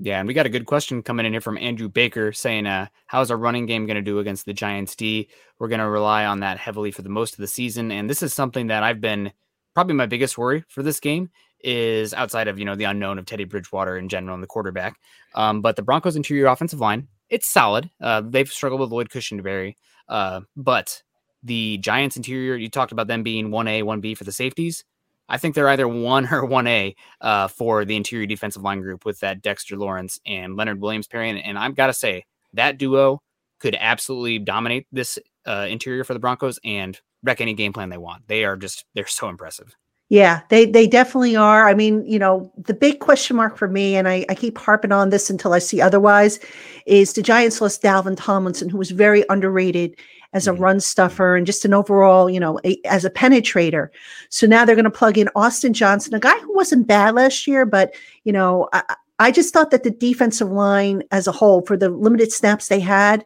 Yeah, 0.00 0.18
and 0.18 0.26
we 0.26 0.34
got 0.34 0.46
a 0.46 0.50
good 0.50 0.66
question 0.66 1.02
coming 1.02 1.24
in 1.24 1.32
here 1.32 1.40
from 1.40 1.56
Andrew 1.56 1.88
Baker 1.88 2.32
saying, 2.32 2.66
uh, 2.66 2.88
how's 3.06 3.30
our 3.30 3.36
running 3.36 3.66
game 3.66 3.86
going 3.86 3.96
to 3.96 4.02
do 4.02 4.18
against 4.18 4.44
the 4.44 4.52
Giants 4.52 4.96
D? 4.96 5.28
We're 5.58 5.68
going 5.68 5.80
to 5.80 5.88
rely 5.88 6.24
on 6.24 6.40
that 6.40 6.58
heavily 6.58 6.90
for 6.90 7.02
the 7.02 7.08
most 7.10 7.34
of 7.34 7.38
the 7.38 7.46
season. 7.46 7.92
And 7.92 8.10
this 8.10 8.22
is 8.22 8.34
something 8.34 8.66
that 8.66 8.82
I've 8.82 9.00
been 9.00 9.30
probably 9.74 9.94
my 9.94 10.06
biggest 10.06 10.36
worry 10.36 10.64
for 10.68 10.82
this 10.82 10.98
game 10.98 11.30
is 11.62 12.12
outside 12.14 12.48
of, 12.48 12.58
you 12.58 12.64
know, 12.64 12.74
the 12.74 12.84
unknown 12.84 13.18
of 13.18 13.26
Teddy 13.26 13.44
Bridgewater 13.44 13.98
in 13.98 14.08
general 14.08 14.34
and 14.34 14.42
the 14.42 14.48
quarterback. 14.48 14.98
Um, 15.34 15.60
but 15.60 15.76
the 15.76 15.82
Broncos 15.82 16.16
interior 16.16 16.46
offensive 16.46 16.80
line, 16.80 17.06
it's 17.28 17.52
solid. 17.52 17.88
Uh, 18.00 18.22
they've 18.24 18.50
struggled 18.50 18.80
with 18.80 18.90
Lloyd 18.90 19.10
Cushenberry. 19.10 19.76
Uh, 20.08 20.40
but 20.56 21.02
the 21.42 21.78
Giants 21.78 22.16
interior, 22.16 22.56
you 22.56 22.68
talked 22.68 22.92
about 22.92 23.06
them 23.06 23.22
being 23.22 23.48
1A, 23.48 23.82
1B 23.82 24.16
for 24.16 24.24
the 24.24 24.32
safeties. 24.32 24.84
I 25.28 25.38
think 25.38 25.54
they're 25.54 25.68
either 25.68 25.88
1 25.88 26.24
or 26.32 26.46
1A 26.46 26.94
uh, 27.20 27.48
for 27.48 27.84
the 27.84 27.96
interior 27.96 28.26
defensive 28.26 28.62
line 28.62 28.80
group 28.80 29.04
with 29.04 29.20
that 29.20 29.42
Dexter 29.42 29.76
Lawrence 29.76 30.20
and 30.26 30.56
Leonard 30.56 30.80
Williams 30.80 31.06
pairing. 31.06 31.38
And 31.38 31.58
I've 31.58 31.76
got 31.76 31.86
to 31.86 31.94
say, 31.94 32.24
that 32.54 32.78
duo 32.78 33.22
could 33.60 33.76
absolutely 33.78 34.38
dominate 34.40 34.86
this 34.90 35.18
uh, 35.46 35.66
interior 35.70 36.02
for 36.04 36.14
the 36.14 36.20
Broncos 36.20 36.58
and 36.64 36.98
wreck 37.22 37.40
any 37.40 37.54
game 37.54 37.72
plan 37.72 37.90
they 37.90 37.98
want. 37.98 38.26
They 38.26 38.44
are 38.44 38.56
just, 38.56 38.84
they're 38.94 39.06
so 39.06 39.28
impressive. 39.28 39.76
Yeah, 40.10 40.40
they 40.48 40.66
they 40.66 40.88
definitely 40.88 41.36
are. 41.36 41.68
I 41.68 41.74
mean, 41.74 42.04
you 42.04 42.18
know, 42.18 42.52
the 42.56 42.74
big 42.74 42.98
question 42.98 43.36
mark 43.36 43.56
for 43.56 43.68
me, 43.68 43.94
and 43.94 44.08
I, 44.08 44.26
I 44.28 44.34
keep 44.34 44.58
harping 44.58 44.90
on 44.90 45.10
this 45.10 45.30
until 45.30 45.52
I 45.52 45.60
see 45.60 45.80
otherwise, 45.80 46.40
is 46.84 47.12
the 47.12 47.22
Giants 47.22 47.60
lost 47.60 47.80
Dalvin 47.80 48.16
Tomlinson, 48.16 48.68
who 48.68 48.76
was 48.76 48.90
very 48.90 49.24
underrated 49.28 49.96
as 50.32 50.46
a 50.46 50.52
mm-hmm. 50.52 50.62
run 50.62 50.80
stuffer 50.80 51.36
and 51.36 51.46
just 51.46 51.64
an 51.64 51.74
overall, 51.74 52.30
you 52.30 52.40
know, 52.40 52.60
a, 52.64 52.80
as 52.84 53.04
a 53.04 53.10
penetrator. 53.10 53.88
So 54.28 54.46
now 54.46 54.64
they're 54.64 54.76
going 54.76 54.84
to 54.84 54.90
plug 54.90 55.18
in 55.18 55.28
Austin 55.34 55.72
Johnson, 55.72 56.14
a 56.14 56.20
guy 56.20 56.38
who 56.38 56.54
wasn't 56.54 56.86
bad 56.86 57.14
last 57.14 57.46
year, 57.46 57.66
but 57.66 57.94
you 58.24 58.32
know, 58.32 58.68
I, 58.72 58.96
I 59.18 59.30
just 59.30 59.52
thought 59.52 59.70
that 59.70 59.82
the 59.82 59.90
defensive 59.90 60.50
line 60.50 61.02
as 61.10 61.26
a 61.26 61.32
whole, 61.32 61.62
for 61.62 61.76
the 61.76 61.90
limited 61.90 62.32
snaps 62.32 62.68
they 62.68 62.80
had 62.80 63.24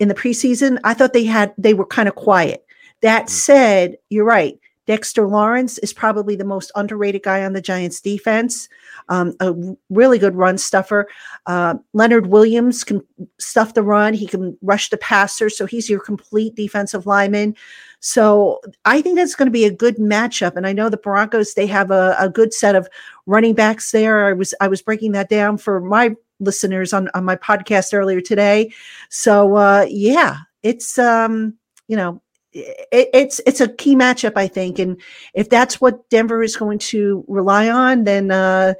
in 0.00 0.08
the 0.08 0.14
preseason, 0.14 0.78
I 0.82 0.94
thought 0.94 1.12
they 1.12 1.24
had 1.24 1.54
they 1.56 1.74
were 1.74 1.86
kind 1.86 2.08
of 2.08 2.16
quiet. 2.16 2.64
That 3.02 3.26
mm. 3.26 3.30
said, 3.30 3.96
you're 4.08 4.24
right. 4.24 4.58
Dexter 4.86 5.28
Lawrence 5.28 5.78
is 5.78 5.92
probably 5.92 6.34
the 6.34 6.44
most 6.44 6.72
underrated 6.74 7.22
guy 7.22 7.44
on 7.44 7.52
the 7.52 7.60
Giants 7.60 8.00
defense. 8.00 8.68
Um, 9.10 9.34
a 9.40 9.54
really 9.90 10.18
good 10.18 10.36
run 10.36 10.56
stuffer. 10.56 11.08
Uh, 11.46 11.74
Leonard 11.92 12.28
Williams 12.28 12.84
can 12.84 13.02
stuff 13.38 13.74
the 13.74 13.82
run. 13.82 14.14
He 14.14 14.26
can 14.26 14.56
rush 14.62 14.88
the 14.88 14.96
passer, 14.96 15.50
so 15.50 15.66
he's 15.66 15.90
your 15.90 16.00
complete 16.00 16.54
defensive 16.54 17.06
lineman. 17.06 17.54
So 17.98 18.60
I 18.86 19.02
think 19.02 19.16
that's 19.16 19.34
going 19.34 19.48
to 19.48 19.52
be 19.52 19.66
a 19.66 19.70
good 19.70 19.96
matchup. 19.96 20.56
And 20.56 20.66
I 20.66 20.72
know 20.72 20.88
the 20.88 20.96
Broncos 20.96 21.52
they 21.54 21.66
have 21.66 21.90
a, 21.90 22.16
a 22.18 22.30
good 22.30 22.54
set 22.54 22.74
of 22.74 22.88
running 23.26 23.54
backs 23.54 23.90
there. 23.90 24.26
I 24.26 24.32
was 24.32 24.54
I 24.60 24.68
was 24.68 24.80
breaking 24.80 25.12
that 25.12 25.28
down 25.28 25.58
for 25.58 25.80
my 25.80 26.14
listeners 26.38 26.92
on, 26.92 27.10
on 27.12 27.24
my 27.24 27.36
podcast 27.36 27.92
earlier 27.92 28.20
today. 28.20 28.72
So 29.10 29.56
uh, 29.56 29.86
yeah, 29.88 30.38
it's 30.62 30.98
um, 30.98 31.54
you 31.88 31.96
know 31.96 32.22
it, 32.52 33.08
it's 33.12 33.40
it's 33.46 33.60
a 33.60 33.68
key 33.68 33.94
matchup, 33.94 34.32
I 34.36 34.48
think, 34.48 34.78
and 34.78 35.00
if 35.34 35.48
that's 35.50 35.80
what 35.80 36.08
Denver 36.10 36.42
is 36.42 36.56
going 36.56 36.78
to 36.78 37.24
rely 37.28 37.68
on, 37.68 38.04
then 38.04 38.30
uh, 38.30 38.74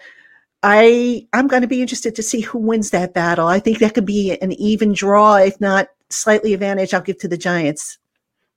I 0.62 1.26
I'm 1.32 1.46
going 1.46 1.62
to 1.62 1.68
be 1.68 1.80
interested 1.80 2.14
to 2.16 2.22
see 2.22 2.40
who 2.40 2.58
wins 2.58 2.90
that 2.90 3.14
battle. 3.14 3.46
I 3.46 3.60
think 3.60 3.78
that 3.78 3.94
could 3.94 4.06
be 4.06 4.36
an 4.40 4.52
even 4.52 4.92
draw, 4.92 5.36
if 5.36 5.60
not 5.60 5.88
slightly 6.10 6.52
advantage. 6.54 6.92
I'll 6.92 7.00
give 7.00 7.18
to 7.20 7.28
the 7.28 7.38
Giants. 7.38 7.98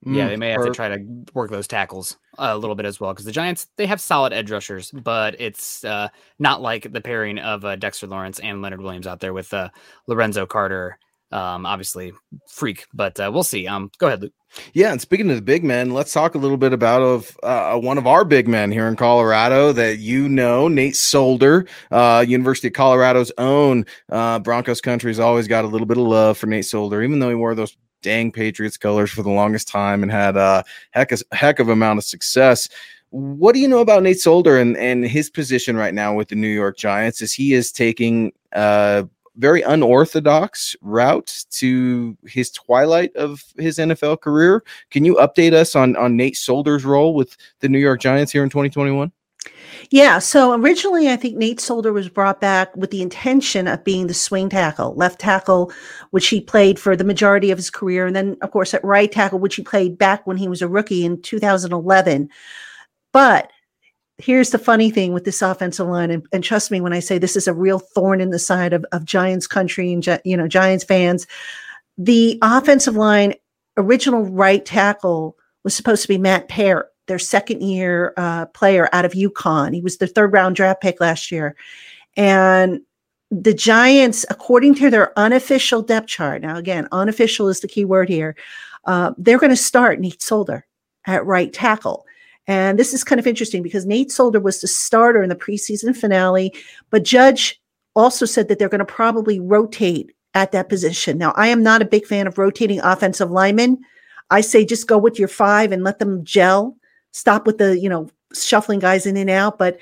Yeah, 0.05 0.27
they 0.27 0.35
may 0.35 0.49
have 0.49 0.65
to 0.65 0.71
try 0.71 0.89
to 0.89 1.05
work 1.33 1.49
those 1.49 1.67
tackles 1.67 2.17
a 2.37 2.57
little 2.57 2.75
bit 2.75 2.85
as 2.85 2.99
well 2.99 3.13
because 3.13 3.25
the 3.25 3.31
Giants 3.31 3.67
they 3.77 3.85
have 3.85 4.01
solid 4.01 4.33
edge 4.33 4.51
rushers, 4.51 4.91
but 4.91 5.39
it's 5.39 5.85
uh, 5.85 6.09
not 6.39 6.61
like 6.61 6.91
the 6.91 6.99
pairing 6.99 7.39
of 7.39 7.63
uh, 7.63 7.77
Dexter 7.77 8.07
Lawrence 8.07 8.39
and 8.39 8.61
Leonard 8.61 8.81
Williams 8.81 9.07
out 9.07 9.21
there 9.21 9.33
with 9.33 9.53
uh, 9.53 9.69
Lorenzo 10.07 10.45
Carter. 10.45 10.99
Um, 11.33 11.65
obviously, 11.65 12.13
freak, 12.47 12.85
but 12.93 13.19
uh, 13.19 13.31
we'll 13.33 13.43
see. 13.43 13.67
Um, 13.67 13.89
go 13.97 14.07
ahead, 14.07 14.21
Luke. 14.21 14.33
Yeah, 14.73 14.91
and 14.91 15.01
speaking 15.01 15.29
of 15.31 15.35
the 15.35 15.41
big 15.41 15.63
men, 15.63 15.91
let's 15.91 16.13
talk 16.13 16.35
a 16.35 16.37
little 16.37 16.57
bit 16.57 16.73
about 16.73 17.01
of 17.01 17.35
uh, 17.41 17.75
one 17.79 17.97
of 17.97 18.05
our 18.05 18.23
big 18.23 18.47
men 18.47 18.71
here 18.71 18.87
in 18.87 18.95
Colorado 18.95 19.71
that 19.71 19.97
you 19.97 20.29
know, 20.29 20.67
Nate 20.67 20.95
Solder, 20.95 21.65
uh, 21.89 22.23
University 22.27 22.67
of 22.67 22.73
Colorado's 22.73 23.31
own 23.39 23.85
uh, 24.11 24.37
Broncos 24.39 24.79
country 24.79 25.09
has 25.09 25.19
always 25.19 25.47
got 25.47 25.65
a 25.65 25.67
little 25.67 25.87
bit 25.87 25.97
of 25.97 26.05
love 26.05 26.37
for 26.37 26.45
Nate 26.45 26.65
Solder, 26.65 27.01
even 27.01 27.17
though 27.17 27.29
he 27.29 27.35
wore 27.35 27.55
those 27.55 27.75
dang 28.03 28.31
Patriots 28.31 28.77
colors 28.77 29.09
for 29.09 29.23
the 29.23 29.31
longest 29.31 29.67
time 29.67 30.03
and 30.03 30.11
had 30.11 30.37
a 30.37 30.63
heck 30.91 31.11
of, 31.11 31.23
a 31.31 31.35
heck 31.35 31.57
of 31.57 31.69
amount 31.69 31.97
of 31.97 32.03
success. 32.03 32.67
What 33.09 33.53
do 33.53 33.59
you 33.59 33.67
know 33.67 33.79
about 33.79 34.03
Nate 34.03 34.19
Solder 34.19 34.59
and, 34.59 34.77
and 34.77 35.03
his 35.03 35.31
position 35.31 35.77
right 35.77 35.93
now 35.93 36.13
with 36.13 36.27
the 36.27 36.35
New 36.35 36.47
York 36.47 36.77
Giants 36.77 37.21
Is 37.21 37.33
he 37.33 37.53
is 37.53 37.71
taking 37.71 38.33
uh 38.53 39.03
very 39.37 39.61
unorthodox 39.61 40.75
route 40.81 41.43
to 41.51 42.17
his 42.25 42.51
twilight 42.51 43.15
of 43.15 43.43
his 43.57 43.77
NFL 43.77 44.21
career. 44.21 44.63
Can 44.91 45.05
you 45.05 45.15
update 45.15 45.53
us 45.53 45.75
on 45.75 45.95
on 45.95 46.15
Nate 46.15 46.37
Solder's 46.37 46.85
role 46.85 47.15
with 47.15 47.35
the 47.59 47.69
New 47.69 47.79
York 47.79 47.99
Giants 47.99 48.31
here 48.31 48.43
in 48.43 48.49
2021? 48.49 49.11
Yeah. 49.89 50.19
So 50.19 50.53
originally, 50.53 51.09
I 51.09 51.15
think 51.15 51.35
Nate 51.35 51.59
Solder 51.59 51.93
was 51.93 52.09
brought 52.09 52.39
back 52.39 52.75
with 52.75 52.91
the 52.91 53.01
intention 53.01 53.67
of 53.67 53.83
being 53.83 54.07
the 54.07 54.13
swing 54.13 54.49
tackle, 54.49 54.95
left 54.95 55.19
tackle, 55.19 55.71
which 56.11 56.27
he 56.27 56.39
played 56.39 56.79
for 56.79 56.95
the 56.95 57.03
majority 57.03 57.51
of 57.51 57.57
his 57.57 57.69
career. 57.69 58.07
And 58.07 58.15
then, 58.15 58.37
of 58.41 58.51
course, 58.51 58.73
at 58.73 58.83
right 58.83 59.11
tackle, 59.11 59.39
which 59.39 59.55
he 59.55 59.63
played 59.63 59.97
back 59.97 60.25
when 60.25 60.37
he 60.37 60.47
was 60.47 60.61
a 60.61 60.67
rookie 60.67 61.05
in 61.05 61.21
2011. 61.21 62.29
But 63.11 63.51
here's 64.17 64.51
the 64.51 64.59
funny 64.59 64.89
thing 64.89 65.13
with 65.13 65.25
this 65.25 65.41
offensive 65.41 65.87
line, 65.87 66.11
and, 66.11 66.25
and, 66.31 66.43
trust 66.43 66.71
me 66.71 66.81
when 66.81 66.93
I 66.93 66.99
say 66.99 67.17
this 67.17 67.35
is 67.35 67.47
a 67.47 67.53
real 67.53 67.79
thorn 67.79 68.21
in 68.21 68.29
the 68.29 68.39
side 68.39 68.73
of, 68.73 68.85
of 68.91 69.05
Giants 69.05 69.47
country 69.47 69.91
and 69.91 70.19
you 70.23 70.37
know 70.37 70.47
Giants 70.47 70.83
fans. 70.83 71.27
The 71.97 72.39
offensive 72.41 72.95
line 72.95 73.33
original 73.77 74.23
right 74.23 74.63
tackle 74.65 75.37
was 75.63 75.75
supposed 75.75 76.01
to 76.03 76.07
be 76.07 76.17
Matt 76.17 76.47
Peart, 76.47 76.91
their 77.07 77.19
second 77.19 77.61
year 77.61 78.13
uh, 78.17 78.45
player 78.47 78.89
out 78.93 79.05
of 79.05 79.13
UConn. 79.13 79.73
He 79.73 79.81
was 79.81 79.97
the 79.97 80.07
third 80.07 80.33
round 80.33 80.55
draft 80.55 80.81
pick 80.81 81.01
last 81.01 81.31
year, 81.31 81.55
and 82.15 82.81
the 83.31 83.53
Giants, 83.53 84.25
according 84.29 84.75
to 84.75 84.91
their 84.91 85.17
unofficial 85.17 85.81
depth 85.81 86.07
chart, 86.07 86.43
now 86.43 86.57
again, 86.57 86.87
unofficial 86.91 87.47
is 87.47 87.61
the 87.61 87.67
key 87.67 87.85
word 87.85 88.09
here. 88.09 88.35
Uh, 88.85 89.13
they're 89.17 89.39
going 89.39 89.49
to 89.49 89.55
start 89.55 89.99
Nate 89.99 90.21
Solder 90.21 90.65
at 91.07 91.25
right 91.25 91.51
tackle. 91.51 92.05
And 92.47 92.77
this 92.77 92.93
is 92.93 93.03
kind 93.03 93.19
of 93.19 93.27
interesting 93.27 93.63
because 93.63 93.85
Nate 93.85 94.11
Solder 94.11 94.39
was 94.39 94.61
the 94.61 94.67
starter 94.67 95.23
in 95.23 95.29
the 95.29 95.35
preseason 95.35 95.95
finale, 95.95 96.53
but 96.89 97.03
Judge 97.03 97.61
also 97.95 98.25
said 98.25 98.47
that 98.47 98.59
they're 98.59 98.69
going 98.69 98.79
to 98.79 98.85
probably 98.85 99.39
rotate 99.39 100.11
at 100.33 100.51
that 100.51 100.69
position. 100.69 101.17
Now, 101.17 101.33
I 101.35 101.47
am 101.47 101.63
not 101.63 101.81
a 101.81 101.85
big 101.85 102.05
fan 102.05 102.27
of 102.27 102.37
rotating 102.37 102.81
offensive 102.81 103.31
linemen. 103.31 103.79
I 104.29 104.41
say 104.41 104.65
just 104.65 104.87
go 104.87 104.97
with 104.97 105.19
your 105.19 105.27
five 105.27 105.71
and 105.71 105.83
let 105.83 105.99
them 105.99 106.23
gel. 106.23 106.75
Stop 107.11 107.45
with 107.45 107.59
the, 107.59 107.79
you 107.79 107.87
know, 107.87 108.09
shuffling 108.33 108.79
guys 108.79 109.05
in 109.05 109.15
and 109.15 109.29
out. 109.29 109.59
But 109.59 109.77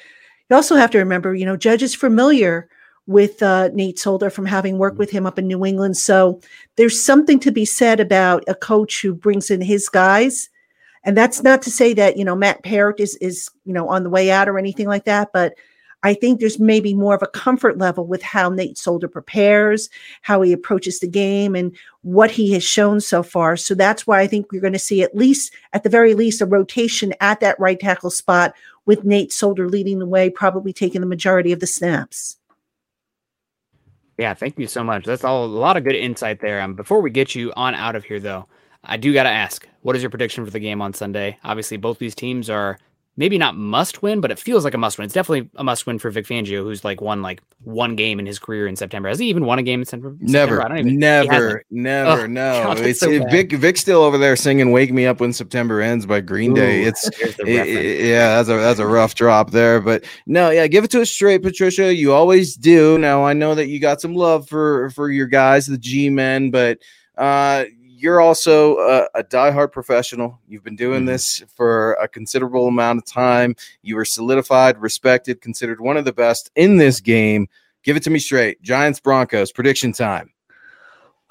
you 0.49 0.55
also 0.55 0.75
have 0.75 0.91
to 0.91 0.97
remember, 0.97 1.33
you 1.33 1.45
know, 1.45 1.55
Judge 1.55 1.81
is 1.81 1.95
familiar 1.95 2.69
with 3.07 3.41
uh, 3.41 3.69
Nate 3.73 3.97
Solder 3.97 4.29
from 4.29 4.45
having 4.45 4.77
worked 4.77 4.97
with 4.97 5.09
him 5.09 5.25
up 5.25 5.39
in 5.39 5.47
New 5.47 5.65
England. 5.65 5.97
So 5.97 6.41
there's 6.75 7.01
something 7.01 7.39
to 7.39 7.51
be 7.51 7.65
said 7.65 7.99
about 7.99 8.43
a 8.47 8.53
coach 8.53 9.01
who 9.01 9.13
brings 9.13 9.49
in 9.49 9.61
his 9.61 9.89
guys 9.89 10.49
and 11.03 11.17
that's 11.17 11.43
not 11.43 11.61
to 11.63 11.71
say 11.71 11.93
that, 11.93 12.17
you 12.17 12.25
know, 12.25 12.35
Matt 12.35 12.63
Peart 12.63 12.99
is, 12.99 13.15
is, 13.15 13.49
you 13.65 13.73
know, 13.73 13.87
on 13.89 14.03
the 14.03 14.09
way 14.09 14.31
out 14.31 14.47
or 14.47 14.59
anything 14.59 14.87
like 14.87 15.05
that. 15.05 15.29
But 15.33 15.53
I 16.03 16.13
think 16.13 16.39
there's 16.39 16.59
maybe 16.59 16.93
more 16.93 17.13
of 17.13 17.21
a 17.21 17.27
comfort 17.27 17.77
level 17.77 18.07
with 18.07 18.23
how 18.23 18.49
Nate 18.49 18.77
Solder 18.77 19.07
prepares, 19.07 19.89
how 20.21 20.41
he 20.41 20.51
approaches 20.51 20.99
the 20.99 21.07
game, 21.07 21.55
and 21.55 21.75
what 22.01 22.31
he 22.31 22.51
has 22.53 22.63
shown 22.63 23.01
so 23.01 23.21
far. 23.21 23.55
So 23.55 23.75
that's 23.75 24.07
why 24.07 24.19
I 24.19 24.27
think 24.27 24.51
we're 24.51 24.61
going 24.61 24.73
to 24.73 24.79
see 24.79 25.03
at 25.03 25.15
least, 25.15 25.53
at 25.73 25.83
the 25.83 25.89
very 25.89 26.15
least, 26.15 26.41
a 26.41 26.45
rotation 26.45 27.13
at 27.21 27.39
that 27.41 27.59
right 27.59 27.79
tackle 27.79 28.09
spot 28.09 28.53
with 28.87 29.03
Nate 29.03 29.31
Solder 29.31 29.69
leading 29.69 29.99
the 29.99 30.07
way, 30.07 30.29
probably 30.29 30.73
taking 30.73 31.01
the 31.01 31.07
majority 31.07 31.51
of 31.51 31.59
the 31.59 31.67
snaps. 31.67 32.37
Yeah, 34.17 34.33
thank 34.33 34.57
you 34.57 34.67
so 34.67 34.83
much. 34.83 35.05
That's 35.05 35.23
all 35.23 35.45
a 35.45 35.47
lot 35.47 35.77
of 35.77 35.83
good 35.83 35.95
insight 35.95 36.41
there. 36.41 36.61
Um, 36.61 36.73
before 36.75 37.01
we 37.01 37.09
get 37.09 37.35
you 37.35 37.53
on 37.55 37.75
out 37.75 37.95
of 37.95 38.03
here, 38.03 38.19
though, 38.19 38.47
I 38.83 38.97
do 38.97 39.13
got 39.13 39.23
to 39.23 39.29
ask, 39.29 39.67
what 39.81 39.95
is 39.95 40.01
your 40.03 40.09
prediction 40.09 40.45
for 40.45 40.51
the 40.51 40.59
game 40.59 40.81
on 40.81 40.93
Sunday? 40.93 41.37
Obviously, 41.43 41.77
both 41.77 41.99
these 41.99 42.15
teams 42.15 42.49
are 42.49 42.77
maybe 43.17 43.37
not 43.37 43.55
must 43.55 44.01
win, 44.01 44.21
but 44.21 44.31
it 44.31 44.39
feels 44.39 44.63
like 44.63 44.73
a 44.73 44.77
must 44.77 44.97
win. 44.97 45.05
It's 45.05 45.13
definitely 45.13 45.49
a 45.55 45.63
must 45.63 45.85
win 45.85 45.99
for 45.99 46.09
Vic 46.09 46.25
Fangio, 46.25 46.63
who's 46.63 46.83
like 46.83 47.01
won 47.01 47.21
like 47.21 47.41
one 47.63 47.95
game 47.95 48.19
in 48.19 48.25
his 48.25 48.39
career 48.39 48.67
in 48.67 48.75
September. 48.75 49.09
Has 49.09 49.19
he 49.19 49.27
even 49.27 49.45
won 49.45 49.59
a 49.59 49.63
game 49.63 49.81
in 49.81 49.85
September? 49.85 50.15
Never, 50.19 50.77
even, 50.77 50.97
never, 50.97 51.63
never. 51.69 52.27
no, 52.27 52.63
God, 52.63 52.79
it's 52.79 52.99
so 52.99 53.09
it, 53.09 53.29
Vic. 53.29 53.51
Vic's 53.51 53.81
still 53.81 54.01
over 54.01 54.17
there 54.17 54.35
singing 54.35 54.71
"Wake 54.71 54.91
Me 54.91 55.05
Up 55.05 55.19
When 55.19 55.33
September 55.33 55.81
Ends" 55.81 56.05
by 56.05 56.21
Green 56.21 56.51
Ooh, 56.51 56.55
Day. 56.55 56.83
It's 56.83 57.09
it, 57.19 58.05
yeah, 58.05 58.37
that's 58.37 58.49
a 58.49 58.57
that's 58.57 58.79
a 58.79 58.87
rough 58.87 59.15
drop 59.15 59.51
there, 59.51 59.79
but 59.79 60.03
no, 60.25 60.49
yeah, 60.49 60.67
give 60.67 60.83
it 60.83 60.91
to 60.91 61.01
us 61.01 61.11
straight, 61.11 61.43
Patricia. 61.43 61.93
You 61.93 62.13
always 62.13 62.55
do. 62.55 62.97
Now 62.97 63.23
I 63.23 63.33
know 63.33 63.55
that 63.55 63.67
you 63.67 63.79
got 63.79 64.01
some 64.01 64.15
love 64.15 64.47
for 64.47 64.89
for 64.91 65.11
your 65.11 65.27
guys, 65.27 65.67
the 65.67 65.77
G 65.77 66.09
men, 66.09 66.49
but 66.49 66.79
uh 67.17 67.65
you're 68.01 68.19
also 68.19 68.79
a, 68.79 69.07
a 69.15 69.23
diehard 69.23 69.71
professional. 69.71 70.39
You've 70.47 70.63
been 70.63 70.75
doing 70.75 71.01
mm-hmm. 71.01 71.07
this 71.07 71.43
for 71.55 71.93
a 71.93 72.07
considerable 72.07 72.67
amount 72.67 72.99
of 72.99 73.05
time. 73.05 73.55
You 73.83 73.95
were 73.95 74.05
solidified, 74.05 74.79
respected, 74.79 75.41
considered 75.41 75.79
one 75.79 75.97
of 75.97 76.05
the 76.05 76.13
best 76.13 76.49
in 76.55 76.77
this 76.77 76.99
game. 76.99 77.47
Give 77.83 77.95
it 77.95 78.03
to 78.03 78.09
me 78.09 78.19
straight. 78.19 78.61
Giants 78.61 78.99
Broncos 78.99 79.51
prediction 79.51 79.91
time. 79.91 80.31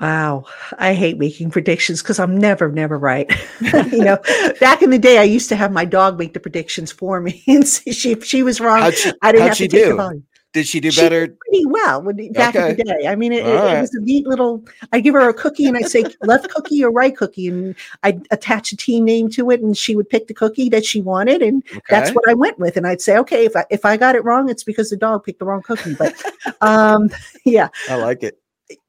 Wow, 0.01 0.47
I 0.79 0.95
hate 0.95 1.19
making 1.19 1.51
predictions 1.51 2.01
because 2.01 2.19
I'm 2.19 2.39
never, 2.39 2.71
never 2.71 2.99
right. 2.99 3.31
you 3.93 4.03
know, 4.03 4.19
back 4.59 4.81
in 4.81 4.91
the 4.91 4.99
day, 4.99 5.19
I 5.19 5.25
used 5.25 5.51
to 5.51 5.57
have 5.57 5.73
my 5.73 5.85
dog 5.85 6.19
make 6.19 6.33
the 6.33 6.41
predictions 6.41 6.91
for 6.91 7.21
me, 7.21 7.43
and 7.49 7.67
she 7.69 8.13
if 8.13 8.25
she 8.25 8.43
was 8.43 8.61
wrong, 8.61 8.91
she, 8.93 9.13
I 9.21 9.33
didn't 9.33 9.49
have 9.49 9.57
to 9.59 9.69
take 9.69 9.71
do? 9.71 9.89
the 9.91 9.97
volume. 9.97 10.27
Did 10.53 10.67
she 10.67 10.81
do 10.81 10.91
better? 10.91 11.27
She 11.27 11.33
pretty 11.33 11.67
well 11.67 12.03
when, 12.03 12.33
back 12.33 12.57
okay. 12.57 12.71
in 12.71 12.77
the 12.77 12.85
day. 12.85 13.07
I 13.07 13.15
mean, 13.15 13.33
it, 13.33 13.47
it, 13.47 13.55
right. 13.55 13.77
it, 13.77 13.81
was 13.81 13.95
a 13.95 14.01
neat 14.01 14.27
little. 14.27 14.65
I 14.93 14.99
give 14.99 15.15
her 15.15 15.29
a 15.29 15.35
cookie 15.35 15.67
and 15.67 15.77
I 15.77 15.83
say 15.83 16.05
left 16.23 16.49
cookie 16.51 16.83
or 16.83 16.91
right 16.91 17.17
cookie, 17.17 17.47
and 17.47 17.77
I 18.03 18.21
attach 18.33 18.73
a 18.73 18.77
team 18.77 19.05
name 19.05 19.31
to 19.31 19.51
it, 19.53 19.61
and 19.61 19.77
she 19.77 19.95
would 19.95 20.09
pick 20.09 20.27
the 20.27 20.35
cookie 20.35 20.69
that 20.71 20.85
she 20.85 21.03
wanted, 21.03 21.41
and 21.41 21.63
okay. 21.71 21.81
that's 21.89 22.11
what 22.11 22.29
I 22.29 22.35
went 22.35 22.59
with. 22.59 22.77
And 22.77 22.87
I'd 22.87 23.01
say, 23.01 23.17
okay, 23.19 23.45
if 23.45 23.55
I 23.55 23.65
if 23.71 23.85
I 23.85 23.97
got 23.97 24.17
it 24.17 24.25
wrong, 24.25 24.49
it's 24.49 24.65
because 24.65 24.91
the 24.91 24.97
dog 24.97 25.23
picked 25.23 25.39
the 25.39 25.45
wrong 25.45 25.63
cookie. 25.63 25.95
But 25.95 26.21
um, 26.61 27.11
yeah, 27.45 27.69
I 27.89 27.95
like 27.95 28.25
it. 28.25 28.41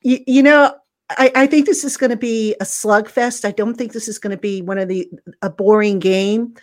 You, 0.02 0.20
you 0.26 0.42
know, 0.42 0.74
I, 1.12 1.32
I, 1.36 1.48
think 1.48 1.66
this 1.66 1.84
is 1.84 1.98
going 1.98 2.12
to 2.12 2.18
be 2.18 2.56
a 2.62 2.66
slugfest. 2.66 3.46
I 3.46 3.52
don't 3.52 3.76
think 3.76 3.94
this 3.94 4.08
is 4.08 4.20
going 4.20 4.36
to 4.36 4.42
be 4.42 4.62
one 4.62 4.78
of 4.78 4.88
the 4.88 5.10
a 5.42 5.50
boring 5.50 6.00
game. 6.00 6.56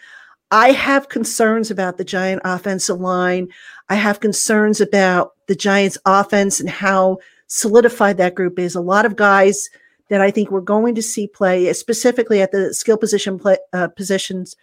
I 0.50 0.70
have 0.72 1.08
concerns 1.08 1.70
about 1.70 1.98
the 1.98 2.04
Giant 2.04 2.40
offensive 2.44 3.00
line. 3.00 3.48
I 3.88 3.94
have 3.94 4.20
concerns 4.20 4.80
about 4.80 5.32
the 5.46 5.54
Giants 5.54 5.98
offense 6.04 6.60
and 6.60 6.68
how 6.68 7.18
solidified 7.46 8.18
that 8.18 8.34
group 8.34 8.58
is. 8.58 8.74
A 8.74 8.80
lot 8.80 9.06
of 9.06 9.16
guys 9.16 9.70
that 10.08 10.20
I 10.20 10.30
think 10.30 10.50
we're 10.50 10.60
going 10.60 10.94
to 10.94 11.02
see 11.02 11.26
play, 11.26 11.72
specifically 11.72 12.40
at 12.40 12.52
the 12.52 12.72
skill 12.74 12.96
position 12.96 13.38
play, 13.38 13.56
uh, 13.72 13.88
positions, 13.88 14.56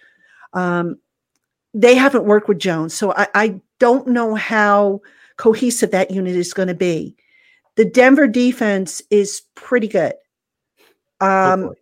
um, 0.53 0.97
they 1.73 1.95
haven't 1.95 2.25
worked 2.25 2.47
with 2.47 2.59
Jones. 2.59 2.93
So 2.93 3.13
I, 3.13 3.27
I 3.35 3.61
don't 3.79 4.07
know 4.07 4.35
how 4.35 5.01
cohesive 5.37 5.91
that 5.91 6.11
unit 6.11 6.35
is 6.35 6.53
going 6.53 6.69
to 6.69 6.75
be. 6.75 7.15
The 7.75 7.85
Denver 7.85 8.27
defense 8.27 9.01
is 9.09 9.41
pretty 9.55 9.87
good. 9.87 10.13
Um, 11.19 11.73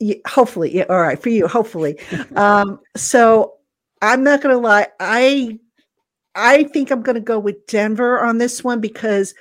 yeah, 0.00 0.16
hopefully, 0.26 0.74
yeah, 0.74 0.84
all 0.88 1.00
right 1.00 1.20
for 1.20 1.28
you. 1.28 1.46
Hopefully, 1.46 1.98
um, 2.36 2.80
so 2.96 3.54
I'm 4.00 4.24
not 4.24 4.40
going 4.40 4.54
to 4.54 4.60
lie. 4.60 4.88
I 4.98 5.58
I 6.34 6.64
think 6.64 6.90
I'm 6.90 7.02
going 7.02 7.14
to 7.14 7.20
go 7.20 7.38
with 7.38 7.66
Denver 7.66 8.24
on 8.24 8.38
this 8.38 8.64
one 8.64 8.80
because 8.80 9.34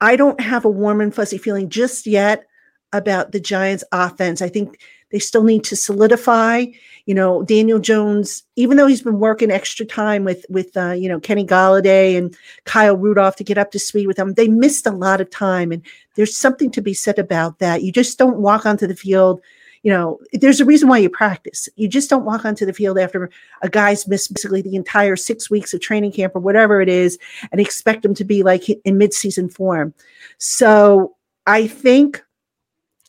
I 0.00 0.16
don't 0.16 0.40
have 0.40 0.64
a 0.64 0.70
warm 0.70 1.00
and 1.00 1.14
fuzzy 1.14 1.38
feeling 1.38 1.68
just 1.68 2.06
yet 2.06 2.46
about 2.92 3.32
the 3.32 3.40
Giants 3.40 3.84
offense. 3.92 4.40
I 4.40 4.48
think 4.48 4.80
they 5.10 5.18
still 5.18 5.44
need 5.44 5.64
to 5.64 5.76
solidify. 5.76 6.66
You 7.06 7.14
know, 7.14 7.42
Daniel 7.42 7.78
Jones, 7.78 8.42
even 8.56 8.76
though 8.76 8.86
he's 8.86 9.02
been 9.02 9.20
working 9.20 9.50
extra 9.50 9.86
time 9.86 10.24
with 10.24 10.44
with 10.48 10.76
uh, 10.76 10.92
you 10.92 11.08
know 11.08 11.20
Kenny 11.20 11.46
Golladay 11.46 12.18
and 12.18 12.36
Kyle 12.64 12.96
Rudolph 12.96 13.36
to 13.36 13.44
get 13.44 13.58
up 13.58 13.70
to 13.72 13.78
speed 13.78 14.06
with 14.06 14.16
them, 14.16 14.34
they 14.34 14.48
missed 14.48 14.86
a 14.86 14.92
lot 14.92 15.20
of 15.20 15.30
time, 15.30 15.70
and 15.72 15.82
there's 16.16 16.36
something 16.36 16.70
to 16.72 16.82
be 16.82 16.94
said 16.94 17.18
about 17.18 17.60
that. 17.60 17.82
You 17.82 17.92
just 17.92 18.18
don't 18.18 18.38
walk 18.38 18.66
onto 18.66 18.86
the 18.86 18.96
field. 18.96 19.40
You 19.86 19.92
know, 19.92 20.18
there's 20.32 20.58
a 20.58 20.64
reason 20.64 20.88
why 20.88 20.98
you 20.98 21.08
practice. 21.08 21.68
You 21.76 21.86
just 21.86 22.10
don't 22.10 22.24
walk 22.24 22.44
onto 22.44 22.66
the 22.66 22.72
field 22.72 22.98
after 22.98 23.30
a 23.62 23.68
guy's 23.68 24.08
missed 24.08 24.34
basically 24.34 24.60
the 24.60 24.74
entire 24.74 25.14
six 25.14 25.48
weeks 25.48 25.72
of 25.72 25.80
training 25.80 26.10
camp 26.10 26.34
or 26.34 26.40
whatever 26.40 26.80
it 26.80 26.88
is, 26.88 27.20
and 27.52 27.60
expect 27.60 28.04
him 28.04 28.12
to 28.14 28.24
be 28.24 28.42
like 28.42 28.68
in 28.68 28.98
midseason 28.98 29.48
form. 29.48 29.94
So 30.38 31.14
I 31.46 31.68
think 31.68 32.20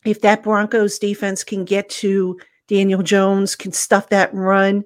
if 0.06 0.22
that 0.22 0.44
Broncos 0.44 1.00
defense 1.00 1.44
can 1.44 1.66
get 1.66 1.90
to 1.90 2.40
Daniel 2.68 3.02
Jones, 3.02 3.56
can 3.56 3.72
stuff 3.72 4.10
that 4.10 4.32
run, 4.32 4.84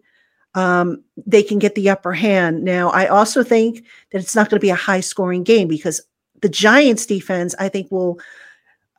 um, 0.56 1.04
they 1.28 1.44
can 1.44 1.60
get 1.60 1.76
the 1.76 1.90
upper 1.90 2.14
hand. 2.14 2.64
Now, 2.64 2.90
I 2.92 3.08
also 3.08 3.44
think 3.44 3.84
that 4.14 4.22
it's 4.22 4.34
not 4.34 4.50
going 4.50 4.62
to 4.62 4.66
be 4.66 4.70
a 4.70 4.76
high 4.76 5.02
scoring 5.02 5.44
game 5.44 5.68
because 5.68 6.02
the 6.42 6.48
Giants 6.48 7.06
defense, 7.06 7.54
I 7.60 7.68
think, 7.68 7.92
will. 7.92 8.18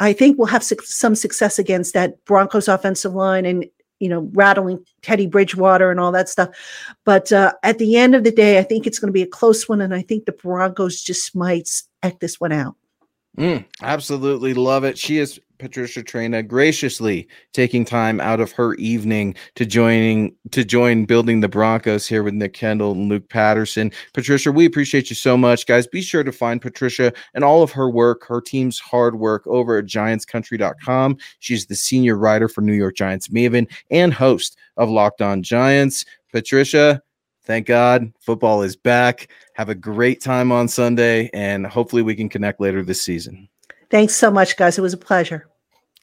I 0.03 0.13
think 0.13 0.37
we'll 0.37 0.49
have 0.49 0.65
su- 0.65 0.77
some 0.83 1.15
success 1.15 1.59
against 1.59 1.95
that 1.95 2.25
Broncos 2.25 2.67
offensive 2.67 3.15
line 3.15 3.47
and 3.47 3.65
you 4.01 4.09
know 4.09 4.29
rattling 4.33 4.85
Teddy 5.01 5.29
Bridgewater 5.29 5.93
and 5.93 6.01
all 6.01 6.11
that 6.13 6.29
stuff. 6.29 6.49
But 7.05 7.33
uh, 7.33 7.53
at 7.63 7.79
the 7.79 7.97
end 7.97 8.17
of 8.17 8.25
the 8.25 8.33
day, 8.33 8.59
I 8.59 8.65
think 8.65 8.87
it's 8.87 8.99
going 8.99 9.09
to 9.09 9.13
be 9.13 9.23
a 9.23 9.27
close 9.27 9.69
one, 9.69 9.81
and 9.81 9.95
I 9.95 10.03
think 10.03 10.25
the 10.25 10.33
Broncos 10.33 11.01
just 11.01 11.37
might 11.37 11.71
act 12.03 12.19
this 12.19 12.41
one 12.41 12.51
out. 12.53 12.75
Mm, 13.39 13.65
absolutely 13.81 14.53
love 14.53 14.85
it. 14.85 14.99
She 14.99 15.19
is 15.19 15.41
Patricia 15.63 16.03
Traina 16.03 16.47
graciously 16.47 17.29
taking 17.53 17.85
time 17.85 18.21
out 18.21 18.41
of 18.41 18.51
her 18.53 18.75
evening 18.75 19.35
to 19.55 19.65
joining 19.65 20.35
to 20.51 20.65
join 20.65 21.05
building 21.05 21.41
the 21.41 21.49
Broncos 21.49 22.07
here 22.07 22.23
with 22.23 22.35
Nick 22.35 22.53
Kendell 22.53 22.93
and 22.93 23.09
Luke 23.09 23.29
Patterson. 23.29 23.93
Patricia, 24.13 24.51
we 24.51 24.67
appreciate 24.67 25.09
you 25.09 25.17
so 25.17 25.37
much, 25.37 25.67
guys. 25.67 25.87
Be 25.87 26.03
sure 26.03 26.25
to 26.25 26.33
find 26.33 26.61
Patricia 26.61 27.13
and 27.33 27.45
all 27.45 27.63
of 27.63 27.71
her 27.71 27.89
work, 27.89 28.27
her 28.27 28.41
team's 28.41 28.81
hard 28.81 29.21
work 29.21 29.47
over 29.47 29.79
at 29.79 29.87
giantscountry.com. 29.87 31.17
She's 31.39 31.67
the 31.67 31.77
senior 31.77 32.19
writer 32.19 32.49
for 32.49 32.61
New 32.61 32.75
York 32.75 32.97
Giants 32.97 33.29
Maven 33.29 33.71
and 33.91 34.13
host 34.13 34.59
of 34.77 34.91
Locked 34.91 35.23
On 35.23 35.43
Giants. 35.43 36.05
Patricia, 36.33 37.01
thank 37.45 37.67
God 37.67 38.13
football 38.21 38.63
is 38.63 38.77
back. 38.77 39.31
Have 39.55 39.69
a 39.69 39.75
great 39.75 40.21
time 40.21 40.53
on 40.53 40.69
Sunday, 40.69 41.31
and 41.33 41.67
hopefully 41.67 42.03
we 42.03 42.15
can 42.15 42.29
connect 42.29 42.61
later 42.61 42.83
this 42.83 43.03
season. 43.03 43.49
Thanks 43.91 44.15
so 44.15 44.31
much, 44.31 44.57
guys. 44.57 44.79
It 44.79 44.83
was 44.83 44.95
a 44.95 44.99
pleasure. 44.99 45.49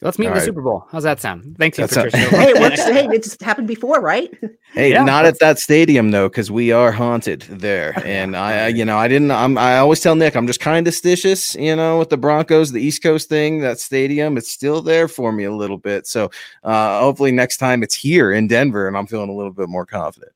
Let's 0.02 0.18
meet 0.18 0.28
All 0.28 0.32
in 0.32 0.36
the 0.36 0.40
right. 0.40 0.46
Super 0.46 0.62
Bowl. 0.62 0.86
How's 0.92 1.04
that 1.04 1.20
sound? 1.20 1.58
Thank 1.58 1.78
you, 1.78 1.86
Patricia. 1.86 2.18
hey, 2.18 2.52
it 2.52 2.60
works. 2.60 2.82
hey, 2.82 3.10
it's 3.12 3.42
happened 3.42 3.68
before, 3.68 4.00
right? 4.00 4.34
Hey, 4.74 4.92
yeah, 4.92 5.04
not 5.04 5.26
at 5.26 5.40
that 5.40 5.60
stadium 5.60 6.12
though, 6.12 6.30
because 6.30 6.50
we 6.50 6.72
are 6.72 6.92
haunted 6.92 7.42
there. 7.50 8.02
And 8.06 8.38
I, 8.38 8.68
you 8.68 8.86
know, 8.86 8.98
I 8.98 9.10
didn't. 9.10 9.32
I'm. 9.32 9.58
I 9.58 9.80
always 9.80 10.00
tell 10.00 10.16
Nick, 10.16 10.36
I'm 10.36 10.48
just 10.48 10.62
kind 10.62 10.88
of 10.88 10.94
stitious, 10.94 11.60
you 11.62 11.76
know, 11.76 12.00
with 12.00 12.10
the 12.10 12.18
Broncos, 12.18 12.72
the 12.72 12.82
East 12.82 13.04
Coast 13.04 13.28
thing. 13.28 13.60
That 13.60 13.80
stadium, 13.80 14.38
it's 14.38 14.50
still 14.50 14.82
there 14.82 15.10
for 15.10 15.34
me 15.34 15.44
a 15.44 15.54
little 15.54 15.78
bit. 15.78 16.08
So, 16.08 16.30
uh, 16.64 17.02
hopefully 17.02 17.34
next 17.34 17.58
time 17.58 17.84
it's 17.84 17.96
here 17.96 18.32
in 18.32 18.48
Denver, 18.48 18.88
and 18.88 18.96
I'm 18.96 19.08
feeling 19.08 19.30
a 19.30 19.36
little 19.36 19.54
bit 19.54 19.68
more 19.68 19.86
confident. 19.86 20.32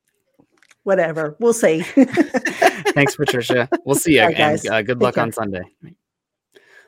Whatever, 0.83 1.35
we'll 1.39 1.53
see. 1.53 1.81
Thanks, 2.93 3.15
Patricia. 3.15 3.69
We'll 3.85 3.95
see 3.95 4.15
you, 4.15 4.25
again. 4.25 4.59
uh, 4.69 4.81
good 4.81 5.01
luck 5.01 5.17
on 5.17 5.31
Sunday. 5.31 5.63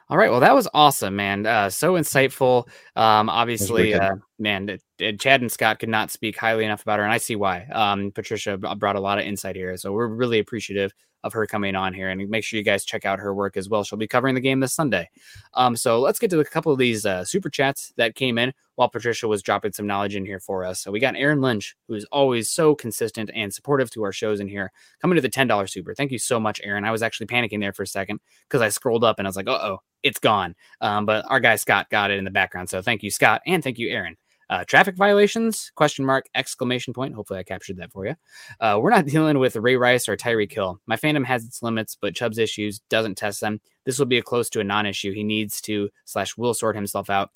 All 0.08 0.18
right. 0.18 0.30
Well, 0.30 0.42
that 0.42 0.54
was 0.54 0.68
awesome, 0.74 1.16
man. 1.16 1.46
Uh, 1.46 1.70
so 1.70 1.94
insightful. 1.94 2.68
Um, 2.96 3.30
obviously, 3.30 3.94
uh, 3.96 4.16
man, 4.38 4.78
it, 5.00 5.20
Chad 5.20 5.42
and 5.42 5.52
Scott 5.52 5.80
could 5.80 5.90
not 5.90 6.12
speak 6.12 6.38
highly 6.38 6.66
enough 6.66 6.82
about 6.82 7.00
her, 7.00 7.06
and 7.06 7.14
I 7.14 7.18
see 7.18 7.36
why. 7.36 7.66
Um, 7.72 8.12
Patricia 8.12 8.58
brought 8.58 8.96
a 8.96 9.02
lot 9.02 9.20
of 9.20 9.26
insight 9.26 9.56
here, 9.56 9.76
so 9.78 9.92
we're 9.92 10.08
really 10.08 10.40
appreciative 10.40 10.94
of 11.26 11.34
her 11.34 11.48
coming 11.48 11.76
on 11.76 11.92
here. 11.94 12.10
And 12.10 12.30
make 12.30 12.44
sure 12.44 12.58
you 12.58 12.64
guys 12.64 12.86
check 12.86 13.04
out 13.04 13.18
her 13.18 13.34
work 13.34 13.58
as 13.58 13.68
well. 13.68 13.84
She'll 13.84 13.98
be 13.98 14.08
covering 14.08 14.36
the 14.36 14.42
game 14.42 14.60
this 14.60 14.76
Sunday. 14.76 15.10
Um, 15.56 15.76
so 15.76 16.00
let's 16.00 16.20
get 16.20 16.30
to 16.30 16.40
a 16.40 16.46
couple 16.46 16.72
of 16.72 16.78
these 16.78 17.04
uh, 17.04 17.26
super 17.26 17.50
chats 17.50 17.92
that 17.98 18.14
came 18.14 18.38
in 18.38 18.54
while 18.76 18.90
Patricia 18.90 19.28
was 19.28 19.42
dropping 19.42 19.72
some 19.74 19.88
knowledge 19.88 20.16
in 20.16 20.24
here 20.24 20.40
for 20.40 20.64
us. 20.64 20.82
So 20.82 20.92
we 20.92 21.00
got 21.00 21.16
Aaron 21.16 21.42
Lynch, 21.42 21.76
who 21.88 21.96
is 21.96 22.06
always 22.12 22.52
so 22.52 22.76
consistent 22.76 23.32
and 23.34 23.52
supportive 23.52 23.90
to 23.92 24.04
our 24.04 24.12
shows 24.12 24.40
in 24.40 24.48
here, 24.48 24.72
coming 25.02 25.16
to 25.16 25.22
the 25.22 25.30
$10 25.30 25.70
super. 25.70 25.96
Thank 25.96 26.12
you 26.12 26.20
so 26.20 26.40
much, 26.40 26.62
Aaron. 26.64 26.86
I 26.86 26.92
was 26.92 27.02
actually 27.02 27.28
panicking 27.28 27.60
there 27.60 27.74
for 27.74 27.84
a 27.84 27.88
second 27.88 28.20
because 28.48 28.62
I 28.62 28.70
scrolled 28.70 29.04
up 29.04 29.18
and 29.18 29.28
I 29.28 29.30
was 29.30 29.36
like, 29.36 29.48
uh 29.48 29.60
oh, 29.60 29.80
it's 30.04 30.20
gone. 30.20 30.54
Um, 30.80 31.08
but 31.08 31.26
our 31.28 31.40
guy 31.40 31.56
Scott 31.56 31.90
got 31.90 32.12
it 32.12 32.20
in 32.20 32.24
the 32.24 32.32
background. 32.32 32.70
So 32.70 32.84
thank 32.84 33.02
you, 33.02 33.10
Scott, 33.10 33.42
and 33.48 33.64
thank 33.64 33.80
you, 33.80 33.90
Aaron. 33.90 34.16
Uh, 34.50 34.64
traffic 34.66 34.96
violations? 34.96 35.72
Question 35.76 36.06
mark! 36.06 36.26
Exclamation 36.36 36.94
point. 36.94 37.16
Hopefully, 37.16 37.40
I 37.40 37.44
captured 37.44 37.78
that 37.78 37.92
for 37.92 38.06
you. 38.06 38.16
Uh, 38.60 38.80
we're 38.82 38.92
not 38.92 39.06
dealing 39.08 39.40
with 39.40 39.56
Ray 39.56 39.76
Rice 39.76 40.08
or 40.08 40.16
Tyreek 40.16 40.52
Hill. 40.52 40.80
My 40.86 40.96
fandom 40.96 41.26
has 41.26 41.46
its 41.46 41.64
limits, 41.64 41.98
but 42.00 42.16
Chubb's 42.16 42.38
issues 42.38 42.80
doesn't 42.90 43.16
test 43.16 43.42
them. 43.42 43.60
This 43.86 44.00
will 44.00 44.06
be 44.06 44.18
a 44.18 44.24
close 44.24 44.50
to 44.52 44.60
a 44.60 44.64
non-issue. 44.64 45.14
He 45.14 45.24
needs 45.24 45.62
to 45.62 45.90
slash 46.06 46.38
will 46.38 46.54
sort 46.54 46.76
himself 46.76 47.10
out. 47.10 47.32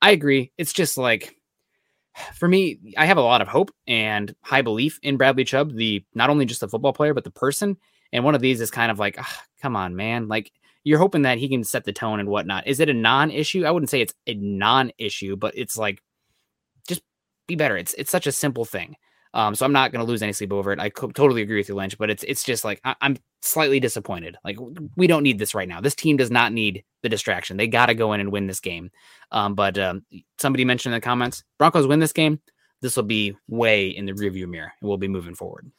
I 0.00 0.10
agree. 0.10 0.52
It's 0.58 0.72
just 0.72 0.98
like 0.98 1.36
for 2.34 2.48
me, 2.48 2.78
I 2.96 3.06
have 3.06 3.16
a 3.16 3.22
lot 3.22 3.42
of 3.42 3.48
hope 3.48 3.70
and 3.86 4.34
high 4.42 4.62
belief 4.62 4.98
in 5.02 5.16
Bradley 5.16 5.44
Chubb, 5.44 5.74
the 5.74 6.04
not 6.14 6.30
only 6.30 6.44
just 6.44 6.60
the 6.60 6.68
football 6.68 6.92
player, 6.92 7.14
but 7.14 7.24
the 7.24 7.30
person. 7.30 7.76
And 8.12 8.24
one 8.24 8.34
of 8.34 8.40
these 8.40 8.60
is 8.60 8.70
kind 8.70 8.90
of 8.90 8.98
like, 8.98 9.18
come 9.62 9.76
on, 9.76 9.96
man. 9.96 10.28
Like 10.28 10.52
you're 10.84 10.98
hoping 10.98 11.22
that 11.22 11.38
he 11.38 11.48
can 11.48 11.64
set 11.64 11.84
the 11.84 11.92
tone 11.92 12.20
and 12.20 12.28
whatnot. 12.28 12.66
Is 12.66 12.80
it 12.80 12.88
a 12.88 12.94
non-issue? 12.94 13.64
I 13.64 13.70
wouldn't 13.70 13.90
say 13.90 14.00
it's 14.00 14.14
a 14.26 14.34
non-issue, 14.34 15.36
but 15.36 15.56
it's 15.56 15.76
like 15.76 16.02
be 17.52 17.56
better. 17.56 17.76
It's 17.76 17.94
it's 17.94 18.10
such 18.10 18.26
a 18.26 18.32
simple 18.32 18.64
thing. 18.64 18.96
Um, 19.34 19.54
so 19.54 19.64
I'm 19.64 19.72
not 19.72 19.92
going 19.92 20.04
to 20.04 20.10
lose 20.10 20.22
any 20.22 20.32
sleep 20.32 20.52
over 20.52 20.72
it. 20.72 20.78
I 20.78 20.90
co- 20.90 21.10
totally 21.10 21.40
agree 21.40 21.56
with 21.56 21.68
you, 21.68 21.74
Lynch, 21.74 21.96
but 21.96 22.10
it's 22.10 22.22
it's 22.24 22.44
just 22.44 22.64
like 22.64 22.80
I- 22.84 22.96
am 23.00 23.16
slightly 23.40 23.80
disappointed. 23.80 24.36
Like 24.44 24.58
we 24.96 25.06
don't 25.06 25.22
need 25.22 25.38
this 25.38 25.54
right 25.54 25.68
now. 25.68 25.80
This 25.80 25.94
team 25.94 26.16
does 26.16 26.30
not 26.30 26.52
need 26.52 26.84
the 27.02 27.08
distraction. 27.08 27.56
They 27.56 27.66
got 27.66 27.86
to 27.86 27.94
go 27.94 28.12
in 28.12 28.20
and 28.20 28.30
win 28.30 28.46
this 28.46 28.60
game. 28.60 28.90
Um, 29.30 29.54
but 29.54 29.78
um, 29.78 30.04
somebody 30.38 30.64
mentioned 30.64 30.94
in 30.94 31.00
the 31.00 31.04
comments, 31.04 31.44
Broncos 31.58 31.86
win 31.86 32.00
this 32.00 32.12
game. 32.12 32.40
This 32.82 32.96
will 32.96 33.04
be 33.04 33.34
way 33.48 33.88
in 33.88 34.06
the 34.06 34.12
rearview 34.12 34.48
mirror, 34.48 34.72
and 34.80 34.88
we'll 34.88 34.98
be 34.98 35.08
moving 35.08 35.34
forward 35.34 35.70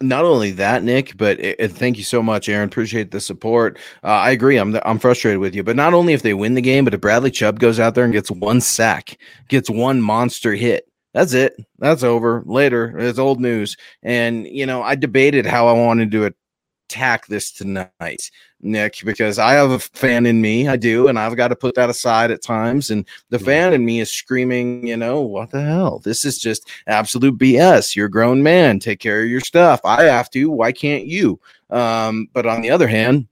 not 0.00 0.24
only 0.24 0.52
that, 0.52 0.84
Nick, 0.84 1.16
but 1.16 1.40
it, 1.40 1.56
it, 1.58 1.72
thank 1.72 1.98
you 1.98 2.04
so 2.04 2.22
much, 2.22 2.48
Aaron. 2.48 2.68
Appreciate 2.68 3.10
the 3.10 3.20
support. 3.20 3.78
Uh, 4.04 4.08
I 4.08 4.30
agree. 4.30 4.56
I'm 4.56 4.78
I'm 4.84 4.98
frustrated 4.98 5.40
with 5.40 5.54
you, 5.54 5.62
but 5.64 5.76
not 5.76 5.94
only 5.94 6.12
if 6.12 6.22
they 6.22 6.34
win 6.34 6.54
the 6.54 6.62
game, 6.62 6.84
but 6.84 6.94
if 6.94 7.00
Bradley 7.00 7.30
Chubb 7.30 7.58
goes 7.58 7.80
out 7.80 7.94
there 7.94 8.04
and 8.04 8.12
gets 8.12 8.30
one 8.30 8.60
sack, 8.60 9.18
gets 9.48 9.68
one 9.68 10.00
monster 10.00 10.54
hit, 10.54 10.88
that's 11.14 11.32
it. 11.32 11.54
That's 11.78 12.02
over. 12.02 12.42
Later, 12.46 12.96
it's 12.98 13.18
old 13.18 13.40
news. 13.40 13.76
And 14.02 14.46
you 14.46 14.66
know, 14.66 14.82
I 14.82 14.94
debated 14.94 15.46
how 15.46 15.66
I 15.68 15.72
wanted 15.72 16.10
to 16.12 16.32
attack 16.88 17.26
this 17.26 17.52
tonight, 17.52 18.30
Nick, 18.60 18.96
because 19.04 19.38
I 19.38 19.52
have 19.52 19.70
a 19.70 19.78
fan 19.78 20.26
in 20.26 20.40
me. 20.40 20.68
I 20.68 20.76
do, 20.76 21.08
and 21.08 21.18
I've 21.18 21.36
got 21.36 21.48
to 21.48 21.56
put 21.56 21.74
that 21.74 21.90
aside 21.90 22.30
at 22.30 22.42
times. 22.42 22.90
And 22.90 23.06
the 23.30 23.38
fan 23.38 23.74
in 23.74 23.84
me 23.84 24.00
is 24.00 24.10
screaming, 24.10 24.86
you 24.86 24.96
know, 24.96 25.20
what 25.20 25.50
the 25.50 25.62
hell? 25.62 25.98
This 25.98 26.24
is 26.24 26.38
just 26.38 26.70
absolute 26.86 27.38
BS. 27.38 27.94
You're 27.94 28.06
a 28.06 28.10
grown 28.10 28.42
man. 28.42 28.78
Take 28.78 29.00
care 29.00 29.22
of 29.22 29.28
your 29.28 29.40
stuff. 29.40 29.80
I 29.84 30.04
have 30.04 30.30
to. 30.30 30.50
Why 30.50 30.72
can't 30.72 31.06
you? 31.06 31.38
Um, 31.70 32.28
but 32.32 32.46
on 32.46 32.62
the 32.62 32.70
other 32.70 32.88
hand, 32.88 33.28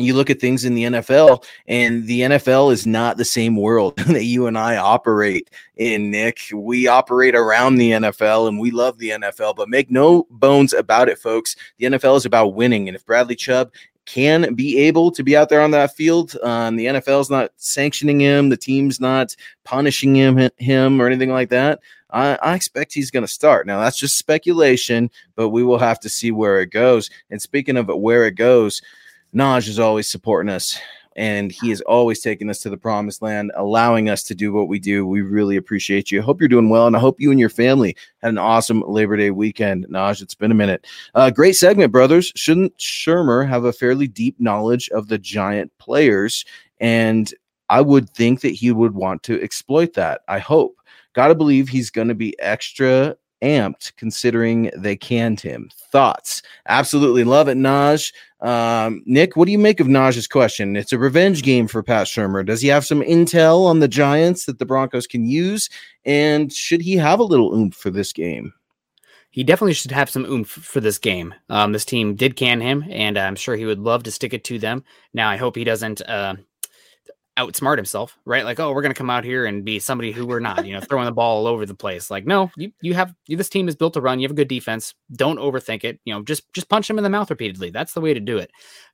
you 0.00 0.14
look 0.14 0.30
at 0.30 0.40
things 0.40 0.64
in 0.64 0.74
the 0.74 0.84
NFL, 0.84 1.44
and 1.66 2.06
the 2.06 2.20
NFL 2.20 2.72
is 2.72 2.86
not 2.86 3.16
the 3.16 3.24
same 3.24 3.56
world 3.56 3.96
that 4.06 4.24
you 4.24 4.46
and 4.46 4.58
I 4.58 4.76
operate 4.76 5.50
in, 5.76 6.10
Nick. 6.10 6.40
We 6.52 6.86
operate 6.86 7.34
around 7.34 7.76
the 7.76 7.92
NFL 7.92 8.48
and 8.48 8.58
we 8.58 8.70
love 8.70 8.98
the 8.98 9.10
NFL, 9.10 9.56
but 9.56 9.68
make 9.68 9.90
no 9.90 10.26
bones 10.30 10.72
about 10.72 11.08
it, 11.08 11.18
folks. 11.18 11.56
The 11.78 11.86
NFL 11.86 12.16
is 12.16 12.26
about 12.26 12.54
winning. 12.54 12.88
And 12.88 12.96
if 12.96 13.04
Bradley 13.04 13.36
Chubb 13.36 13.70
can 14.06 14.54
be 14.54 14.76
able 14.76 15.12
to 15.12 15.22
be 15.22 15.36
out 15.36 15.48
there 15.48 15.60
on 15.60 15.70
that 15.70 15.94
field. 15.94 16.36
Um, 16.42 16.74
the 16.74 16.86
NFL 16.86 17.20
is 17.20 17.30
not 17.30 17.52
sanctioning 17.56 18.18
him. 18.18 18.48
The 18.48 18.56
team's 18.56 18.98
not 18.98 19.36
punishing 19.62 20.16
him, 20.16 20.50
him 20.56 21.00
or 21.00 21.06
anything 21.06 21.30
like 21.30 21.50
that. 21.50 21.78
I, 22.10 22.36
I 22.42 22.54
expect 22.56 22.92
he's 22.92 23.12
going 23.12 23.22
to 23.24 23.32
start. 23.32 23.68
Now 23.68 23.80
that's 23.80 23.98
just 23.98 24.18
speculation, 24.18 25.10
but 25.36 25.50
we 25.50 25.62
will 25.62 25.78
have 25.78 26.00
to 26.00 26.08
see 26.08 26.32
where 26.32 26.60
it 26.60 26.70
goes. 26.70 27.08
And 27.30 27.40
speaking 27.40 27.76
of 27.76 27.86
where 27.86 28.26
it 28.26 28.32
goes, 28.32 28.82
Naj 29.34 29.68
is 29.68 29.78
always 29.78 30.08
supporting 30.08 30.52
us 30.52 30.78
and 31.16 31.50
he 31.50 31.70
is 31.70 31.80
always 31.82 32.20
taking 32.20 32.48
us 32.50 32.60
to 32.60 32.70
the 32.70 32.76
promised 32.76 33.20
land, 33.20 33.52
allowing 33.56 34.08
us 34.08 34.22
to 34.22 34.34
do 34.34 34.52
what 34.52 34.68
we 34.68 34.78
do. 34.78 35.06
We 35.06 35.22
really 35.22 35.56
appreciate 35.56 36.10
you. 36.10 36.20
I 36.20 36.24
hope 36.24 36.40
you're 36.40 36.48
doing 36.48 36.68
well, 36.68 36.86
and 36.86 36.96
I 36.96 37.00
hope 37.00 37.20
you 37.20 37.30
and 37.30 37.40
your 37.40 37.48
family 37.48 37.96
had 38.22 38.30
an 38.30 38.38
awesome 38.38 38.82
Labor 38.86 39.16
Day 39.16 39.30
weekend. 39.30 39.86
Naj, 39.88 40.22
it's 40.22 40.34
been 40.34 40.52
a 40.52 40.54
minute. 40.54 40.86
Uh, 41.14 41.30
great 41.30 41.56
segment, 41.56 41.92
brothers. 41.92 42.32
Shouldn't 42.36 42.76
Shurmur 42.78 43.46
have 43.46 43.64
a 43.64 43.72
fairly 43.72 44.06
deep 44.06 44.38
knowledge 44.38 44.88
of 44.90 45.08
the 45.08 45.18
giant 45.18 45.76
players? 45.78 46.44
And 46.78 47.32
I 47.68 47.80
would 47.80 48.08
think 48.10 48.40
that 48.40 48.54
he 48.54 48.72
would 48.72 48.94
want 48.94 49.22
to 49.24 49.42
exploit 49.42 49.94
that. 49.94 50.22
I 50.28 50.38
hope. 50.38 50.76
Got 51.12 51.28
to 51.28 51.34
believe 51.34 51.68
he's 51.68 51.90
going 51.90 52.08
to 52.08 52.14
be 52.14 52.38
extra 52.38 53.16
amped 53.42 53.94
considering 53.96 54.70
they 54.76 54.96
canned 54.96 55.40
him. 55.40 55.70
Thoughts? 55.74 56.42
Absolutely 56.68 57.24
love 57.24 57.48
it, 57.48 57.56
Naj. 57.56 58.12
Um, 58.40 59.02
Nick, 59.06 59.36
what 59.36 59.46
do 59.46 59.52
you 59.52 59.58
make 59.58 59.80
of 59.80 59.86
Naj's 59.86 60.26
question? 60.26 60.76
It's 60.76 60.92
a 60.92 60.98
revenge 60.98 61.42
game 61.42 61.68
for 61.68 61.82
Pat 61.82 62.06
Shurmur. 62.06 62.44
Does 62.44 62.62
he 62.62 62.68
have 62.68 62.86
some 62.86 63.00
intel 63.02 63.66
on 63.66 63.80
the 63.80 63.88
Giants 63.88 64.46
that 64.46 64.58
the 64.58 64.66
Broncos 64.66 65.06
can 65.06 65.26
use? 65.26 65.68
And 66.04 66.52
should 66.52 66.80
he 66.80 66.96
have 66.96 67.20
a 67.20 67.24
little 67.24 67.54
oomph 67.54 67.74
for 67.74 67.90
this 67.90 68.12
game? 68.12 68.52
He 69.32 69.44
definitely 69.44 69.74
should 69.74 69.92
have 69.92 70.10
some 70.10 70.24
oomph 70.24 70.48
for 70.50 70.80
this 70.80 70.98
game. 70.98 71.34
Um, 71.48 71.72
this 71.72 71.84
team 71.84 72.16
did 72.16 72.34
can 72.34 72.60
him, 72.60 72.84
and 72.90 73.16
I'm 73.16 73.36
sure 73.36 73.54
he 73.54 73.64
would 73.64 73.78
love 73.78 74.02
to 74.04 74.10
stick 74.10 74.34
it 74.34 74.42
to 74.44 74.58
them. 74.58 74.82
Now, 75.14 75.30
I 75.30 75.36
hope 75.36 75.54
he 75.54 75.62
doesn't 75.62 76.02
uh, 76.02 76.34
outsmart 77.38 77.76
himself, 77.76 78.18
right? 78.24 78.44
Like, 78.44 78.60
oh, 78.60 78.72
we're 78.72 78.82
going 78.82 78.92
to 78.92 78.98
come 78.98 79.10
out 79.10 79.24
here 79.24 79.46
and 79.46 79.64
be 79.64 79.78
somebody 79.78 80.12
who 80.12 80.26
we're 80.26 80.40
not, 80.40 80.66
you 80.66 80.74
know, 80.74 80.80
throwing 80.80 81.06
the 81.06 81.12
ball 81.12 81.38
all 81.38 81.46
over 81.46 81.64
the 81.64 81.74
place. 81.74 82.10
Like, 82.10 82.26
no, 82.26 82.50
you 82.56 82.72
you 82.82 82.94
have 82.94 83.14
you, 83.26 83.36
this 83.36 83.48
team 83.48 83.68
is 83.68 83.76
built 83.76 83.94
to 83.94 84.00
run. 84.00 84.18
You 84.18 84.24
have 84.24 84.32
a 84.32 84.34
good 84.34 84.48
defense. 84.48 84.94
Don't 85.12 85.38
overthink 85.38 85.84
it. 85.84 86.00
You 86.04 86.14
know, 86.14 86.22
just 86.22 86.52
just 86.52 86.68
punch 86.68 86.88
him 86.88 86.98
in 86.98 87.04
the 87.04 87.10
mouth 87.10 87.30
repeatedly. 87.30 87.70
That's 87.70 87.94
the 87.94 88.00
way 88.00 88.14
to 88.14 88.20
do 88.20 88.38
it. 88.38 88.50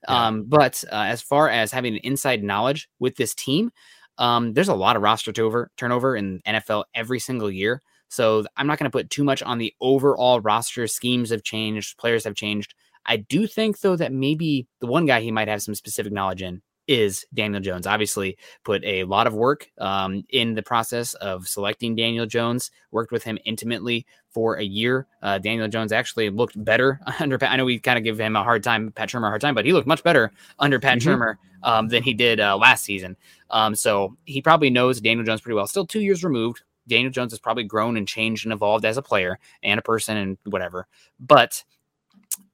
Yeah. 0.09 0.27
Um, 0.27 0.45
but 0.45 0.83
uh, 0.93 1.05
as 1.09 1.23
far 1.23 1.49
as 1.49 1.73
having 1.73 1.95
an 1.95 2.01
inside 2.05 2.43
knowledge 2.43 2.89
with 2.99 3.17
this 3.17 3.35
team, 3.35 3.71
um, 4.19 4.53
there's 4.53 4.69
a 4.69 4.75
lot 4.75 4.97
of 4.97 5.03
roster 5.03 5.33
turnover 5.33 5.71
turnover 5.77 6.17
in 6.17 6.41
NFL 6.47 6.85
every 6.95 7.19
single 7.19 7.51
year. 7.51 7.83
So 8.09 8.45
I'm 8.57 8.67
not 8.67 8.79
going 8.79 8.91
to 8.91 8.97
put 8.97 9.11
too 9.11 9.25
much 9.25 9.43
on 9.43 9.59
the 9.59 9.75
overall 9.81 10.41
roster. 10.41 10.87
Schemes 10.87 11.31
have 11.31 11.43
changed, 11.43 11.99
players 11.99 12.25
have 12.25 12.35
changed. 12.35 12.75
I 13.05 13.17
do 13.17 13.47
think 13.47 13.81
though 13.81 13.97
that 13.97 14.13
maybe 14.13 14.67
the 14.81 14.87
one 14.87 15.07
guy 15.07 15.21
he 15.21 15.31
might 15.31 15.49
have 15.49 15.63
some 15.63 15.75
specific 15.75 16.13
knowledge 16.13 16.43
in 16.43 16.63
is 16.89 17.27
Daniel 17.35 17.61
Jones. 17.61 17.87
Obviously, 17.87 18.37
put 18.65 18.85
a 18.85 19.05
lot 19.05 19.27
of 19.27 19.35
work 19.35 19.71
um, 19.79 20.25
in 20.31 20.55
the 20.55 20.63
process 20.63 21.15
of 21.15 21.49
selecting 21.49 21.97
Daniel 21.97 22.27
Jones. 22.27 22.71
Worked 22.91 23.13
with 23.13 23.25
him 23.25 23.39
intimately 23.45 24.07
for 24.31 24.57
a 24.57 24.65
year. 24.65 25.07
Uh, 25.23 25.39
Daniel 25.39 25.69
Jones 25.69 25.93
actually 25.93 26.31
looked 26.31 26.63
better 26.63 27.01
under 27.21 27.39
Pat. 27.39 27.53
I 27.53 27.57
know 27.57 27.65
we 27.65 27.79
kind 27.79 27.99
of 27.99 28.05
give 28.05 28.21
him 28.21 28.37
a 28.37 28.43
hard 28.43 28.63
time, 28.63 28.93
Pat 28.93 29.09
Shurmur, 29.09 29.27
a 29.27 29.31
hard 29.31 29.41
time, 29.41 29.55
but 29.55 29.65
he 29.65 29.73
looked 29.73 29.87
much 29.87 30.03
better 30.03 30.33
under 30.59 30.79
Pat 30.79 30.99
mm-hmm. 30.99 31.09
Shurmur 31.09 31.37
um, 31.63 31.89
than 31.89 32.03
he 32.03 32.15
did 32.15 32.41
uh, 32.41 32.57
last 32.57 32.85
season. 32.85 33.17
Um, 33.51 33.75
so 33.75 34.17
he 34.25 34.43
probably 34.43 34.71
knows 34.71 35.01
Daniel 35.01 35.25
Jones 35.25 35.41
pretty 35.41 35.57
well. 35.57 35.67
Still 35.67 35.87
two 35.87 36.01
years 36.01 36.23
removed. 36.23 36.63
Daniel 36.89 37.11
Jones 37.11 37.33
has 37.33 37.41
probably 37.41 37.65
grown 37.65 37.97
and 37.97 38.07
changed 38.07 38.47
and 38.47 38.53
evolved 38.53 38.85
as 38.85 38.97
a 38.97 39.03
player 39.03 39.39
and 39.63 39.79
a 39.79 39.83
person 39.83 40.17
and 40.17 40.39
whatever. 40.45 40.87
But 41.19 41.65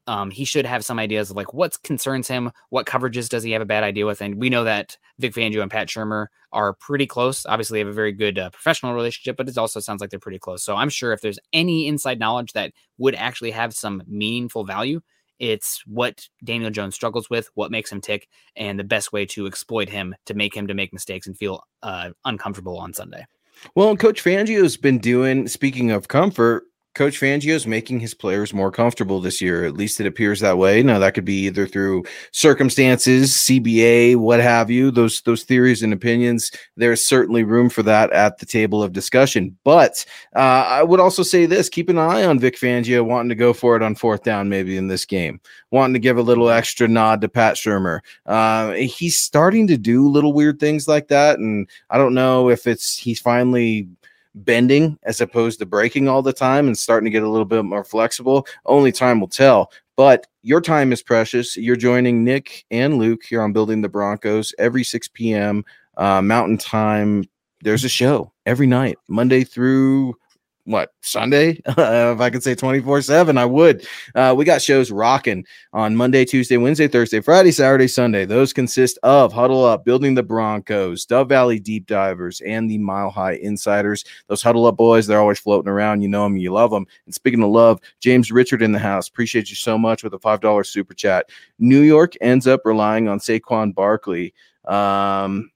um, 0.07 0.31
he 0.31 0.45
should 0.45 0.67
have 0.67 0.85
some 0.85 0.99
ideas 0.99 1.31
of 1.31 1.37
like 1.37 1.55
what 1.55 1.81
concerns 1.83 2.29
him, 2.29 2.51
what 2.71 2.87
coverages 2.87 3.29
does 3.29 3.43
he 3.43 3.53
have 3.53 3.63
a 3.63 3.67
bad 3.67 3.85
idea 3.85 4.07
with, 4.07 4.21
and 4.21 4.37
we 4.37 4.51
know 4.51 4.65
that 4.65 4.97
Vic 5.19 5.35
Fangio 5.35 5.63
and 5.63 5.71
Pat 5.71 5.89
Shurmur 5.89 6.27
are 6.53 6.75
pretty 6.75 7.07
close. 7.07 7.47
Obviously, 7.47 7.77
they 7.77 7.81
have 7.81 7.89
a 7.89 7.93
very 7.93 8.13
good 8.13 8.39
uh, 8.39 8.51
professional 8.51 8.95
relationship, 8.95 9.37
but 9.37 9.49
it 9.49 9.59
also 9.59 9.81
sounds 9.81 10.01
like 10.01 10.11
they're 10.11 10.19
pretty 10.19 10.39
close. 10.39 10.63
So 10.63 10.77
I'm 10.77 10.91
sure 10.91 11.13
if 11.13 11.21
there's 11.21 11.39
any 11.53 11.87
inside 11.87 12.19
knowledge 12.19 12.53
that 12.53 12.73
would 12.99 13.15
actually 13.15 13.53
have 13.53 13.75
some 13.75 14.03
meaningful 14.07 14.65
value, 14.65 15.01
it's 15.39 15.83
what 15.87 16.29
Daniel 16.45 16.71
Jones 16.71 16.95
struggles 16.95 17.29
with, 17.29 17.51
what 17.55 17.71
makes 17.71 17.91
him 17.91 18.01
tick, 18.01 18.29
and 18.55 18.79
the 18.79 18.85
best 18.85 19.13
way 19.13 19.27
to 19.27 19.47
exploit 19.47 19.89
him 19.89 20.15
to 20.27 20.35
make 20.35 20.55
him 20.55 20.69
to 20.69 20.75
make 20.75 20.93
mistakes 20.93 21.27
and 21.27 21.37
feel 21.37 21.65
uh, 21.83 22.11
uncomfortable 22.25 22.79
on 22.79 22.93
Sunday. 22.93 23.27
Well, 23.75 23.97
Coach 23.97 24.23
Fangio's 24.23 24.77
been 24.77 24.99
doing. 24.99 25.49
Speaking 25.49 25.91
of 25.91 26.09
comfort, 26.09 26.65
Coach 26.95 27.19
Fangio 27.19 27.55
is 27.55 27.67
making 27.67 28.01
his 28.01 28.13
players 28.13 28.53
more 28.53 28.71
comfortable 28.71 29.19
this 29.19 29.41
year. 29.41 29.65
At 29.65 29.75
least 29.75 29.99
it 29.99 30.07
appears 30.07 30.41
that 30.41 30.59
way. 30.59 30.83
Now 30.83 30.99
that 30.99 31.15
could 31.15 31.25
be 31.25 31.47
either 31.47 31.67
through 31.67 32.05
circumstances, 32.33 33.33
CBA, 33.33 34.17
what 34.17 34.41
have 34.41 34.71
you. 34.71 34.91
Those 34.91 35.23
those 35.23 35.43
theories 35.45 35.83
and 35.83 35.93
opinions. 35.93 36.51
There's 36.77 37.07
certainly 37.07 37.45
room 37.45 37.71
for 37.71 37.83
that 37.85 38.13
at 38.13 38.39
the 38.39 38.47
table 38.47 38.83
of 38.83 38.93
discussion. 38.93 39.57
But 39.65 40.05
uh, 40.37 40.67
I 40.69 40.83
would 40.83 41.01
also 41.01 41.23
say 41.23 41.47
this: 41.47 41.71
keep 41.71 41.89
an 41.89 41.99
eye 41.99 42.25
on 42.25 42.39
Vic 42.39 42.59
Fangio 42.59 43.05
wanting 43.05 43.31
to 43.31 43.35
go 43.35 43.55
for 43.55 43.75
it 43.75 43.83
on 43.83 43.95
fourth 43.95 44.23
down, 44.23 44.51
maybe 44.51 44.77
in 44.77 44.89
this 44.89 45.07
game, 45.07 45.41
wanting 45.71 45.95
to 45.95 46.01
give 46.01 46.19
a 46.19 46.23
little 46.23 46.51
extra 46.51 46.89
nod 46.89 47.23
to 47.23 47.29
Pat 47.29 47.57
Shurmur. 47.57 48.01
Uh, 48.27 48.73
he's 48.73 49.19
starting 49.19 49.67
to 49.69 49.79
do 49.79 50.07
little 50.09 50.35
weird 50.35 50.61
things 50.61 50.87
like 50.87 51.09
that, 51.09 51.39
and 51.39 51.69
I 51.89 51.97
don't 51.97 52.15
know 52.15 52.51
if 52.51 52.67
it's 52.67 52.99
he's 52.99 53.19
finally 53.19 53.89
bending 54.35 54.99
as 55.03 55.21
opposed 55.21 55.59
to 55.59 55.67
breaking 55.67 56.09
all 56.09 56.23
the 56.23 56.33
time 56.33 56.67
and 56.67 56.77
starting 56.77 57.05
to 57.05 57.11
get 57.11 57.23
a 57.23 57.29
little 57.29 57.45
bit 57.45 57.65
more 57.65 57.85
flexible. 57.85 58.47
Only 58.67 58.93
time 58.93 59.21
will 59.21 59.29
tell. 59.29 59.71
But 59.97 60.27
your 60.43 60.61
time 60.61 60.93
is 60.93 61.03
precious. 61.03 61.57
You're 61.57 61.77
joining 61.77 62.25
Nick 62.25 62.65
and 62.71 62.99
Luke 62.99 63.23
here 63.29 63.43
on 63.43 63.53
Building 63.53 63.83
the 63.83 63.89
Broncos 63.89 64.55
every 64.59 64.85
6 64.85 65.09
p.m. 65.09 65.65
Uh, 65.97 66.23
Mountain 66.23 66.59
Time. 66.59 67.25
There's 67.63 67.85
a 67.85 67.89
show 67.89 68.33
every 68.47 68.67
night, 68.67 68.99
Monday 69.09 69.45
through 69.45 70.17
what 70.65 70.93
Sunday? 71.01 71.61
Uh, 71.67 72.13
if 72.15 72.21
I 72.21 72.31
could 72.31 72.43
say 72.43 72.55
24 72.55 73.03
7, 73.03 73.37
I 73.37 73.45
would. 73.45 73.87
Uh, 74.15 74.35
we 74.37 74.45
got 74.45 74.63
shows 74.63 74.91
rocking 74.91 75.45
on 75.73 75.97
Monday, 75.97 76.25
Tuesday, 76.25 76.57
Wednesday, 76.57 76.89
Thursday, 76.89 77.21
Friday, 77.21 77.51
Saturday, 77.51 77.89
Sunday. 77.89 78.25
Those 78.25 78.53
consist 78.53 78.99
of 79.03 79.33
Huddle 79.33 79.65
Up, 79.65 79.85
Building 79.85 80.15
the 80.15 80.23
Broncos, 80.23 81.05
Dove 81.05 81.29
Valley 81.29 81.59
Deep 81.59 81.87
Divers, 81.87 82.41
and 82.43 82.71
the 82.71 82.79
Mile 82.79 83.11
High 83.11 83.35
Insiders. 83.35 84.05
Those 84.29 84.43
Huddle 84.43 84.67
Up 84.67 84.77
boys, 84.77 85.07
they're 85.07 85.21
always 85.21 85.41
floating 85.41 85.71
around. 85.71 86.03
You 86.03 86.09
know 86.09 86.25
them, 86.25 86.37
you 86.37 86.53
love 86.53 86.71
them. 86.71 86.87
And 87.07 87.15
speaking 87.15 87.43
of 87.43 87.51
love, 87.51 87.81
James 88.01 88.31
Richard 88.31 88.63
in 88.63 88.73
the 88.73 88.79
house. 88.79 89.09
Appreciate 89.09 89.51
you 89.51 89.57
so 89.57 89.77
much 89.77 90.05
with 90.05 90.15
a 90.15 90.19
$5 90.19 90.67
super 90.67 90.95
chat. 90.95 91.29
New 91.59 91.81
York 91.81 92.15
ends 92.21 92.47
up 92.47 92.61
relying 92.65 93.09
on 93.09 93.19
Saquon 93.19 93.75
Barkley. 93.75 94.33
Um, 94.67 95.51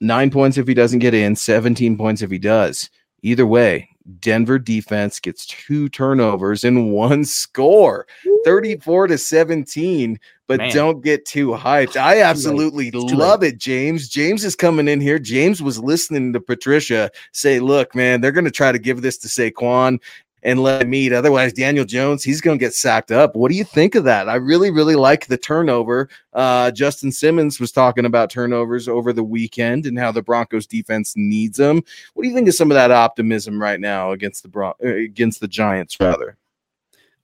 nine 0.00 0.30
points 0.30 0.58
if 0.58 0.66
he 0.66 0.74
doesn't 0.74 0.98
get 0.98 1.14
in, 1.14 1.36
17 1.36 1.96
points 1.96 2.22
if 2.22 2.30
he 2.30 2.38
does. 2.38 2.90
Either 3.22 3.46
way, 3.46 3.88
Denver 4.20 4.58
defense 4.58 5.20
gets 5.20 5.46
two 5.46 5.88
turnovers 5.88 6.64
and 6.64 6.92
one 6.92 7.24
score, 7.24 8.06
34 8.44 9.08
to 9.08 9.18
17. 9.18 10.18
But 10.46 10.58
Man. 10.58 10.74
don't 10.74 11.04
get 11.04 11.26
too 11.26 11.50
hyped. 11.50 11.96
I 12.00 12.22
absolutely 12.22 12.90
love 12.90 13.42
it, 13.42 13.58
James. 13.58 14.08
James 14.08 14.44
is 14.44 14.56
coming 14.56 14.88
in 14.88 15.00
here. 15.00 15.18
James 15.18 15.62
was 15.62 15.78
listening 15.78 16.32
to 16.32 16.40
Patricia 16.40 17.10
say, 17.32 17.60
Look, 17.60 17.94
man, 17.94 18.20
they're 18.20 18.32
going 18.32 18.46
to 18.46 18.50
try 18.50 18.72
to 18.72 18.78
give 18.78 19.02
this 19.02 19.18
to 19.18 19.28
Saquon 19.28 20.00
and 20.42 20.62
let 20.62 20.82
him 20.82 20.94
eat. 20.94 21.12
Otherwise, 21.12 21.52
Daniel 21.52 21.84
Jones, 21.84 22.22
he's 22.22 22.40
going 22.40 22.58
to 22.58 22.64
get 22.64 22.74
sacked 22.74 23.10
up. 23.10 23.34
What 23.34 23.50
do 23.50 23.56
you 23.56 23.64
think 23.64 23.94
of 23.94 24.04
that? 24.04 24.28
I 24.28 24.36
really, 24.36 24.70
really 24.70 24.96
like 24.96 25.26
the 25.26 25.38
turnover. 25.38 26.08
Uh, 26.32 26.70
Justin 26.70 27.10
Simmons 27.12 27.58
was 27.58 27.72
talking 27.72 28.04
about 28.04 28.30
turnovers 28.30 28.88
over 28.88 29.12
the 29.12 29.24
weekend 29.24 29.86
and 29.86 29.98
how 29.98 30.12
the 30.12 30.22
Broncos 30.22 30.66
defense 30.66 31.14
needs 31.16 31.58
them. 31.58 31.82
What 32.14 32.22
do 32.22 32.28
you 32.28 32.34
think 32.34 32.48
of 32.48 32.54
some 32.54 32.70
of 32.70 32.76
that 32.76 32.90
optimism 32.90 33.60
right 33.60 33.80
now 33.80 34.12
against 34.12 34.42
the 34.42 34.48
Bron- 34.48 34.74
uh, 34.84 34.94
against 34.94 35.40
the 35.40 35.48
Giants, 35.48 35.96
rather? 36.00 36.36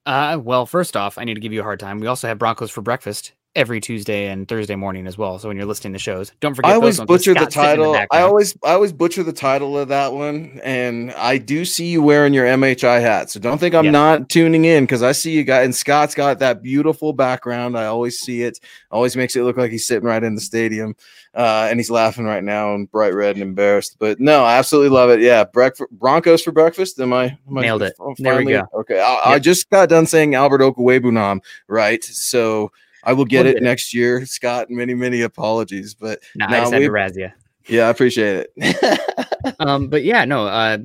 Uh, 0.06 0.38
well, 0.42 0.66
first 0.66 0.96
off, 0.96 1.16
I 1.16 1.24
need 1.24 1.34
to 1.34 1.40
give 1.40 1.52
you 1.52 1.60
a 1.60 1.64
hard 1.64 1.80
time. 1.80 1.98
We 1.98 2.06
also 2.06 2.28
have 2.28 2.38
Broncos 2.38 2.70
for 2.70 2.82
breakfast 2.82 3.32
every 3.56 3.80
Tuesday 3.80 4.26
and 4.26 4.48
Thursday 4.48 4.74
morning 4.74 5.06
as 5.06 5.16
well. 5.16 5.38
So 5.38 5.48
when 5.48 5.56
you're 5.56 5.66
listening 5.66 5.92
to 5.92 5.98
shows, 5.98 6.32
don't 6.40 6.54
forget. 6.54 6.72
I 6.72 6.74
always 6.74 7.00
butcher 7.00 7.34
the 7.34 7.46
title. 7.46 7.92
The 7.92 8.06
I 8.10 8.22
always 8.22 8.56
I 8.64 8.72
always 8.72 8.92
butcher 8.92 9.22
the 9.22 9.32
title 9.32 9.78
of 9.78 9.88
that 9.88 10.12
one, 10.12 10.60
and 10.64 11.12
I 11.12 11.38
do 11.38 11.64
see 11.64 11.86
you 11.86 12.02
wearing 12.02 12.34
your 12.34 12.46
MHI 12.46 13.00
hat. 13.00 13.30
So 13.30 13.40
don't 13.40 13.58
think 13.58 13.74
I'm 13.74 13.90
not 13.90 14.28
tuning 14.28 14.64
in 14.64 14.84
because 14.84 15.02
I 15.02 15.12
see 15.12 15.32
you 15.32 15.44
guys. 15.44 15.64
And 15.64 15.74
Scott's 15.74 16.14
got 16.14 16.40
that 16.40 16.62
beautiful 16.62 17.12
background. 17.12 17.78
I 17.78 17.86
always 17.86 18.18
see 18.18 18.42
it. 18.42 18.58
Always 18.90 19.16
makes 19.16 19.36
it 19.36 19.42
look 19.42 19.56
like 19.56 19.70
he's 19.70 19.86
sitting 19.86 20.06
right 20.06 20.22
in 20.22 20.34
the 20.34 20.40
stadium, 20.40 20.96
uh, 21.34 21.68
and 21.70 21.78
he's 21.78 21.90
laughing 21.90 22.24
right 22.24 22.44
now 22.44 22.74
and 22.74 22.90
bright 22.90 23.14
red 23.14 23.36
and 23.36 23.42
embarrassed. 23.42 23.96
But 23.98 24.20
no, 24.20 24.44
I 24.44 24.58
absolutely 24.58 24.90
love 24.90 25.10
it. 25.10 25.20
Yeah, 25.20 25.44
breakfast 25.44 25.90
Broncos 25.92 26.42
for 26.42 26.52
breakfast. 26.52 26.98
Am 27.00 27.12
I, 27.12 27.38
am 27.48 27.54
nailed 27.54 27.82
I, 27.82 27.86
it? 27.86 27.94
Finally? 27.96 28.14
There 28.18 28.36
we 28.44 28.52
go. 28.52 28.64
Okay, 28.80 29.00
I, 29.00 29.12
yep. 29.12 29.20
I 29.26 29.38
just 29.38 29.70
got 29.70 29.88
done 29.88 30.06
saying 30.06 30.34
Albert 30.34 30.60
Okwuegbunam, 30.60 31.40
right? 31.68 32.02
So. 32.02 32.72
I 33.04 33.12
will 33.12 33.24
get 33.24 33.46
we'll 33.46 33.56
it 33.56 33.62
next 33.62 33.92
it. 33.92 33.98
year, 33.98 34.26
Scott. 34.26 34.70
Many, 34.70 34.94
many 34.94 35.22
apologies, 35.22 35.94
but 35.94 36.20
nah, 36.34 36.46
I 36.48 36.60
just 36.60 36.72
had 36.72 36.78
to 36.80 36.90
razz 36.90 37.16
you. 37.16 37.30
Yeah, 37.66 37.86
I 37.86 37.90
appreciate 37.90 38.46
it. 38.56 39.56
um, 39.58 39.88
but 39.88 40.04
yeah, 40.04 40.24
no. 40.24 40.46
Uh, 40.46 40.78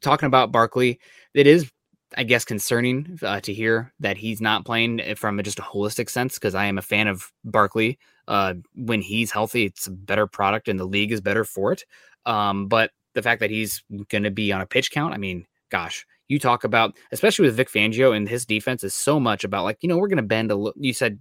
talking 0.00 0.26
about 0.26 0.52
Barkley, 0.52 1.00
it 1.34 1.46
is, 1.46 1.70
I 2.16 2.24
guess, 2.24 2.44
concerning 2.44 3.18
uh, 3.22 3.40
to 3.40 3.52
hear 3.52 3.92
that 4.00 4.16
he's 4.16 4.40
not 4.40 4.64
playing 4.64 5.14
from 5.16 5.42
just 5.42 5.58
a 5.58 5.62
holistic 5.62 6.10
sense. 6.10 6.34
Because 6.34 6.54
I 6.54 6.66
am 6.66 6.78
a 6.78 6.82
fan 6.82 7.08
of 7.08 7.32
Barkley. 7.44 7.98
Uh, 8.26 8.54
when 8.74 9.00
he's 9.00 9.30
healthy, 9.30 9.64
it's 9.64 9.86
a 9.86 9.90
better 9.90 10.26
product, 10.26 10.68
and 10.68 10.78
the 10.78 10.84
league 10.84 11.12
is 11.12 11.20
better 11.20 11.44
for 11.44 11.72
it. 11.72 11.84
Um, 12.26 12.68
but 12.68 12.90
the 13.14 13.22
fact 13.22 13.40
that 13.40 13.50
he's 13.50 13.82
going 14.10 14.24
to 14.24 14.30
be 14.30 14.52
on 14.52 14.60
a 14.60 14.66
pitch 14.66 14.90
count, 14.90 15.14
I 15.14 15.16
mean, 15.16 15.46
gosh, 15.70 16.06
you 16.28 16.38
talk 16.38 16.64
about, 16.64 16.96
especially 17.10 17.46
with 17.46 17.56
Vic 17.56 17.70
Fangio 17.70 18.14
and 18.14 18.28
his 18.28 18.44
defense 18.44 18.84
is 18.84 18.94
so 18.94 19.18
much 19.18 19.44
about 19.44 19.64
like, 19.64 19.78
you 19.80 19.88
know, 19.88 19.96
we're 19.96 20.08
going 20.08 20.18
to 20.18 20.22
bend 20.22 20.50
a 20.50 20.56
little. 20.56 20.80
You 20.80 20.92
said 20.92 21.18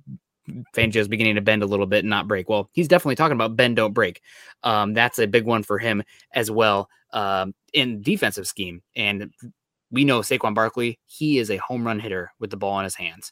Fangio's 0.75 1.07
beginning 1.07 1.35
to 1.35 1.41
bend 1.41 1.63
a 1.63 1.67
little 1.67 1.85
bit 1.85 1.99
and 1.99 2.09
not 2.09 2.27
break. 2.27 2.49
Well, 2.49 2.69
he's 2.73 2.87
definitely 2.87 3.15
talking 3.15 3.35
about 3.35 3.55
bend, 3.55 3.75
don't 3.75 3.93
break. 3.93 4.21
Um, 4.63 4.93
that's 4.93 5.19
a 5.19 5.27
big 5.27 5.45
one 5.45 5.63
for 5.63 5.77
him 5.77 6.03
as 6.33 6.49
well 6.49 6.89
um, 7.13 7.53
in 7.73 8.01
defensive 8.01 8.47
scheme. 8.47 8.81
And 8.95 9.31
we 9.91 10.05
know 10.05 10.21
Saquon 10.21 10.53
Barkley, 10.53 10.99
he 11.05 11.37
is 11.37 11.49
a 11.51 11.57
home 11.57 11.85
run 11.85 11.99
hitter 11.99 12.31
with 12.39 12.49
the 12.49 12.57
ball 12.57 12.79
in 12.79 12.83
his 12.83 12.95
hands. 12.95 13.31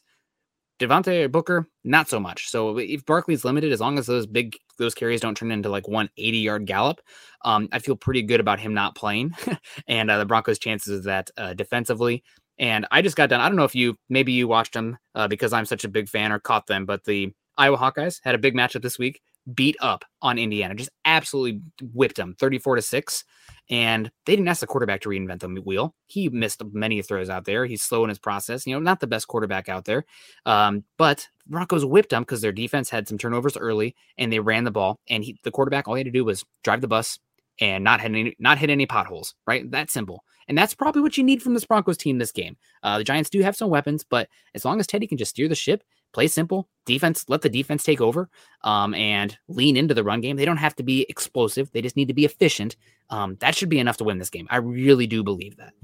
Devontae 0.78 1.30
Booker, 1.32 1.66
not 1.84 2.08
so 2.08 2.20
much. 2.20 2.50
So 2.50 2.78
if 2.78 3.04
Barkley's 3.06 3.44
limited, 3.44 3.72
as 3.72 3.80
long 3.80 3.98
as 3.98 4.06
those 4.06 4.26
big 4.26 4.56
those 4.78 4.94
carries 4.94 5.22
don't 5.22 5.34
turn 5.34 5.50
into 5.50 5.70
like 5.70 5.88
one 5.88 6.10
80 6.18 6.38
yard 6.38 6.66
gallop, 6.66 7.00
um, 7.42 7.68
I 7.72 7.78
feel 7.78 7.96
pretty 7.96 8.22
good 8.22 8.40
about 8.40 8.60
him 8.60 8.74
not 8.74 8.94
playing 8.94 9.32
and 9.88 10.10
uh, 10.10 10.18
the 10.18 10.26
Broncos' 10.26 10.58
chances 10.58 10.98
of 10.98 11.04
that 11.04 11.30
uh, 11.38 11.54
defensively. 11.54 12.22
And 12.58 12.86
I 12.90 13.02
just 13.02 13.16
got 13.16 13.28
done. 13.28 13.40
I 13.40 13.48
don't 13.48 13.56
know 13.56 13.64
if 13.64 13.74
you 13.74 13.96
maybe 14.08 14.32
you 14.32 14.48
watched 14.48 14.72
them 14.72 14.98
uh, 15.14 15.28
because 15.28 15.52
I'm 15.52 15.66
such 15.66 15.84
a 15.84 15.88
big 15.88 16.08
fan 16.08 16.32
or 16.32 16.38
caught 16.38 16.66
them, 16.66 16.86
but 16.86 17.04
the 17.04 17.32
Iowa 17.58 17.76
Hawkeyes 17.76 18.20
had 18.22 18.34
a 18.34 18.38
big 18.38 18.54
matchup 18.54 18.82
this 18.82 18.98
week, 18.98 19.20
beat 19.54 19.76
up 19.80 20.04
on 20.22 20.38
Indiana, 20.38 20.74
just 20.74 20.90
absolutely 21.04 21.60
whipped 21.92 22.16
them 22.16 22.34
34 22.38 22.76
to 22.76 22.82
6. 22.82 23.24
And 23.68 24.10
they 24.24 24.36
didn't 24.36 24.48
ask 24.48 24.60
the 24.60 24.66
quarterback 24.66 25.00
to 25.02 25.08
reinvent 25.08 25.40
the 25.40 25.48
wheel. 25.62 25.94
He 26.06 26.28
missed 26.28 26.62
many 26.72 27.00
throws 27.02 27.30
out 27.30 27.44
there. 27.44 27.66
He's 27.66 27.82
slow 27.82 28.04
in 28.04 28.08
his 28.08 28.18
process. 28.18 28.66
You 28.66 28.74
know, 28.74 28.80
not 28.80 29.00
the 29.00 29.06
best 29.06 29.28
quarterback 29.28 29.68
out 29.68 29.84
there. 29.84 30.04
Um, 30.44 30.84
but 30.98 31.28
Broncos 31.46 31.84
whipped 31.84 32.10
them 32.10 32.22
because 32.22 32.40
their 32.40 32.52
defense 32.52 32.90
had 32.90 33.08
some 33.08 33.18
turnovers 33.18 33.56
early 33.56 33.94
and 34.18 34.32
they 34.32 34.40
ran 34.40 34.64
the 34.64 34.70
ball. 34.70 35.00
And 35.08 35.24
he, 35.24 35.38
the 35.42 35.50
quarterback, 35.50 35.88
all 35.88 35.94
he 35.94 36.00
had 36.00 36.06
to 36.06 36.10
do 36.10 36.24
was 36.24 36.44
drive 36.62 36.80
the 36.80 36.88
bus 36.88 37.18
and 37.60 37.82
not 37.82 38.00
hit 38.00 38.10
any 38.10 38.36
not 38.38 38.58
hit 38.58 38.70
any 38.70 38.86
potholes. 38.86 39.34
Right, 39.46 39.68
that 39.70 39.90
simple. 39.90 40.24
And 40.48 40.56
that's 40.56 40.74
probably 40.74 41.02
what 41.02 41.16
you 41.16 41.24
need 41.24 41.42
from 41.42 41.54
this 41.54 41.64
Broncos 41.64 41.96
team 41.96 42.18
this 42.18 42.32
game. 42.32 42.56
Uh, 42.82 42.98
the 42.98 43.04
Giants 43.04 43.30
do 43.30 43.40
have 43.42 43.56
some 43.56 43.70
weapons, 43.70 44.04
but 44.08 44.28
as 44.54 44.64
long 44.64 44.80
as 44.80 44.86
Teddy 44.86 45.06
can 45.06 45.18
just 45.18 45.30
steer 45.30 45.48
the 45.48 45.54
ship, 45.54 45.82
play 46.12 46.28
simple, 46.28 46.68
defense, 46.84 47.24
let 47.28 47.42
the 47.42 47.48
defense 47.48 47.82
take 47.82 48.00
over, 48.00 48.28
um, 48.62 48.94
and 48.94 49.36
lean 49.48 49.76
into 49.76 49.94
the 49.94 50.04
run 50.04 50.20
game. 50.20 50.36
They 50.36 50.44
don't 50.44 50.56
have 50.56 50.76
to 50.76 50.82
be 50.82 51.04
explosive. 51.08 51.70
They 51.72 51.82
just 51.82 51.96
need 51.96 52.08
to 52.08 52.14
be 52.14 52.24
efficient. 52.24 52.76
Um, 53.10 53.36
that 53.40 53.54
should 53.54 53.68
be 53.68 53.78
enough 53.78 53.98
to 53.98 54.04
win 54.04 54.18
this 54.18 54.30
game. 54.30 54.46
I 54.50 54.56
really 54.56 55.06
do 55.06 55.22
believe 55.22 55.56
that. 55.56 55.74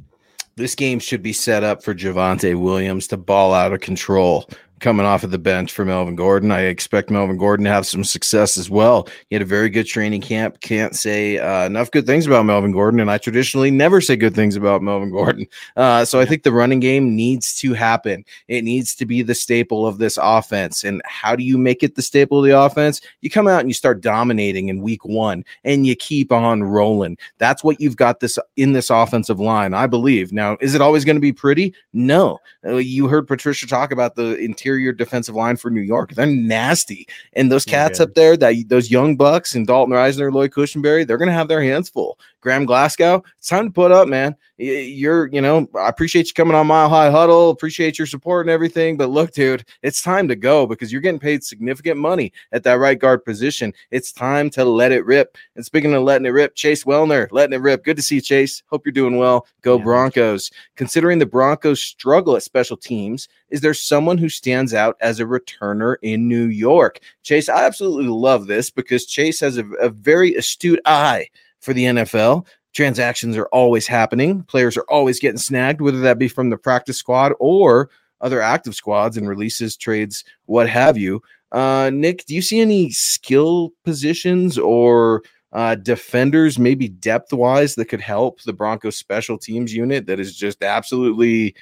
This 0.56 0.74
game 0.74 0.98
should 0.98 1.22
be 1.22 1.32
set 1.32 1.64
up 1.64 1.82
for 1.82 1.94
Javonte 1.94 2.60
Williams 2.60 3.06
to 3.08 3.16
ball 3.16 3.54
out 3.54 3.72
of 3.72 3.80
control 3.80 4.48
coming 4.82 5.06
off 5.06 5.22
of 5.22 5.30
the 5.30 5.38
bench 5.38 5.72
for 5.72 5.84
Melvin 5.84 6.16
Gordon. 6.16 6.50
I 6.50 6.62
expect 6.62 7.08
Melvin 7.08 7.38
Gordon 7.38 7.64
to 7.64 7.70
have 7.70 7.86
some 7.86 8.04
success 8.04 8.56
as 8.58 8.68
well. 8.68 9.08
He 9.30 9.36
had 9.36 9.42
a 9.42 9.46
very 9.46 9.70
good 9.70 9.86
training 9.86 10.20
camp. 10.20 10.60
Can't 10.60 10.94
say 10.94 11.38
uh, 11.38 11.64
enough 11.64 11.90
good 11.90 12.04
things 12.04 12.26
about 12.26 12.44
Melvin 12.44 12.72
Gordon, 12.72 13.00
and 13.00 13.10
I 13.10 13.16
traditionally 13.16 13.70
never 13.70 14.00
say 14.00 14.16
good 14.16 14.34
things 14.34 14.56
about 14.56 14.82
Melvin 14.82 15.10
Gordon. 15.10 15.46
Uh, 15.76 16.04
so 16.04 16.20
I 16.20 16.26
think 16.26 16.42
the 16.42 16.52
running 16.52 16.80
game 16.80 17.14
needs 17.14 17.54
to 17.60 17.72
happen. 17.72 18.24
It 18.48 18.62
needs 18.62 18.94
to 18.96 19.06
be 19.06 19.22
the 19.22 19.34
staple 19.34 19.86
of 19.86 19.98
this 19.98 20.18
offense. 20.20 20.84
And 20.84 21.00
how 21.04 21.34
do 21.34 21.44
you 21.44 21.56
make 21.56 21.82
it 21.82 21.94
the 21.94 22.02
staple 22.02 22.38
of 22.38 22.44
the 22.44 22.58
offense? 22.58 23.00
You 23.20 23.30
come 23.30 23.48
out 23.48 23.60
and 23.60 23.70
you 23.70 23.74
start 23.74 24.00
dominating 24.00 24.68
in 24.68 24.82
week 24.82 25.04
one, 25.04 25.44
and 25.64 25.86
you 25.86 25.96
keep 25.96 26.30
on 26.30 26.62
rolling. 26.62 27.16
That's 27.38 27.64
what 27.64 27.80
you've 27.80 27.96
got 27.96 28.20
this 28.20 28.38
in 28.56 28.72
this 28.72 28.90
offensive 28.90 29.40
line, 29.40 29.72
I 29.72 29.86
believe. 29.86 30.32
Now, 30.32 30.56
is 30.60 30.74
it 30.74 30.80
always 30.82 31.04
going 31.04 31.16
to 31.16 31.20
be 31.20 31.32
pretty? 31.32 31.74
No. 31.92 32.38
Uh, 32.66 32.76
you 32.76 33.08
heard 33.08 33.26
Patricia 33.26 33.66
talk 33.66 33.92
about 33.92 34.14
the 34.14 34.36
interior 34.36 34.71
interior 34.72 34.92
defensive 34.92 35.34
line 35.34 35.56
for 35.56 35.70
New 35.70 35.80
York. 35.82 36.14
They're 36.14 36.26
nasty. 36.26 37.06
And 37.34 37.52
those 37.52 37.64
cats 37.64 38.00
up 38.00 38.14
there, 38.14 38.36
that 38.38 38.54
those 38.68 38.90
young 38.90 39.16
bucks 39.16 39.54
and 39.54 39.66
Dalton 39.66 39.94
Risner, 39.94 40.32
Lloyd 40.32 40.50
Cushenberry, 40.50 41.06
they're 41.06 41.18
gonna 41.18 41.32
have 41.32 41.48
their 41.48 41.62
hands 41.62 41.88
full. 41.88 42.18
Graham 42.42 42.66
Glasgow, 42.66 43.22
it's 43.38 43.48
time 43.48 43.66
to 43.66 43.72
put 43.72 43.92
up, 43.92 44.08
man. 44.08 44.36
You're, 44.58 45.28
you 45.28 45.40
know, 45.40 45.68
I 45.78 45.88
appreciate 45.88 46.26
you 46.26 46.34
coming 46.34 46.54
on 46.54 46.66
Mile 46.66 46.88
High 46.88 47.10
Huddle, 47.10 47.50
appreciate 47.50 47.98
your 47.98 48.06
support 48.06 48.46
and 48.46 48.50
everything. 48.50 48.96
But 48.96 49.10
look, 49.10 49.32
dude, 49.32 49.64
it's 49.82 50.02
time 50.02 50.28
to 50.28 50.36
go 50.36 50.66
because 50.66 50.92
you're 50.92 51.00
getting 51.00 51.20
paid 51.20 51.42
significant 51.42 51.98
money 51.98 52.32
at 52.52 52.64
that 52.64 52.74
right 52.74 52.98
guard 52.98 53.24
position. 53.24 53.72
It's 53.90 54.12
time 54.12 54.50
to 54.50 54.64
let 54.64 54.92
it 54.92 55.06
rip. 55.06 55.38
And 55.56 55.64
speaking 55.64 55.94
of 55.94 56.02
letting 56.02 56.26
it 56.26 56.30
rip, 56.30 56.54
Chase 56.54 56.84
Wellner, 56.84 57.28
letting 57.30 57.54
it 57.54 57.62
rip. 57.62 57.84
Good 57.84 57.96
to 57.96 58.02
see 58.02 58.16
you, 58.16 58.20
Chase. 58.20 58.62
Hope 58.66 58.84
you're 58.84 58.92
doing 58.92 59.16
well. 59.16 59.46
Go 59.62 59.78
yeah. 59.78 59.84
Broncos. 59.84 60.50
Considering 60.76 61.18
the 61.18 61.26
Broncos 61.26 61.80
struggle 61.82 62.36
at 62.36 62.42
special 62.42 62.76
teams, 62.76 63.28
is 63.50 63.60
there 63.60 63.74
someone 63.74 64.18
who 64.18 64.28
stands 64.28 64.74
out 64.74 64.96
as 65.00 65.20
a 65.20 65.24
returner 65.24 65.96
in 66.02 66.28
New 66.28 66.46
York? 66.46 67.00
Chase, 67.22 67.48
I 67.48 67.64
absolutely 67.64 68.08
love 68.08 68.46
this 68.46 68.70
because 68.70 69.06
Chase 69.06 69.40
has 69.40 69.58
a, 69.58 69.66
a 69.74 69.90
very 69.90 70.34
astute 70.34 70.80
eye 70.84 71.28
for 71.62 71.72
the 71.72 71.84
NFL. 71.84 72.46
Transactions 72.74 73.36
are 73.36 73.46
always 73.46 73.86
happening. 73.86 74.42
Players 74.44 74.76
are 74.76 74.84
always 74.88 75.20
getting 75.20 75.38
snagged, 75.38 75.80
whether 75.80 76.00
that 76.00 76.18
be 76.18 76.28
from 76.28 76.50
the 76.50 76.56
practice 76.56 76.98
squad 76.98 77.32
or 77.38 77.90
other 78.20 78.40
active 78.40 78.74
squads 78.74 79.16
and 79.16 79.28
releases, 79.28 79.76
trades, 79.76 80.24
what 80.46 80.68
have 80.68 80.96
you. 80.96 81.22
Uh, 81.50 81.90
Nick, 81.92 82.24
do 82.26 82.34
you 82.34 82.42
see 82.42 82.60
any 82.60 82.90
skill 82.90 83.72
positions 83.84 84.58
or 84.58 85.22
uh, 85.52 85.74
defenders, 85.74 86.58
maybe 86.58 86.88
depth 86.88 87.32
wise, 87.32 87.74
that 87.74 87.86
could 87.86 88.00
help 88.00 88.40
the 88.42 88.54
Broncos 88.54 88.96
special 88.96 89.36
teams 89.36 89.74
unit 89.74 90.06
that 90.06 90.18
is 90.18 90.34
just 90.34 90.62
absolutely 90.62 91.54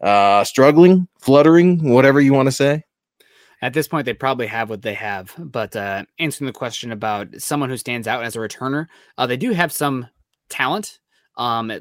uh, 0.00 0.42
struggling, 0.44 1.06
fluttering, 1.20 1.90
whatever 1.90 2.20
you 2.20 2.32
want 2.32 2.46
to 2.46 2.52
say? 2.52 2.84
At 3.60 3.74
this 3.74 3.88
point, 3.88 4.06
they 4.06 4.14
probably 4.14 4.46
have 4.46 4.70
what 4.70 4.82
they 4.82 4.94
have. 4.94 5.34
But 5.36 5.74
uh, 5.74 6.04
answering 6.18 6.46
the 6.46 6.52
question 6.52 6.92
about 6.92 7.28
someone 7.38 7.70
who 7.70 7.76
stands 7.76 8.06
out 8.06 8.24
as 8.24 8.36
a 8.36 8.38
returner, 8.38 8.86
uh, 9.16 9.26
they 9.26 9.36
do 9.36 9.52
have 9.52 9.72
some 9.72 10.06
talent, 10.48 11.00
um, 11.36 11.72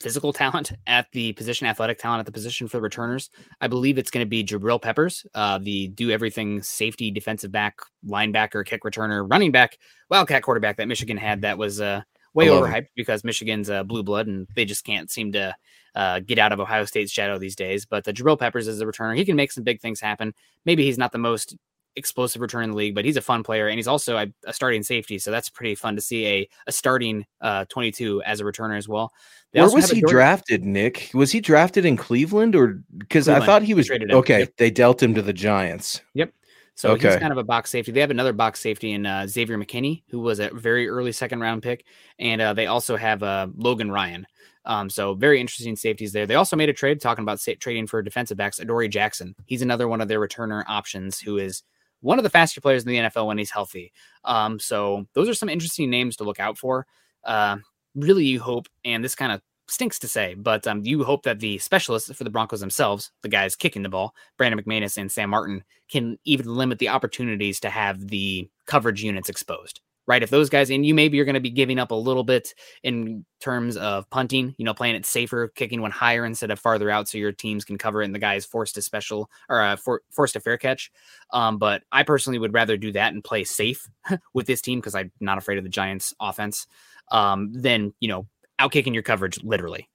physical 0.00 0.32
talent 0.32 0.72
at 0.86 1.06
the 1.12 1.32
position, 1.32 1.66
athletic 1.66 1.98
talent 1.98 2.20
at 2.20 2.26
the 2.26 2.32
position 2.32 2.68
for 2.68 2.76
the 2.76 2.82
returners. 2.82 3.30
I 3.60 3.68
believe 3.68 3.98
it's 3.98 4.10
going 4.10 4.24
to 4.24 4.28
be 4.28 4.44
Jabril 4.44 4.80
Peppers, 4.80 5.26
uh, 5.34 5.58
the 5.58 5.88
do 5.88 6.10
everything 6.10 6.62
safety, 6.62 7.10
defensive 7.10 7.50
back, 7.50 7.78
linebacker, 8.06 8.64
kick 8.64 8.82
returner, 8.82 9.28
running 9.28 9.50
back, 9.50 9.78
wildcat 10.10 10.42
quarterback 10.42 10.76
that 10.76 10.88
Michigan 10.88 11.16
had 11.16 11.42
that 11.42 11.58
was 11.58 11.80
uh, 11.80 12.02
way 12.34 12.48
overhyped 12.48 12.88
because 12.94 13.24
Michigan's 13.24 13.70
uh, 13.70 13.82
blue 13.82 14.02
blood 14.02 14.26
and 14.26 14.46
they 14.54 14.64
just 14.64 14.84
can't 14.84 15.10
seem 15.10 15.32
to 15.32 15.54
uh, 15.94 16.20
get 16.20 16.38
out 16.38 16.52
of 16.52 16.60
Ohio 16.60 16.84
State's 16.84 17.12
shadow 17.12 17.38
these 17.38 17.56
days. 17.56 17.86
But 17.86 18.04
the 18.04 18.12
Jabril 18.12 18.38
Peppers 18.38 18.68
is 18.68 18.80
a 18.80 18.86
returner. 18.86 19.16
He 19.16 19.24
can 19.24 19.36
make 19.36 19.52
some 19.52 19.64
big 19.64 19.80
things 19.80 20.00
happen. 20.00 20.34
Maybe 20.64 20.84
he's 20.84 20.98
not 20.98 21.12
the 21.12 21.18
most 21.18 21.56
explosive 21.96 22.42
return 22.42 22.64
in 22.64 22.70
the 22.70 22.76
league, 22.76 22.94
but 22.94 23.04
he's 23.04 23.16
a 23.16 23.22
fun 23.22 23.42
player 23.42 23.68
and 23.68 23.78
he's 23.78 23.86
also 23.86 24.16
a, 24.16 24.26
a 24.46 24.52
starting 24.52 24.82
safety. 24.82 25.18
So 25.18 25.30
that's 25.30 25.48
pretty 25.48 25.74
fun 25.74 25.94
to 25.96 26.02
see 26.02 26.26
a, 26.26 26.48
a 26.66 26.72
starting 26.72 27.24
uh, 27.40 27.66
22 27.68 28.22
as 28.22 28.40
a 28.40 28.44
returner 28.44 28.76
as 28.76 28.88
well. 28.88 29.12
They 29.52 29.60
Where 29.60 29.70
was 29.70 29.90
he 29.90 30.00
drafted, 30.00 30.64
Nick? 30.64 31.10
Was 31.14 31.30
he 31.30 31.40
drafted 31.40 31.84
in 31.84 31.96
Cleveland 31.96 32.56
or 32.56 32.82
because 32.98 33.28
I 33.28 33.44
thought 33.44 33.62
he 33.62 33.74
was 33.74 33.90
okay? 33.90 34.40
Yep. 34.40 34.56
They 34.56 34.70
dealt 34.70 35.02
him 35.02 35.14
to 35.14 35.22
the 35.22 35.32
Giants. 35.32 36.00
Yep. 36.14 36.32
So 36.76 36.90
okay. 36.90 37.10
he's 37.10 37.18
kind 37.18 37.30
of 37.30 37.38
a 37.38 37.44
box 37.44 37.70
safety. 37.70 37.92
They 37.92 38.00
have 38.00 38.10
another 38.10 38.32
box 38.32 38.58
safety 38.58 38.92
in 38.92 39.06
uh, 39.06 39.28
Xavier 39.28 39.56
McKinney, 39.56 40.02
who 40.08 40.18
was 40.18 40.40
a 40.40 40.50
very 40.50 40.88
early 40.88 41.12
second 41.12 41.40
round 41.40 41.62
pick, 41.62 41.86
and 42.18 42.40
uh, 42.40 42.52
they 42.52 42.66
also 42.66 42.96
have 42.96 43.22
uh, 43.22 43.46
Logan 43.56 43.92
Ryan, 43.92 44.26
um, 44.64 44.88
so 44.88 45.14
very 45.14 45.40
interesting 45.40 45.76
safeties 45.76 46.12
there. 46.12 46.26
They 46.26 46.34
also 46.34 46.56
made 46.56 46.68
a 46.68 46.74
trade 46.74 47.00
talking 47.00 47.22
about 47.22 47.40
sa- 47.40 47.52
trading 47.58 47.86
for 47.86 48.02
defensive 48.02 48.36
backs. 48.36 48.58
Adoree 48.58 48.88
Jackson. 48.88 49.34
He's 49.46 49.62
another 49.62 49.88
one 49.88 50.00
of 50.00 50.08
their 50.08 50.20
returner 50.20 50.64
options 50.66 51.20
who 51.20 51.38
is 51.38 51.62
one 52.00 52.18
of 52.18 52.22
the 52.22 52.30
faster 52.30 52.60
players 52.60 52.84
in 52.84 52.88
the 52.88 52.98
NFL 52.98 53.26
when 53.26 53.38
he's 53.38 53.50
healthy. 53.50 53.92
Um, 54.24 54.58
so 54.58 55.06
those 55.14 55.28
are 55.28 55.34
some 55.34 55.48
interesting 55.48 55.90
names 55.90 56.16
to 56.16 56.24
look 56.24 56.40
out 56.40 56.58
for. 56.58 56.86
Uh, 57.24 57.58
really, 57.94 58.24
you 58.24 58.40
hope, 58.40 58.66
and 58.84 59.04
this 59.04 59.14
kind 59.14 59.32
of 59.32 59.40
stinks 59.68 59.98
to 59.98 60.08
say, 60.08 60.34
but 60.34 60.66
um, 60.66 60.82
you 60.84 61.04
hope 61.04 61.22
that 61.22 61.40
the 61.40 61.58
specialists 61.58 62.14
for 62.14 62.24
the 62.24 62.30
Broncos 62.30 62.60
themselves, 62.60 63.10
the 63.22 63.28
guys 63.28 63.56
kicking 63.56 63.82
the 63.82 63.88
ball, 63.88 64.14
Brandon 64.36 64.62
McManus 64.62 64.98
and 64.98 65.10
Sam 65.10 65.30
Martin, 65.30 65.64
can 65.90 66.18
even 66.24 66.46
limit 66.46 66.78
the 66.78 66.88
opportunities 66.88 67.60
to 67.60 67.70
have 67.70 68.08
the 68.08 68.48
coverage 68.66 69.02
units 69.02 69.28
exposed 69.28 69.80
right? 70.06 70.22
If 70.22 70.30
those 70.30 70.50
guys, 70.50 70.70
and 70.70 70.84
you 70.84 70.94
maybe 70.94 71.16
you're 71.16 71.24
going 71.24 71.34
to 71.34 71.40
be 71.40 71.50
giving 71.50 71.78
up 71.78 71.90
a 71.90 71.94
little 71.94 72.24
bit 72.24 72.54
in 72.82 73.24
terms 73.40 73.76
of 73.76 74.08
punting, 74.10 74.54
you 74.58 74.64
know, 74.64 74.74
playing 74.74 74.96
it 74.96 75.06
safer, 75.06 75.48
kicking 75.48 75.80
one 75.80 75.90
higher 75.90 76.24
instead 76.24 76.50
of 76.50 76.58
farther 76.58 76.90
out, 76.90 77.08
so 77.08 77.18
your 77.18 77.32
teams 77.32 77.64
can 77.64 77.78
cover 77.78 78.02
it 78.02 78.06
and 78.06 78.14
the 78.14 78.18
guy 78.18 78.34
is 78.34 78.44
forced 78.44 78.74
to 78.74 78.82
special 78.82 79.30
or 79.48 79.60
uh, 79.60 79.76
for, 79.76 80.02
forced 80.10 80.34
to 80.34 80.40
fair 80.40 80.58
catch. 80.58 80.90
Um, 81.32 81.58
but 81.58 81.82
I 81.90 82.02
personally 82.02 82.38
would 82.38 82.54
rather 82.54 82.76
do 82.76 82.92
that 82.92 83.12
and 83.12 83.24
play 83.24 83.44
safe 83.44 83.88
with 84.34 84.46
this 84.46 84.60
team 84.60 84.78
because 84.80 84.94
I'm 84.94 85.12
not 85.20 85.38
afraid 85.38 85.58
of 85.58 85.64
the 85.64 85.70
Giants' 85.70 86.14
offense 86.20 86.66
um, 87.10 87.52
than 87.52 87.94
you 88.00 88.08
know 88.08 88.26
out 88.58 88.72
kicking 88.72 88.94
your 88.94 89.02
coverage 89.02 89.42
literally. 89.42 89.88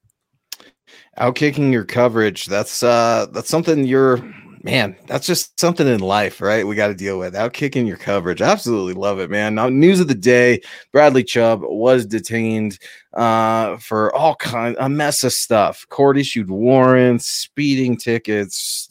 Out 1.17 1.35
kicking 1.35 1.71
your 1.71 1.85
coverage. 1.85 2.45
That's 2.47 2.83
uh 2.83 3.27
that's 3.31 3.49
something 3.49 3.85
you're 3.85 4.17
man, 4.63 4.95
that's 5.07 5.27
just 5.27 5.59
something 5.59 5.87
in 5.87 5.99
life, 5.99 6.41
right? 6.41 6.65
We 6.65 6.75
got 6.75 6.87
to 6.87 6.93
deal 6.93 7.19
with 7.19 7.35
out 7.35 7.53
kicking 7.53 7.87
your 7.87 7.97
coverage. 7.97 8.41
Absolutely 8.41 8.93
love 8.93 9.19
it, 9.19 9.29
man. 9.29 9.55
Now, 9.55 9.69
news 9.69 9.99
of 9.99 10.07
the 10.07 10.15
day: 10.15 10.61
Bradley 10.91 11.23
Chubb 11.23 11.61
was 11.63 12.05
detained 12.05 12.79
uh, 13.13 13.77
for 13.77 14.15
all 14.15 14.35
kind 14.35 14.75
a 14.79 14.87
mess 14.87 15.23
of 15.23 15.33
stuff. 15.33 15.85
Court 15.89 16.17
issued 16.17 16.49
warrants, 16.49 17.25
speeding 17.25 17.97
tickets, 17.97 18.87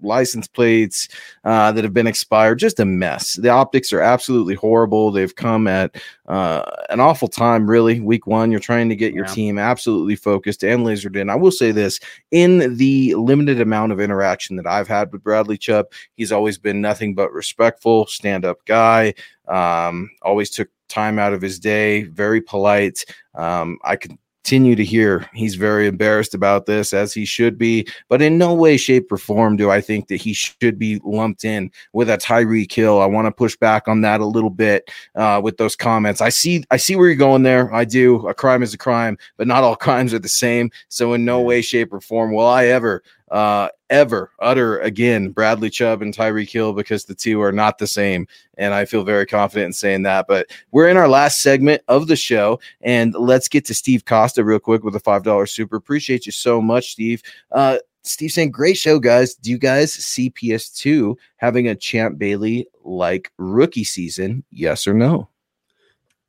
license 0.00 0.46
plates 0.46 1.08
uh, 1.44 1.72
that 1.72 1.82
have 1.82 1.92
been 1.92 2.06
expired. 2.06 2.58
Just 2.58 2.80
a 2.80 2.84
mess. 2.84 3.34
The 3.34 3.48
optics 3.48 3.92
are 3.92 4.00
absolutely 4.00 4.54
horrible. 4.54 5.10
They've 5.10 5.34
come 5.34 5.66
at 5.66 5.96
uh, 6.28 6.62
an 6.90 7.00
awful 7.00 7.28
time, 7.28 7.68
really. 7.68 8.00
Week 8.00 8.26
one, 8.26 8.50
you're 8.50 8.60
trying 8.60 8.88
to 8.88 8.96
get 8.96 9.14
your 9.14 9.26
yeah. 9.26 9.32
team 9.32 9.58
absolutely 9.58 10.16
focused 10.16 10.62
and 10.62 10.86
lasered 10.86 11.16
in. 11.16 11.28
I 11.28 11.34
will 11.34 11.50
say 11.50 11.72
this: 11.72 11.98
in 12.30 12.76
the 12.76 13.14
limited 13.16 13.60
amount 13.60 13.92
of 13.92 14.00
interaction 14.00 14.56
that 14.56 14.66
I've 14.66 14.88
had 14.88 15.12
with 15.12 15.24
Bradley 15.24 15.58
Chubb, 15.58 15.86
he's 16.14 16.32
always 16.32 16.58
been 16.58 16.80
nothing 16.80 17.14
but 17.14 17.32
respectful, 17.32 18.06
stand-up 18.06 18.64
guy. 18.64 19.14
Um, 19.48 20.10
always 20.22 20.50
took 20.50 20.68
time 20.88 21.18
out 21.18 21.32
of 21.32 21.42
his 21.42 21.58
day, 21.58 22.04
very 22.04 22.40
polite. 22.40 23.04
Um, 23.34 23.78
I 23.84 23.96
could 23.96 24.16
continue 24.46 24.76
to 24.76 24.84
hear 24.84 25.28
he's 25.34 25.56
very 25.56 25.88
embarrassed 25.88 26.32
about 26.32 26.66
this, 26.66 26.92
as 26.92 27.12
he 27.12 27.24
should 27.24 27.58
be. 27.58 27.84
But 28.08 28.22
in 28.22 28.38
no 28.38 28.54
way, 28.54 28.76
shape, 28.76 29.10
or 29.10 29.18
form 29.18 29.56
do 29.56 29.72
I 29.72 29.80
think 29.80 30.06
that 30.06 30.18
he 30.18 30.32
should 30.34 30.78
be 30.78 31.00
lumped 31.04 31.44
in 31.44 31.72
with 31.92 32.08
a 32.08 32.16
Tyreek 32.16 32.70
Hill 32.70 33.00
I 33.00 33.06
want 33.06 33.26
to 33.26 33.32
push 33.32 33.56
back 33.56 33.88
on 33.88 34.02
that 34.02 34.20
a 34.20 34.24
little 34.24 34.50
bit 34.50 34.88
uh, 35.16 35.40
with 35.42 35.56
those 35.56 35.74
comments. 35.74 36.20
I 36.20 36.28
see, 36.28 36.62
I 36.70 36.76
see 36.76 36.94
where 36.94 37.08
you're 37.08 37.16
going 37.16 37.42
there. 37.42 37.74
I 37.74 37.84
do. 37.84 38.24
A 38.28 38.34
crime 38.34 38.62
is 38.62 38.72
a 38.72 38.78
crime, 38.78 39.18
but 39.36 39.48
not 39.48 39.64
all 39.64 39.74
crimes 39.86 40.14
are 40.14 40.20
the 40.20 40.28
same. 40.28 40.70
So 40.90 41.14
in 41.14 41.24
no 41.24 41.40
way, 41.40 41.60
shape, 41.60 41.92
or 41.92 42.00
form 42.00 42.32
will 42.32 42.46
I 42.46 42.66
ever 42.66 43.02
uh, 43.30 43.68
ever 43.90 44.30
utter 44.40 44.78
again 44.80 45.30
Bradley 45.30 45.70
Chubb 45.70 46.02
and 46.02 46.14
Tyreek 46.14 46.50
Hill 46.50 46.72
because 46.72 47.04
the 47.04 47.14
two 47.14 47.40
are 47.42 47.52
not 47.52 47.78
the 47.78 47.86
same. 47.86 48.26
And 48.58 48.74
I 48.74 48.84
feel 48.84 49.04
very 49.04 49.26
confident 49.26 49.66
in 49.66 49.72
saying 49.72 50.02
that. 50.02 50.26
But 50.28 50.50
we're 50.72 50.88
in 50.88 50.96
our 50.96 51.08
last 51.08 51.40
segment 51.40 51.82
of 51.88 52.06
the 52.06 52.16
show. 52.16 52.60
And 52.80 53.14
let's 53.14 53.48
get 53.48 53.64
to 53.66 53.74
Steve 53.74 54.04
Costa 54.04 54.44
real 54.44 54.58
quick 54.58 54.84
with 54.84 54.96
a 54.96 55.00
$5 55.00 55.48
super. 55.48 55.76
Appreciate 55.76 56.26
you 56.26 56.32
so 56.32 56.60
much, 56.60 56.92
Steve. 56.92 57.22
Uh, 57.52 57.78
Steve 58.02 58.30
saying, 58.30 58.52
Great 58.52 58.76
show, 58.76 58.98
guys. 58.98 59.34
Do 59.34 59.50
you 59.50 59.58
guys 59.58 59.92
see 59.92 60.30
PS2 60.30 61.16
having 61.36 61.68
a 61.68 61.74
Champ 61.74 62.18
Bailey 62.18 62.68
like 62.84 63.32
rookie 63.36 63.84
season? 63.84 64.44
Yes 64.50 64.86
or 64.86 64.94
no? 64.94 65.28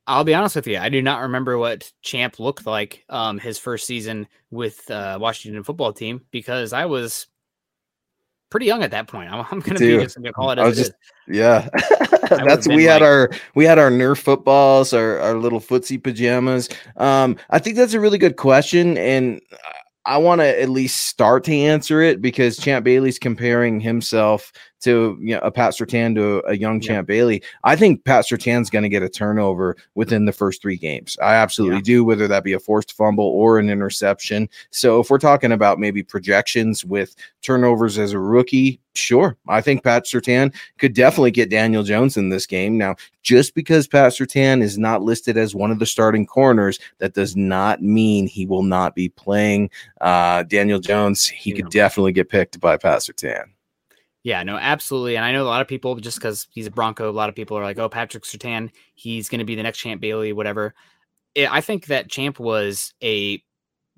I'll 0.07 0.23
be 0.23 0.33
honest 0.33 0.55
with 0.55 0.67
you. 0.67 0.77
I 0.77 0.87
do 0.87 1.01
not 1.01 1.21
remember 1.23 1.57
what 1.57 1.91
Champ 2.01 2.39
looked 2.39 2.65
like 2.65 3.03
um, 3.09 3.37
his 3.37 3.59
first 3.59 3.85
season 3.85 4.27
with 4.49 4.89
uh, 4.89 5.17
Washington 5.19 5.63
football 5.63 5.91
team 5.91 6.21
because 6.31 6.71
I 6.71 6.85
was 6.85 7.27
pretty 8.49 8.65
young 8.65 8.83
at 8.83 8.91
that 8.91 9.07
point. 9.07 9.31
I'm, 9.31 9.45
I'm 9.51 9.59
going 9.59 9.77
to 9.77 9.97
be 9.97 10.03
just 10.03 10.15
going 10.15 10.25
to 10.25 10.31
call 10.31 10.51
it 10.51 10.59
as 10.59 10.77
just, 10.77 10.91
is. 10.91 10.95
Yeah, 11.35 11.67
that's 12.29 12.67
we 12.69 12.85
had 12.85 13.01
like, 13.01 13.09
our 13.09 13.29
we 13.53 13.65
had 13.65 13.79
our 13.79 13.91
Nerf 13.91 14.19
footballs, 14.19 14.93
our 14.93 15.19
our 15.19 15.35
little 15.35 15.59
footsie 15.59 16.01
pajamas. 16.01 16.69
Um, 16.95 17.35
I 17.49 17.59
think 17.59 17.75
that's 17.75 17.93
a 17.93 17.99
really 17.99 18.17
good 18.17 18.37
question, 18.37 18.97
and 18.97 19.41
I 20.05 20.17
want 20.17 20.39
to 20.39 20.61
at 20.61 20.69
least 20.69 21.07
start 21.07 21.43
to 21.45 21.53
answer 21.53 22.01
it 22.01 22.21
because 22.21 22.55
Champ 22.55 22.85
Bailey's 22.85 23.19
comparing 23.19 23.81
himself 23.81 24.53
to 24.81 25.17
you 25.19 25.35
know, 25.35 25.39
a 25.41 25.51
Pat 25.51 25.73
Surtain 25.73 26.15
to 26.15 26.43
a, 26.47 26.57
young 26.57 26.81
yeah. 26.81 26.87
Champ 26.87 27.07
Bailey. 27.07 27.41
I 27.63 27.75
think 27.75 28.03
Pat 28.03 28.25
Surtain's 28.25 28.69
going 28.69 28.83
to 28.83 28.89
get 28.89 29.03
a 29.03 29.09
turnover 29.09 29.75
within 29.95 30.25
the 30.25 30.31
first 30.31 30.61
three 30.61 30.77
games. 30.77 31.17
I 31.21 31.35
absolutely 31.35 31.77
yeah. 31.77 31.83
do, 31.83 32.05
whether 32.05 32.27
that 32.27 32.43
be 32.43 32.53
a 32.53 32.59
forced 32.59 32.93
fumble 32.93 33.25
or 33.25 33.59
an 33.59 33.69
interception. 33.69 34.49
So 34.71 34.99
if 34.99 35.09
we're 35.09 35.17
talking 35.17 35.51
about 35.51 35.79
maybe 35.79 36.03
projections 36.03 36.85
with 36.85 37.15
turnovers 37.41 37.97
as 37.97 38.13
a 38.13 38.19
rookie, 38.19 38.79
sure. 38.93 39.37
I 39.47 39.61
think 39.61 39.83
Pat 39.83 40.05
Surtain 40.05 40.53
could 40.79 40.93
definitely 40.93 41.31
get 41.31 41.49
Daniel 41.49 41.83
Jones 41.83 42.17
in 42.17 42.29
this 42.29 42.45
game. 42.45 42.77
Now, 42.77 42.95
just 43.23 43.55
because 43.55 43.87
Pat 43.87 44.11
Surtain 44.11 44.61
is 44.61 44.77
not 44.77 45.01
listed 45.01 45.37
as 45.37 45.55
one 45.55 45.71
of 45.71 45.79
the 45.79 45.85
starting 45.85 46.25
corners, 46.25 46.79
that 46.99 47.13
does 47.13 47.35
not 47.35 47.81
mean 47.81 48.27
he 48.27 48.45
will 48.45 48.63
not 48.63 48.95
be 48.95 49.09
playing. 49.09 49.69
Uh, 50.01 50.43
Daniel 50.43 50.79
Jones, 50.79 51.27
he 51.27 51.51
yeah. 51.51 51.57
could 51.57 51.69
definitely 51.69 52.11
get 52.11 52.29
picked 52.29 52.59
by 52.59 52.77
Pat 52.77 52.99
Surtain. 52.99 53.45
Yeah, 54.23 54.43
no, 54.43 54.57
absolutely. 54.57 55.15
And 55.15 55.23
I 55.23 55.31
know 55.31 55.43
a 55.43 55.47
lot 55.47 55.61
of 55.61 55.67
people, 55.67 55.95
just 55.95 56.17
because 56.17 56.47
he's 56.51 56.67
a 56.67 56.71
Bronco, 56.71 57.09
a 57.09 57.11
lot 57.11 57.29
of 57.29 57.35
people 57.35 57.57
are 57.57 57.63
like, 57.63 57.79
oh, 57.79 57.87
Patrick 57.89 58.23
Surtain, 58.23 58.69
he's 58.95 59.29
going 59.29 59.39
to 59.39 59.45
be 59.45 59.55
the 59.55 59.63
next 59.63 59.77
Champ 59.79 60.01
Bailey, 60.01 60.33
whatever. 60.33 60.73
I 61.37 61.61
think 61.61 61.85
that 61.87 62.09
Champ 62.09 62.39
was 62.39 62.93
a 63.03 63.41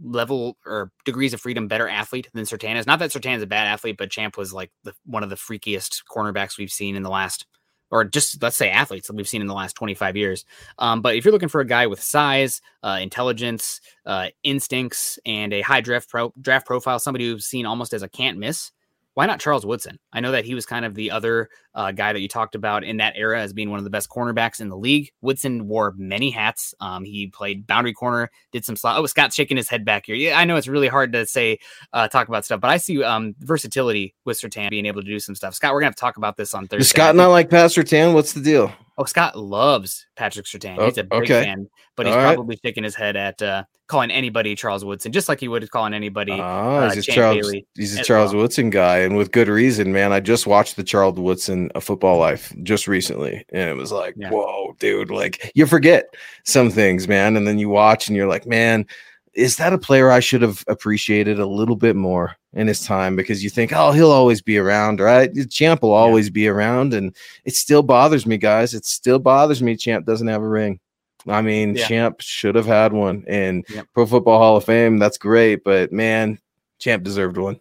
level 0.02 0.58
or 0.66 0.92
degrees 1.06 1.34
of 1.34 1.42
freedom 1.42 1.68
better 1.68 1.88
athlete 1.90 2.30
than 2.34 2.46
Surtain 2.46 2.76
is. 2.78 2.88
Not 2.88 3.00
that 3.00 3.12
Surtain 3.12 3.38
is 3.38 3.44
a 3.44 3.48
bad 3.48 3.68
athlete, 3.68 3.98
but 3.98 4.12
Champ 4.12 4.38
was 4.38 4.54
like 4.54 4.72
the, 4.84 4.94
one 5.06 5.24
of 5.24 5.30
the 5.30 5.36
freakiest 5.36 6.04
cornerbacks 6.10 6.58
we've 6.58 6.72
seen 6.72 6.96
in 6.96 7.04
the 7.04 7.10
last, 7.10 7.46
or 7.92 8.04
just 8.04 8.42
let's 8.42 8.56
say 8.58 8.70
athletes 8.70 9.08
that 9.08 9.16
we've 9.16 9.28
seen 9.28 9.42
in 9.42 9.48
the 9.48 9.54
last 9.54 9.74
25 9.76 10.18
years. 10.18 10.46
Um, 10.80 11.02
but 11.02 11.16
if 11.16 11.26
you're 11.26 11.32
looking 11.32 11.50
for 11.50 11.62
a 11.62 11.66
guy 11.66 11.88
with 11.88 12.02
size, 12.02 12.62
uh, 12.84 13.00
intelligence, 13.02 13.82
uh, 14.06 14.28
instincts, 14.44 15.20
and 15.26 15.54
a 15.54 15.62
high 15.62 15.82
draft 15.82 16.10
pro- 16.10 16.34
draft 16.42 16.68
profile, 16.68 17.00
somebody 17.00 17.26
who's 17.28 17.46
seen 17.46 17.66
almost 17.66 17.94
as 17.94 18.04
a 18.04 18.10
can't 18.10 18.38
miss, 18.38 18.72
why 19.14 19.26
not 19.26 19.40
Charles 19.40 19.66
Woodson? 19.66 20.00
I 20.14 20.20
know 20.20 20.32
that 20.32 20.46
he 20.46 20.56
was 20.56 20.66
kind 20.66 20.86
of 20.86 20.96
the 20.96 21.12
other 21.12 21.50
uh, 21.76 21.92
guy 21.92 22.14
that 22.14 22.20
you 22.20 22.28
talked 22.28 22.56
about 22.56 22.84
in 22.84 22.98
that 22.98 23.14
era 23.16 23.42
as 23.42 23.54
being 23.54 23.70
one 23.70 23.78
of 23.78 23.84
the 23.84 23.90
best 23.90 24.10
cornerbacks 24.10 24.62
in 24.62 24.70
the 24.70 24.78
league. 24.78 25.12
Woodson 25.22 25.68
wore 25.68 25.94
many 25.98 26.30
hats. 26.30 26.74
Um, 26.80 27.04
he 27.04 27.28
played 27.28 27.68
boundary 27.68 27.94
corner, 27.94 28.30
did 28.52 28.66
some 28.66 28.76
slot. 28.76 28.98
Oh, 28.98 29.06
Scott's 29.06 29.36
shaking 29.36 29.58
his 29.58 29.70
head 29.70 29.84
back 29.84 30.06
here. 30.06 30.16
Yeah, 30.16 30.40
I 30.40 30.46
know 30.46 30.56
it's 30.56 30.68
really 30.68 30.88
hard 30.88 31.14
to 31.14 31.26
say, 31.26 31.60
uh, 31.94 32.08
talk 32.08 32.28
about 32.28 32.46
stuff, 32.46 32.62
but 32.62 32.70
I 32.70 32.78
see 32.78 33.04
um, 33.04 33.36
versatility 33.40 34.16
with 34.26 34.40
Surtain 34.40 34.70
being 34.70 34.86
able 34.86 35.02
to 35.02 35.08
do 35.08 35.20
some 35.20 35.36
stuff. 35.36 35.54
Scott, 35.54 35.74
we're 35.74 35.82
gonna 35.82 35.88
have 35.88 35.96
to 35.96 36.02
talk 36.02 36.18
about 36.18 36.38
this 36.38 36.54
on 36.54 36.68
Thursday. 36.68 36.78
Does 36.80 36.90
Scott 36.90 37.16
not 37.16 37.28
like 37.28 37.50
Pat 37.50 37.72
Surtain? 37.72 38.14
What's 38.14 38.34
the 38.34 38.42
deal? 38.42 38.72
Oh, 39.00 39.06
Scott 39.06 39.38
loves 39.38 40.06
Patrick 40.18 40.46
Surtain. 40.46 40.76
Oh, 40.78 40.86
He's 40.86 40.98
a 40.98 41.06
big 41.06 41.22
okay. 41.22 41.44
fan, 41.46 41.70
but 41.96 42.06
he's 42.06 42.14
All 42.14 42.22
probably 42.22 42.56
right. 42.56 42.60
shaking 42.66 42.84
his 42.84 42.96
head 42.96 43.16
at 43.16 43.42
uh, 43.42 43.64
calling 43.88 44.12
anybody 44.12 44.56
Charles 44.56 44.84
Woodson, 44.84 45.14
just 45.14 45.30
like 45.30 45.40
he 45.40 45.48
would 45.48 45.72
calling 45.72 45.94
anybody. 45.94 46.34
Oh, 46.34 46.38
uh, 46.38 46.94
he's, 46.94 47.06
Charles, 47.06 47.50
he's 47.76 47.98
a 47.98 48.04
Charles 48.04 48.34
well. 48.34 48.42
Woodson 48.42 48.70
guy, 48.70 48.98
and 48.98 49.16
with 49.16 49.32
good 49.32 49.48
reason, 49.48 49.94
man. 49.94 50.12
I 50.12 50.20
just 50.20 50.46
watched 50.46 50.76
the 50.76 50.84
Charles 50.84 51.18
Woodson 51.18 51.72
a 51.76 51.82
football 51.82 52.18
life 52.18 52.54
just 52.62 52.90
recently, 52.90 53.46
and 53.54 53.70
it 53.70 53.78
was 53.78 53.94
like, 53.94 54.16
yeah. 54.18 54.32
whoa, 54.32 54.76
dude! 54.80 55.12
Like 55.12 55.50
you 55.56 55.66
forget 55.66 56.14
some 56.44 56.70
things, 56.70 57.08
man, 57.08 57.38
and 57.38 57.48
then 57.48 57.58
you 57.58 57.70
watch, 57.70 58.10
and 58.10 58.18
you're 58.18 58.28
like, 58.28 58.46
man, 58.46 58.86
is 59.34 59.56
that 59.56 59.72
a 59.72 59.78
player 59.78 60.12
I 60.12 60.20
should 60.20 60.42
have 60.42 60.66
appreciated 60.68 61.40
a 61.40 61.48
little 61.48 61.78
bit 61.78 61.96
more 61.96 62.36
in 62.54 62.68
his 62.68 62.86
time? 62.86 63.16
Because 63.16 63.44
you 63.44 63.50
think, 63.50 63.72
oh, 63.74 63.92
he'll 63.92 64.12
always 64.12 64.42
be 64.42 64.58
around, 64.58 65.00
right? 65.00 65.32
Champ 65.50 65.82
will 65.82 65.94
always 65.94 66.28
yeah. 66.28 66.34
be 66.34 66.48
around, 66.48 66.94
and 66.94 67.16
it 67.46 67.56
still 67.56 67.84
bothers 67.84 68.26
me, 68.26 68.38
guys. 68.38 68.74
It 68.74 68.86
still 68.86 69.20
bothers 69.20 69.62
me. 69.62 69.76
Champ 69.76 70.06
doesn't 70.06 70.28
have 70.28 70.42
a 70.42 70.48
ring. 70.48 70.80
I 71.28 71.42
mean, 71.42 71.76
yeah. 71.76 71.88
Champ 71.88 72.22
should 72.22 72.56
have 72.56 72.66
had 72.66 72.94
one, 72.94 73.26
and 73.28 73.66
yep. 73.70 73.88
Pro 73.94 74.06
Football 74.06 74.40
Hall 74.40 74.58
of 74.58 74.66
Fame. 74.66 74.98
That's 74.98 75.18
great, 75.18 75.64
but 75.64 75.92
man, 75.92 76.40
Champ 76.80 77.04
deserved 77.04 77.38
one. 77.38 77.60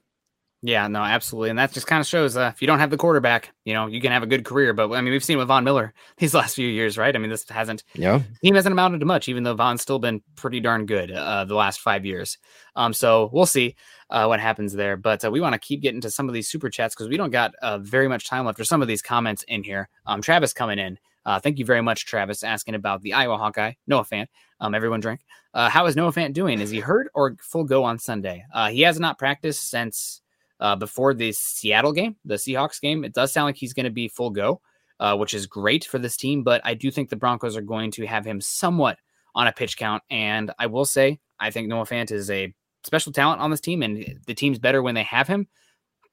Yeah, 0.61 0.89
no, 0.89 1.03
absolutely, 1.03 1.51
and 1.51 1.59
that 1.61 1.71
just 1.71 1.87
kind 1.87 2.01
of 2.01 2.07
shows 2.07 2.37
uh, 2.37 2.51
if 2.53 2.61
you 2.61 2.67
don't 2.67 2.81
have 2.81 2.91
the 2.91 2.97
quarterback, 2.97 3.53
you 3.65 3.75
know, 3.75 3.87
you 3.87 4.01
can 4.01 4.11
have 4.11 4.25
a 4.25 4.27
good 4.27 4.45
career. 4.45 4.73
But 4.73 4.91
I 4.91 5.01
mean, 5.01 5.13
we've 5.13 5.23
seen 5.23 5.39
with 5.39 5.47
Von 5.47 5.63
Miller 5.63 5.95
these 6.19 6.35
last 6.35 6.57
few 6.57 6.67
years, 6.67 6.99
right? 6.99 7.15
I 7.15 7.19
mean, 7.21 7.31
this 7.31 7.49
hasn't, 7.49 7.85
yeah, 7.95 8.23
team 8.43 8.57
hasn't 8.57 8.73
amounted 8.73 8.99
to 8.99 9.07
much, 9.07 9.29
even 9.29 9.45
though 9.45 9.55
Von's 9.55 9.83
still 9.83 10.01
been 10.01 10.21
pretty 10.35 10.59
darn 10.59 10.85
good 10.87 11.13
uh, 11.13 11.45
the 11.45 11.55
last 11.55 11.81
five 11.81 12.05
years. 12.05 12.39
Um, 12.75 12.93
so 12.93 13.31
we'll 13.33 13.47
see 13.47 13.77
uh, 14.11 14.27
what 14.27 14.41
happens 14.41 14.73
there. 14.73 14.97
But 14.97 15.25
uh, 15.25 15.31
we 15.31 15.41
want 15.41 15.53
to 15.53 15.61
keep 15.61 15.81
getting 15.81 16.01
to 16.01 16.11
some 16.11 16.27
of 16.27 16.35
these 16.35 16.49
super 16.49 16.71
chats 16.71 16.93
because 16.93 17.09
we 17.09 17.17
don't 17.17 17.31
got 17.31 17.55
uh, 17.63 17.79
very 17.79 18.09
much 18.09 18.27
time 18.27 18.45
left 18.45 18.59
for 18.59 18.65
some 18.65 18.83
of 18.83 18.89
these 18.89 19.03
comments 19.03 19.45
in 19.47 19.63
here. 19.63 19.89
Um, 20.07 20.21
Travis 20.21 20.53
coming 20.53 20.81
in. 20.81 20.99
Uh, 21.25 21.39
thank 21.39 21.59
you 21.59 21.65
very 21.65 21.83
much, 21.83 22.07
Travis, 22.07 22.43
asking 22.43 22.75
about 22.75 23.03
the 23.03 23.13
Iowa 23.13 23.37
Hawkeye. 23.37 23.75
Noah 23.87 24.05
Fant. 24.05 24.27
Um, 24.61 24.75
everyone 24.75 25.01
drink. 25.01 25.21
Uh, 25.55 25.69
how 25.69 25.87
is 25.87 25.95
Noah 25.95 26.11
Fant 26.11 26.33
doing? 26.33 26.61
Is 26.61 26.71
he 26.71 26.81
hurt 26.81 27.11
or 27.15 27.37
full 27.41 27.65
go 27.65 27.85
on 27.85 27.99
Sunday? 27.99 28.45
Uh, 28.53 28.71
he 28.71 28.81
has 28.81 28.99
not 28.99 29.19
practiced 29.19 29.69
since 29.71 30.23
uh, 30.61 30.77
before 30.77 31.15
the 31.15 31.33
Seattle 31.33 31.93
game, 31.93 32.17
the 32.25 32.35
Seahawks 32.35 32.81
game. 32.81 33.05
It 33.05 33.15
does 33.15 33.33
sound 33.33 33.47
like 33.47 33.57
he's 33.57 33.75
going 33.75 33.85
to 33.85 33.91
be 33.91 34.09
full 34.09 34.31
go, 34.31 34.61
uh, 35.01 35.17
which 35.17 35.35
is 35.35 35.47
great 35.47 35.85
for 35.85 35.99
this 35.99 36.17
team. 36.17 36.43
But 36.43 36.61
I 36.65 36.75
do 36.75 36.91
think 36.91 37.09
the 37.09 37.17
Broncos 37.17 37.57
are 37.57 37.63
going 37.63 37.91
to 37.93 38.07
have 38.07 38.25
him 38.25 38.41
somewhat 38.41 38.99
on 39.35 39.47
a 39.47 39.53
pitch 39.53 39.77
count. 39.77 40.03
And 40.11 40.53
I 40.59 40.67
will 40.67 40.85
say, 40.85 41.21
I 41.39 41.51
think 41.51 41.69
Noah 41.69 41.85
Fant 41.87 42.11
is 42.11 42.31
a 42.31 42.53
special 42.85 43.13
talent 43.13 43.41
on 43.41 43.51
this 43.51 43.61
team, 43.61 43.83
and 43.83 44.19
the 44.27 44.35
team's 44.35 44.59
better 44.59 44.83
when 44.83 44.95
they 44.95 45.03
have 45.05 45.29
him. 45.29 45.47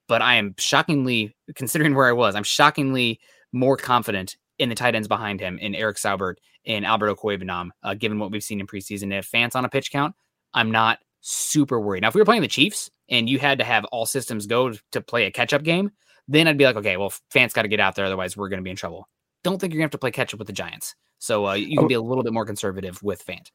But 0.08 0.22
I 0.22 0.34
am 0.34 0.54
shockingly, 0.58 1.34
considering 1.56 1.94
where 1.94 2.06
I 2.06 2.12
was, 2.12 2.36
I'm 2.36 2.44
shockingly 2.44 3.18
more 3.52 3.76
confident 3.76 4.36
in 4.58 4.68
the 4.68 4.74
tight 4.74 4.94
ends 4.94 5.08
behind 5.08 5.40
him 5.40 5.58
in 5.58 5.74
Eric 5.74 5.96
Saubert 5.96 6.36
and 6.64 6.86
Albert 6.86 7.16
Okwuegbunam, 7.16 7.70
uh, 7.82 7.94
given 7.94 8.18
what 8.18 8.30
we've 8.30 8.42
seen 8.42 8.60
in 8.60 8.66
preseason. 8.66 9.12
If 9.12 9.30
Fant's 9.30 9.56
on 9.56 9.64
a 9.64 9.68
pitch 9.68 9.90
count, 9.90 10.14
I'm 10.54 10.70
not 10.70 11.00
super 11.20 11.80
worried. 11.80 12.02
Now, 12.02 12.08
if 12.08 12.14
we 12.14 12.20
were 12.20 12.24
playing 12.24 12.42
the 12.42 12.48
Chiefs 12.48 12.90
and 13.08 13.28
you 13.28 13.38
had 13.38 13.58
to 13.58 13.64
have 13.64 13.84
all 13.86 14.06
systems 14.06 14.46
go 14.46 14.72
to 14.92 15.00
play 15.00 15.24
a 15.24 15.30
catch 15.30 15.52
up 15.52 15.62
game, 15.62 15.90
then 16.28 16.48
I'd 16.48 16.58
be 16.58 16.64
like, 16.64 16.76
okay, 16.76 16.96
well, 16.96 17.12
Fant's 17.34 17.54
got 17.54 17.62
to 17.62 17.68
get 17.68 17.80
out 17.80 17.94
there. 17.94 18.06
Otherwise, 18.06 18.36
we're 18.36 18.48
going 18.48 18.60
to 18.60 18.64
be 18.64 18.70
in 18.70 18.76
trouble. 18.76 19.08
Don't 19.44 19.60
think 19.60 19.72
you're 19.72 19.78
going 19.78 19.88
to 19.88 19.94
have 19.94 19.98
to 19.98 19.98
play 19.98 20.10
catch 20.10 20.34
up 20.34 20.38
with 20.38 20.48
the 20.48 20.52
Giants. 20.52 20.94
So 21.18 21.46
uh, 21.46 21.54
you 21.54 21.78
can 21.78 21.88
be 21.88 21.94
a 21.94 22.00
little 22.00 22.24
bit 22.24 22.32
more 22.32 22.44
conservative 22.44 23.02
with 23.02 23.24
Fant. 23.24 23.50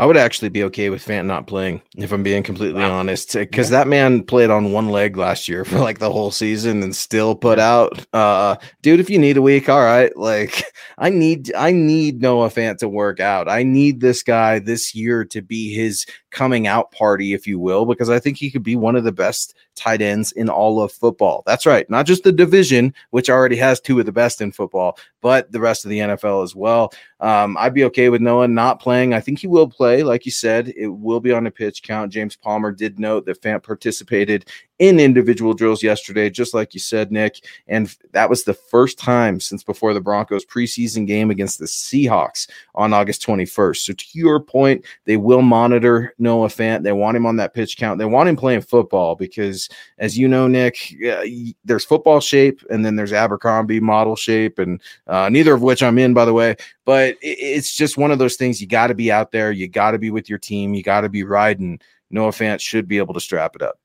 I 0.00 0.06
would 0.06 0.16
actually 0.16 0.48
be 0.48 0.64
okay 0.64 0.88
with 0.88 1.04
Fant 1.04 1.26
not 1.26 1.46
playing, 1.46 1.82
if 1.94 2.10
I'm 2.10 2.22
being 2.22 2.42
completely 2.42 2.80
wow. 2.80 3.00
honest, 3.00 3.34
because 3.34 3.70
yeah. 3.70 3.80
that 3.80 3.86
man 3.86 4.22
played 4.22 4.48
on 4.48 4.72
one 4.72 4.88
leg 4.88 5.18
last 5.18 5.46
year 5.46 5.62
for 5.62 5.78
like 5.78 5.98
the 5.98 6.10
whole 6.10 6.30
season 6.30 6.82
and 6.82 6.96
still 6.96 7.34
put 7.34 7.58
out. 7.58 8.06
Uh, 8.14 8.56
dude, 8.80 9.00
if 9.00 9.10
you 9.10 9.18
need 9.18 9.36
a 9.36 9.42
week, 9.42 9.68
all 9.68 9.82
right. 9.82 10.16
Like, 10.16 10.64
I 10.98 11.10
need, 11.10 11.52
I 11.54 11.72
need 11.72 12.22
Noah 12.22 12.48
Fant 12.48 12.78
to 12.78 12.88
work 12.88 13.20
out. 13.20 13.46
I 13.46 13.62
need 13.62 14.00
this 14.00 14.22
guy 14.22 14.58
this 14.58 14.94
year 14.94 15.26
to 15.26 15.42
be 15.42 15.74
his 15.74 16.06
coming 16.30 16.66
out 16.66 16.92
party, 16.92 17.32
if 17.32 17.46
you 17.46 17.58
will, 17.58 17.84
because 17.84 18.08
I 18.08 18.18
think 18.18 18.36
he 18.36 18.50
could 18.50 18.62
be 18.62 18.76
one 18.76 18.96
of 18.96 19.04
the 19.04 19.12
best 19.12 19.54
tight 19.74 20.02
ends 20.02 20.32
in 20.32 20.48
all 20.48 20.80
of 20.80 20.92
football. 20.92 21.42
That's 21.46 21.66
right. 21.66 21.88
Not 21.90 22.06
just 22.06 22.24
the 22.24 22.32
division, 22.32 22.94
which 23.10 23.30
already 23.30 23.56
has 23.56 23.80
two 23.80 23.98
of 23.98 24.06
the 24.06 24.12
best 24.12 24.40
in 24.40 24.52
football, 24.52 24.98
but 25.20 25.50
the 25.52 25.60
rest 25.60 25.84
of 25.84 25.90
the 25.90 25.98
NFL 25.98 26.42
as 26.44 26.54
well. 26.54 26.92
Um, 27.20 27.56
I'd 27.58 27.74
be 27.74 27.84
okay 27.84 28.08
with 28.08 28.20
Noah 28.20 28.48
not 28.48 28.80
playing. 28.80 29.12
I 29.14 29.20
think 29.20 29.38
he 29.38 29.46
will 29.46 29.68
play. 29.68 30.02
Like 30.02 30.24
you 30.24 30.32
said, 30.32 30.72
it 30.76 30.88
will 30.88 31.20
be 31.20 31.32
on 31.32 31.46
a 31.46 31.50
pitch 31.50 31.82
count. 31.82 32.12
James 32.12 32.36
Palmer 32.36 32.72
did 32.72 32.98
note 32.98 33.26
that 33.26 33.42
Fant 33.42 33.62
participated 33.62 34.46
in 34.80 34.98
individual 34.98 35.52
drills 35.52 35.82
yesterday, 35.82 36.30
just 36.30 36.54
like 36.54 36.72
you 36.72 36.80
said, 36.80 37.12
Nick. 37.12 37.44
And 37.68 37.94
that 38.12 38.30
was 38.30 38.44
the 38.44 38.54
first 38.54 38.98
time 38.98 39.38
since 39.38 39.62
before 39.62 39.92
the 39.92 40.00
Broncos 40.00 40.46
preseason 40.46 41.06
game 41.06 41.30
against 41.30 41.58
the 41.58 41.66
Seahawks 41.66 42.48
on 42.74 42.94
August 42.94 43.24
21st. 43.24 43.76
So, 43.76 43.92
to 43.92 44.04
your 44.12 44.40
point, 44.40 44.86
they 45.04 45.18
will 45.18 45.42
monitor 45.42 46.14
Noah 46.18 46.48
Fant. 46.48 46.82
They 46.82 46.92
want 46.92 47.18
him 47.18 47.26
on 47.26 47.36
that 47.36 47.52
pitch 47.52 47.76
count. 47.76 47.98
They 47.98 48.06
want 48.06 48.30
him 48.30 48.36
playing 48.36 48.62
football 48.62 49.14
because, 49.14 49.68
as 49.98 50.16
you 50.16 50.26
know, 50.26 50.48
Nick, 50.48 50.96
uh, 51.06 51.24
there's 51.62 51.84
football 51.84 52.20
shape 52.20 52.64
and 52.70 52.82
then 52.84 52.96
there's 52.96 53.12
Abercrombie 53.12 53.80
model 53.80 54.16
shape, 54.16 54.58
and 54.58 54.80
uh, 55.06 55.28
neither 55.28 55.52
of 55.52 55.60
which 55.60 55.82
I'm 55.82 55.98
in, 55.98 56.14
by 56.14 56.24
the 56.24 56.32
way. 56.32 56.56
But 56.86 57.16
it's 57.20 57.76
just 57.76 57.98
one 57.98 58.10
of 58.10 58.18
those 58.18 58.36
things 58.36 58.62
you 58.62 58.66
got 58.66 58.86
to 58.86 58.94
be 58.94 59.12
out 59.12 59.30
there. 59.30 59.52
You 59.52 59.68
got 59.68 59.90
to 59.90 59.98
be 59.98 60.10
with 60.10 60.30
your 60.30 60.38
team. 60.38 60.72
You 60.72 60.82
got 60.82 61.02
to 61.02 61.10
be 61.10 61.22
riding. 61.22 61.80
Noah 62.10 62.30
Fant 62.30 62.60
should 62.60 62.88
be 62.88 62.96
able 62.96 63.14
to 63.14 63.20
strap 63.20 63.54
it 63.54 63.62
up. 63.62 63.79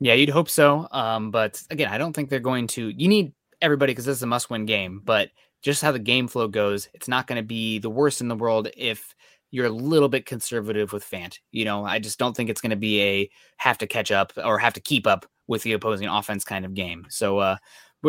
Yeah, 0.00 0.14
you'd 0.14 0.28
hope 0.30 0.48
so. 0.48 0.88
Um, 0.90 1.30
but 1.30 1.62
again, 1.70 1.88
I 1.88 1.98
don't 1.98 2.12
think 2.12 2.28
they're 2.28 2.40
going 2.40 2.66
to. 2.68 2.88
You 2.88 3.08
need 3.08 3.32
everybody 3.62 3.92
because 3.92 4.04
this 4.04 4.16
is 4.16 4.22
a 4.22 4.26
must-win 4.26 4.66
game. 4.66 5.00
But 5.04 5.30
just 5.62 5.82
how 5.82 5.92
the 5.92 5.98
game 5.98 6.28
flow 6.28 6.48
goes, 6.48 6.88
it's 6.94 7.08
not 7.08 7.26
going 7.26 7.36
to 7.36 7.46
be 7.46 7.78
the 7.78 7.90
worst 7.90 8.20
in 8.20 8.28
the 8.28 8.36
world 8.36 8.68
if 8.76 9.14
you're 9.50 9.66
a 9.66 9.70
little 9.70 10.08
bit 10.08 10.26
conservative 10.26 10.92
with 10.92 11.08
Fant. 11.08 11.38
You 11.52 11.64
know, 11.64 11.84
I 11.84 11.98
just 12.00 12.18
don't 12.18 12.36
think 12.36 12.50
it's 12.50 12.60
going 12.60 12.70
to 12.70 12.76
be 12.76 13.00
a 13.02 13.30
have 13.58 13.78
to 13.78 13.86
catch 13.86 14.10
up 14.10 14.32
or 14.42 14.58
have 14.58 14.74
to 14.74 14.80
keep 14.80 15.06
up 15.06 15.26
with 15.46 15.62
the 15.62 15.72
opposing 15.72 16.08
offense 16.08 16.44
kind 16.44 16.64
of 16.64 16.74
game. 16.74 17.06
So, 17.08 17.38
uh, 17.38 17.56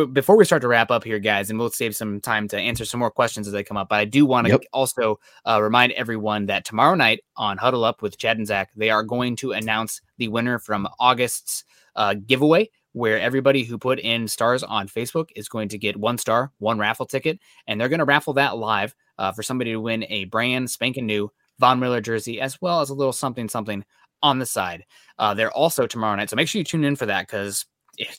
before 0.03 0.35
we 0.35 0.45
start 0.45 0.61
to 0.61 0.67
wrap 0.67 0.91
up 0.91 1.03
here, 1.03 1.19
guys, 1.19 1.49
and 1.49 1.57
we'll 1.57 1.69
save 1.69 1.95
some 1.95 2.19
time 2.19 2.47
to 2.49 2.57
answer 2.57 2.83
some 2.83 2.99
more 2.99 3.11
questions 3.11 3.47
as 3.47 3.53
they 3.53 3.63
come 3.63 3.77
up. 3.77 3.89
But 3.89 3.99
I 3.99 4.05
do 4.05 4.25
want 4.25 4.47
to 4.47 4.53
yep. 4.53 4.63
also 4.73 5.19
uh, 5.45 5.61
remind 5.61 5.93
everyone 5.93 6.47
that 6.47 6.65
tomorrow 6.65 6.95
night 6.95 7.23
on 7.37 7.57
Huddle 7.57 7.85
Up 7.85 8.01
with 8.01 8.17
Chad 8.17 8.37
and 8.37 8.45
Zach, 8.45 8.71
they 8.75 8.89
are 8.89 9.03
going 9.03 9.35
to 9.37 9.53
announce 9.53 10.01
the 10.17 10.27
winner 10.27 10.59
from 10.59 10.87
August's 10.99 11.63
uh, 11.95 12.15
giveaway, 12.27 12.69
where 12.91 13.19
everybody 13.19 13.63
who 13.63 13.77
put 13.77 13.99
in 13.99 14.27
stars 14.27 14.63
on 14.63 14.87
Facebook 14.87 15.29
is 15.35 15.47
going 15.47 15.69
to 15.69 15.77
get 15.77 15.97
one 15.97 16.17
star, 16.17 16.51
one 16.59 16.77
raffle 16.77 17.05
ticket, 17.05 17.39
and 17.67 17.79
they're 17.79 17.89
going 17.89 17.99
to 17.99 18.05
raffle 18.05 18.33
that 18.33 18.57
live 18.57 18.93
uh, 19.17 19.31
for 19.31 19.43
somebody 19.43 19.71
to 19.71 19.81
win 19.81 20.05
a 20.09 20.25
brand 20.25 20.69
spanking 20.69 21.05
new 21.05 21.31
Von 21.59 21.79
Miller 21.79 22.01
jersey, 22.01 22.41
as 22.41 22.61
well 22.61 22.81
as 22.81 22.89
a 22.89 22.93
little 22.93 23.13
something 23.13 23.47
something 23.47 23.85
on 24.21 24.39
the 24.39 24.45
side. 24.45 24.83
Uh, 25.19 25.33
they're 25.33 25.51
also 25.51 25.87
tomorrow 25.87 26.15
night, 26.15 26.29
so 26.29 26.35
make 26.35 26.47
sure 26.47 26.59
you 26.59 26.65
tune 26.65 26.83
in 26.83 26.95
for 26.95 27.05
that 27.05 27.27
because 27.27 27.65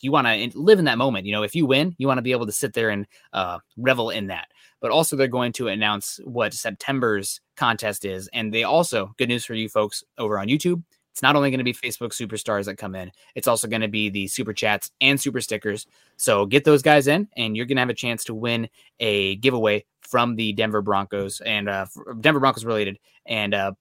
you 0.01 0.13
want 0.13 0.27
to 0.27 0.59
live 0.59 0.79
in 0.79 0.85
that 0.87 0.99
moment, 0.99 1.27
you 1.27 1.33
know, 1.33 1.43
if 1.43 1.55
you 1.55 1.67
win, 1.67 1.95
you 1.99 2.07
want 2.07 2.19
to 2.19 2.23
be 2.23 2.33
able 2.33 2.47
to 2.47 2.53
sit 2.53 2.75
there 2.75 2.91
and 2.91 3.07
uh, 3.33 3.59
revel 3.77 4.11
in 4.11 4.29
that. 4.29 4.49
But 4.81 4.91
also, 4.91 5.17
they're 5.17 5.29
going 5.29 5.53
to 5.53 5.69
announce 5.69 6.21
what 6.25 6.53
September's 6.53 7.41
contest 7.57 8.05
is. 8.05 8.29
And 8.33 8.53
they 8.53 8.65
also, 8.65 9.15
good 9.17 9.29
news 9.29 9.45
for 9.45 9.55
you 9.55 9.69
folks 9.69 10.05
over 10.19 10.39
on 10.39 10.49
YouTube, 10.49 10.83
it's 11.13 11.23
not 11.23 11.35
only 11.35 11.51
going 11.51 11.59
to 11.59 11.65
be 11.65 11.73
Facebook 11.73 12.11
superstars 12.11 12.67
that 12.67 12.77
come 12.77 12.95
in, 12.95 13.11
it's 13.35 13.49
also 13.49 13.67
going 13.69 13.81
to 13.81 13.89
be 13.89 14.11
the 14.11 14.27
super 14.27 14.53
chats 14.53 14.91
and 15.01 15.19
super 15.19 15.41
stickers. 15.41 15.87
So 16.19 16.45
get 16.45 16.65
those 16.65 16.83
guys 16.83 17.07
in, 17.07 17.27
and 17.39 17.57
you're 17.57 17.65
going 17.65 17.77
to 17.77 17.81
have 17.81 17.89
a 17.89 17.95
chance 17.95 18.23
to 18.25 18.35
win 18.35 18.69
a 19.01 19.37
giveaway 19.37 19.87
from 20.03 20.37
the 20.37 20.53
Denver 20.53 20.83
Broncos 20.83 21.41
and 21.41 21.71
uh, 21.71 21.87
Denver 22.21 22.41
Broncos 22.41 22.67
related 22.67 22.99
and 23.25 23.55
uh, 23.55 23.73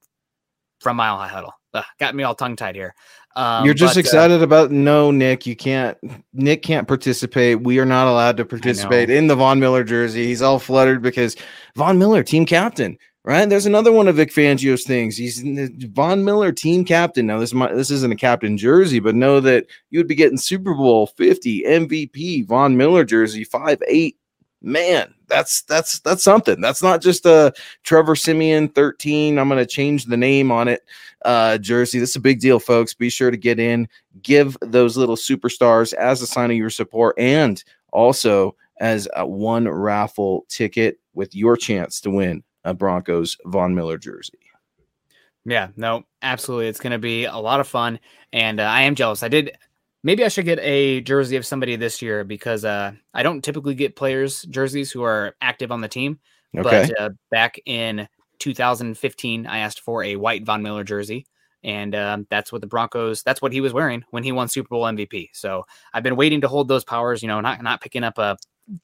from 0.80 0.96
Mile 0.96 1.18
High 1.18 1.28
Huddle. 1.28 1.54
Ugh, 1.74 1.84
got 2.00 2.16
me 2.16 2.24
all 2.24 2.36
tongue 2.36 2.56
tied 2.56 2.76
here. 2.76 2.96
Um, 3.36 3.66
You're 3.66 3.74
just 3.74 3.96
but, 3.96 3.98
uh, 3.98 4.02
excited 4.02 4.42
uh, 4.42 4.46
about 4.46 4.72
no, 4.72 5.12
Nick. 5.12 5.46
You 5.46 5.56
can't. 5.56 5.98
Nick 6.34 6.62
can't 6.62 6.88
participate. 6.88 7.62
We 7.62 7.80
are 7.80 7.86
not 7.86 8.08
allowed 8.08 8.38
to 8.38 8.46
participate 8.46 9.10
in 9.10 9.28
the 9.28 9.36
Von 9.36 9.60
Miller 9.60 9.84
jersey. 9.84 10.26
He's 10.26 10.42
all 10.42 10.60
fluttered 10.60 11.02
because 11.02 11.36
Von 11.76 11.98
Miller, 11.98 12.24
team 12.24 12.46
captain. 12.46 12.98
Right 13.28 13.50
there's 13.50 13.66
another 13.66 13.92
one 13.92 14.08
of 14.08 14.18
Vic 14.18 14.32
Fangio's 14.32 14.84
things. 14.84 15.18
He's 15.18 15.42
Von 15.94 16.24
Miller, 16.24 16.52
team 16.52 16.86
captain. 16.86 17.26
Now 17.26 17.40
this 17.40 17.52
this 17.52 17.90
isn't 17.90 18.14
a 18.14 18.16
captain 18.16 18.56
jersey, 18.56 19.00
but 19.00 19.16
know 19.16 19.40
that 19.40 19.66
you 19.90 20.00
would 20.00 20.08
be 20.08 20.14
getting 20.14 20.38
Super 20.38 20.76
Bowl 20.76 21.08
50 21.08 21.64
MVP 21.64 22.46
Von 22.46 22.78
Miller 22.78 23.04
jersey, 23.04 23.44
five 23.44 23.82
eight 23.88 24.16
man, 24.66 25.14
that's 25.28 25.62
that's 25.64 26.00
that's 26.00 26.24
something. 26.24 26.60
That's 26.60 26.84
not 26.84 27.02
just 27.02 27.26
a 27.26 27.54
Trevor 27.84 28.16
Siemian 28.16 28.68
13. 28.70 29.40
I'm 29.40 29.48
going 29.48 29.60
to 29.60 29.66
change 29.66 30.06
the 30.06 30.18
name 30.18 30.52
on 30.52 30.68
it 30.68 30.82
uh, 31.26 31.58
jersey. 31.58 32.00
This 32.00 32.12
is 32.12 32.16
a 32.16 32.22
big 32.22 32.40
deal, 32.40 32.60
folks. 32.60 32.94
Be 32.94 33.10
sure 33.10 33.32
to 33.32 33.38
get 33.38 33.60
in, 33.60 33.88
give 34.22 34.58
those 34.62 34.96
little 34.96 35.18
superstars 35.18 35.94
as 35.94 36.22
a 36.22 36.28
sign 36.28 36.52
of 36.52 36.58
your 36.58 36.70
support, 36.70 37.16
and 37.20 37.62
also 37.92 38.56
as 38.80 39.08
a 39.16 39.26
one 39.26 39.68
raffle 39.68 40.46
ticket 40.50 41.00
with 41.14 41.36
your 41.36 41.58
chance 41.58 42.00
to 42.02 42.10
win 42.10 42.44
a 42.64 42.74
Broncos 42.74 43.38
Von 43.46 43.76
Miller 43.76 43.98
jersey. 43.98 44.40
Yeah, 45.46 45.70
no, 45.76 46.04
absolutely. 46.22 46.68
It's 46.68 46.80
going 46.80 46.92
to 46.92 47.00
be 47.00 47.26
a 47.26 47.38
lot 47.38 47.60
of 47.60 47.68
fun. 47.68 48.00
And 48.34 48.60
uh, 48.60 48.64
I 48.64 48.82
am 48.82 48.96
jealous. 48.96 49.22
I 49.22 49.28
did 49.28 49.52
maybe 50.04 50.24
I 50.24 50.28
should 50.28 50.46
get 50.46 50.60
a 50.62 51.02
jersey 51.02 51.36
of 51.36 51.46
somebody 51.46 51.76
this 51.76 52.02
year 52.02 52.24
because 52.24 52.66
uh, 52.66 52.94
I 53.14 53.24
don't 53.24 53.44
typically 53.44 53.76
get 53.76 53.96
players 53.96 54.44
jerseys 54.44 54.92
who 54.92 55.04
are 55.04 55.36
active 55.42 55.72
on 55.72 55.82
the 55.82 55.88
team. 55.88 56.20
Okay. 56.58 56.88
But 56.88 57.00
uh, 57.00 57.10
back 57.32 57.60
in 57.66 58.08
2015, 58.40 59.48
I 59.48 59.60
asked 59.60 59.82
for 59.82 60.04
a 60.04 60.16
white 60.16 60.46
Von 60.46 60.62
Miller 60.62 60.84
jersey, 60.84 61.26
and 61.64 61.96
um, 61.96 62.28
that's 62.30 62.52
what 62.52 62.62
the 62.62 62.68
Broncos. 62.68 63.24
That's 63.24 63.42
what 63.42 63.54
he 63.54 63.62
was 63.62 63.74
wearing 63.74 64.04
when 64.12 64.24
he 64.24 64.32
won 64.32 64.48
Super 64.48 64.70
Bowl 64.70 64.84
MVP. 64.84 65.30
So 65.34 65.66
I've 65.94 66.04
been 66.04 66.16
waiting 66.16 66.42
to 66.42 66.48
hold 66.48 66.68
those 66.68 66.84
powers. 66.84 67.22
You 67.22 67.28
know, 67.28 67.42
not 67.42 67.62
not 67.62 67.82
picking 67.82 68.04
up 68.04 68.18
a 68.18 68.38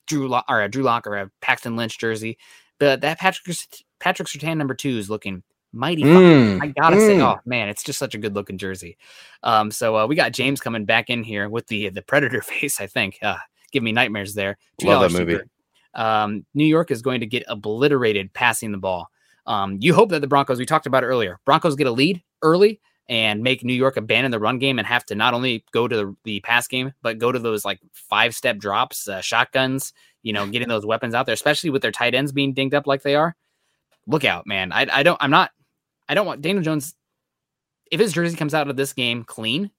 Drew 0.08 0.28
Lock 0.28 0.46
or 0.50 0.62
a 0.62 0.70
Drew 0.70 0.84
Lock 0.84 1.08
or 1.08 1.18
a 1.18 1.32
Paxton 1.42 1.76
Lynch 1.76 1.98
jersey. 1.98 2.38
But 2.80 3.02
that 3.02 3.20
Patrick 3.20 3.56
Patrick 4.00 4.28
Surtain 4.28 4.58
number 4.58 4.74
two 4.74 4.98
is 4.98 5.10
looking 5.10 5.44
mighty 5.74 6.04
mm, 6.04 6.62
I 6.62 6.68
gotta 6.68 6.98
mm. 6.98 7.08
say, 7.08 7.22
oh 7.22 7.40
man, 7.46 7.70
it's 7.70 7.84
just 7.84 8.00
such 8.00 8.16
a 8.16 8.18
good 8.18 8.36
looking 8.36 8.58
jersey. 8.58 8.98
Um, 9.44 9.72
so 9.72 9.98
uh, 9.98 10.08
we 10.08 10.16
got 10.16 10.34
James 10.34 10.60
coming 10.60 10.86
back 10.86 11.10
in 11.10 11.24
here 11.24 11.50
with 11.50 11.68
the 11.68 11.90
the 11.90 12.02
Predator 12.02 12.42
face. 12.42 12.82
I 12.82 12.88
think 12.88 13.20
uh, 13.22 13.38
give 13.72 13.84
me 13.84 13.92
nightmares 13.92 14.34
there. 14.34 14.58
Love 14.84 15.12
that 15.12 15.18
movie. 15.18 15.44
Um, 15.94 16.46
New 16.54 16.66
York 16.66 16.92
is 16.92 17.02
going 17.02 17.20
to 17.20 17.26
get 17.26 17.44
obliterated 17.48 18.34
passing 18.34 18.72
the 18.72 18.78
ball. 18.78 19.10
Um, 19.46 19.78
you 19.82 19.94
hope 19.94 20.10
that 20.10 20.22
the 20.22 20.28
Broncos, 20.28 20.60
we 20.60 20.66
talked 20.66 20.86
about 20.86 21.04
earlier, 21.04 21.40
Broncos 21.46 21.76
get 21.76 21.88
a 21.88 21.92
lead 21.92 22.22
early 22.42 22.80
and 23.10 23.44
make 23.44 23.64
New 23.64 23.74
York 23.74 23.98
abandon 23.98 24.32
the 24.32 24.40
run 24.40 24.60
game 24.60 24.80
and 24.80 24.88
have 24.88 25.06
to 25.08 25.16
not 25.16 25.34
only 25.34 25.66
go 25.74 25.88
to 25.88 25.96
the, 25.96 26.16
the 26.24 26.40
pass 26.42 26.68
game, 26.68 26.94
but 27.02 27.18
go 27.18 27.32
to 27.32 27.40
those 27.40 27.66
like 27.66 27.80
five 27.94 28.36
step 28.36 28.58
drops, 28.58 29.08
uh, 29.08 29.22
shotguns, 29.22 29.94
you 30.24 30.32
know, 30.32 30.46
getting 30.48 30.68
those 30.68 30.86
weapons 30.86 31.14
out 31.14 31.26
there, 31.26 31.34
especially 31.34 31.70
with 31.70 31.82
their 31.82 31.92
tight 31.92 32.16
ends 32.16 32.32
being 32.32 32.54
dinged 32.54 32.76
up 32.76 32.88
like 32.88 33.02
they 33.02 33.16
are. 33.16 33.36
Look 34.08 34.24
out, 34.24 34.48
man. 34.48 34.72
I, 34.72 34.88
I 34.92 35.04
don't, 35.04 35.18
I'm 35.22 35.32
not 35.32 35.52
I 36.12 36.14
don't 36.14 36.26
want 36.26 36.42
Daniel 36.42 36.62
Jones. 36.62 36.94
If 37.90 38.00
his 38.00 38.12
jersey 38.12 38.36
comes 38.36 38.54
out 38.54 38.70
of 38.70 38.76
this 38.76 38.92
game 38.92 39.24
clean, 39.24 39.72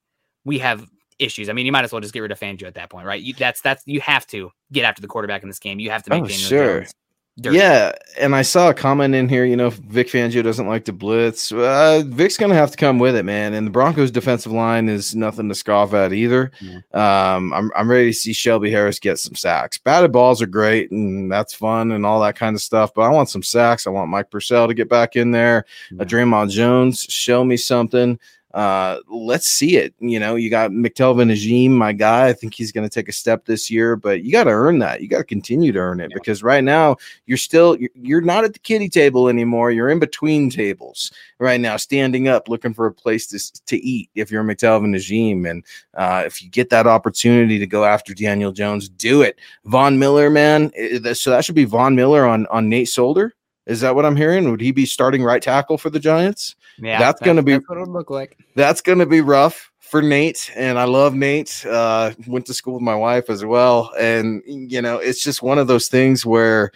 we 0.45 0.59
have 0.61 0.87
issues. 1.19 1.51
I 1.51 1.53
mean, 1.53 1.67
you 1.67 1.73
might 1.73 1.85
as 1.85 1.93
well 1.93 2.01
just 2.01 2.15
get 2.15 2.21
rid 2.21 2.33
of 2.33 2.41
Fangio 2.41 2.65
at 2.65 2.75
that 2.75 2.89
point, 2.89 3.07
right? 3.07 3.21
You, 3.21 3.35
that's 3.35 3.61
that's 3.61 3.83
you 3.87 4.01
have 4.01 4.27
to 4.29 4.51
get 4.73 4.85
after 4.85 5.03
the 5.03 5.09
quarterback 5.09 5.43
in 5.43 5.51
this 5.51 5.59
game. 5.59 5.79
You 5.79 5.91
have 5.91 6.03
to 6.05 6.11
make 6.11 6.23
oh, 6.23 6.27
Daniel 6.27 6.49
sure. 6.49 6.81
Jones 6.81 6.93
Dirty. 7.41 7.57
Yeah, 7.57 7.93
and 8.21 8.37
I 8.37 8.43
saw 8.43 8.69
a 8.69 8.75
comment 8.75 9.15
in 9.15 9.27
here. 9.27 9.47
You 9.47 9.57
know, 9.57 9.71
Vic 9.71 10.09
Fangio 10.09 10.43
doesn't 10.45 10.67
like 10.67 10.85
to 10.85 10.93
blitz. 10.93 11.51
Uh, 11.51 12.03
Vic's 12.07 12.37
going 12.37 12.51
to 12.51 12.57
have 12.57 12.71
to 12.73 12.77
come 12.77 12.99
with 12.99 13.17
it, 13.17 13.25
man. 13.25 13.55
And 13.55 13.67
the 13.67 13.71
Broncos' 13.71 14.11
defensive 14.11 14.53
line 14.53 14.91
is 14.91 15.15
nothing 15.15 15.49
to 15.49 15.55
scoff 15.55 15.95
at 15.95 16.13
either. 16.13 16.51
Yeah. 16.61 16.81
Um, 16.93 17.55
I'm 17.55 17.71
I'm 17.75 17.91
ready 17.91 18.11
to 18.11 18.13
see 18.13 18.35
Shelby 18.35 18.71
Harris 18.71 18.99
get 18.99 19.19
some 19.19 19.35
sacks. 19.35 19.79
Batted 19.79 20.13
balls 20.13 20.43
are 20.43 20.47
great, 20.47 20.91
and 20.91 21.33
that's 21.33 21.55
fun 21.55 21.93
and 21.93 22.05
all 22.05 22.21
that 22.21 22.37
kind 22.37 22.55
of 22.55 22.61
stuff. 22.61 22.93
But 22.93 23.03
I 23.03 23.09
want 23.09 23.31
some 23.31 23.43
sacks. 23.43 23.87
I 23.87 23.91
want 23.91 24.11
Mike 24.11 24.31
Purcell 24.31 24.69
to 24.69 24.75
get 24.75 24.91
back 24.91 25.17
in 25.17 25.31
there. 25.31 25.65
Yeah. 25.91 26.03
Uh, 26.03 26.05
Dre'Mont 26.05 26.51
Jones, 26.51 27.07
show 27.09 27.45
me 27.45 27.57
something 27.57 28.19
uh, 28.55 28.99
let's 29.09 29.47
see 29.47 29.77
it. 29.77 29.95
You 29.99 30.21
know, 30.21 30.37
you 30.37 30.51
got 30.51 30.71
McTelvin 30.71 31.33
Agim, 31.33 31.77
my 31.77 31.93
guy. 31.93 32.29
I 32.29 32.33
think 32.33 32.55
he's 32.55 32.73
going 32.73 32.89
to 32.89 32.93
take 32.93 33.09
a 33.09 33.13
step 33.13 33.47
this 33.47 33.71
year, 33.71 33.97
but 33.97 34.23
you 34.23 34.33
got 34.33 34.45
to 34.45 34.51
earn 34.51 34.79
that. 34.81 35.01
You 35.01 35.09
got 35.09 35.19
to 35.19 35.25
continue 35.25 35.73
to 35.73 35.79
earn 35.79 36.01
it 36.01 36.11
yeah. 36.11 36.15
because 36.15 36.43
right 36.43 36.63
now 36.63 36.97
you're 37.27 37.39
still 37.39 37.79
you're 37.95 38.21
not 38.21 38.45
at 38.45 38.53
the 38.53 38.59
kitty 38.59 38.89
table 38.89 39.29
anymore. 39.29 39.71
You're 39.71 39.89
in 39.89 39.99
between 39.99 40.51
tables 40.51 41.13
right 41.39 41.61
now, 41.61 41.77
standing 41.77 42.29
up, 42.29 42.49
looking 42.49 42.75
for 42.75 42.87
a 42.87 42.93
place 42.93 43.27
to, 43.29 43.63
to 43.67 43.77
eat. 43.79 44.11
If 44.15 44.31
you're 44.31 44.45
McTelvin 44.45 44.95
Agim, 44.95 45.47
and 45.47 45.65
uh, 45.95 46.25
if 46.27 46.43
you 46.43 46.51
get 46.51 46.69
that 46.71 46.87
opportunity 46.87 47.59
to 47.59 47.67
go 47.67 47.85
after 47.85 48.13
Daniel 48.13 48.53
Jones, 48.53 48.89
do 48.89 49.23
it. 49.23 49.39
Von 49.65 49.99
Miller, 49.99 50.29
man. 50.29 50.71
So 51.15 51.31
that 51.31 51.45
should 51.45 51.55
be 51.55 51.65
Von 51.65 51.95
Miller 51.95 52.27
on 52.27 52.47
on 52.49 52.69
Nate 52.69 52.89
Solder. 52.89 53.35
Is 53.67 53.81
that 53.81 53.95
what 53.95 54.05
I'm 54.05 54.17
hearing? 54.17 54.51
Would 54.51 54.61
he 54.61 54.73
be 54.73 54.87
starting 54.87 55.23
right 55.23 55.41
tackle 55.41 55.79
for 55.79 55.89
the 55.89 56.01
Giants? 56.01 56.57
Yeah, 56.79 56.99
that's, 56.99 57.21
that's 57.21 57.27
going 57.27 57.37
to 57.37 57.43
be 57.43 57.57
what 57.57 57.79
it 57.79 57.89
look 57.89 58.11
like. 58.11 58.39
That's 58.55 58.81
going 58.81 58.99
to 58.99 59.07
be 59.07 59.21
rough 59.21 59.71
for 59.79 60.03
Nate, 60.03 60.51
and 60.57 60.79
I 60.79 60.85
love 60.85 61.15
Nate. 61.15 61.65
Uh, 61.67 62.13
went 62.27 62.47
to 62.47 62.55
school 62.55 62.75
with 62.75 62.83
my 62.83 62.95
wife 62.95 63.29
as 63.29 63.45
well, 63.45 63.93
and 63.99 64.43
you 64.47 64.81
know, 64.81 64.99
it's 64.99 65.23
just 65.23 65.43
one 65.43 65.59
of 65.59 65.67
those 65.67 65.89
things 65.89 66.25
where 66.25 66.73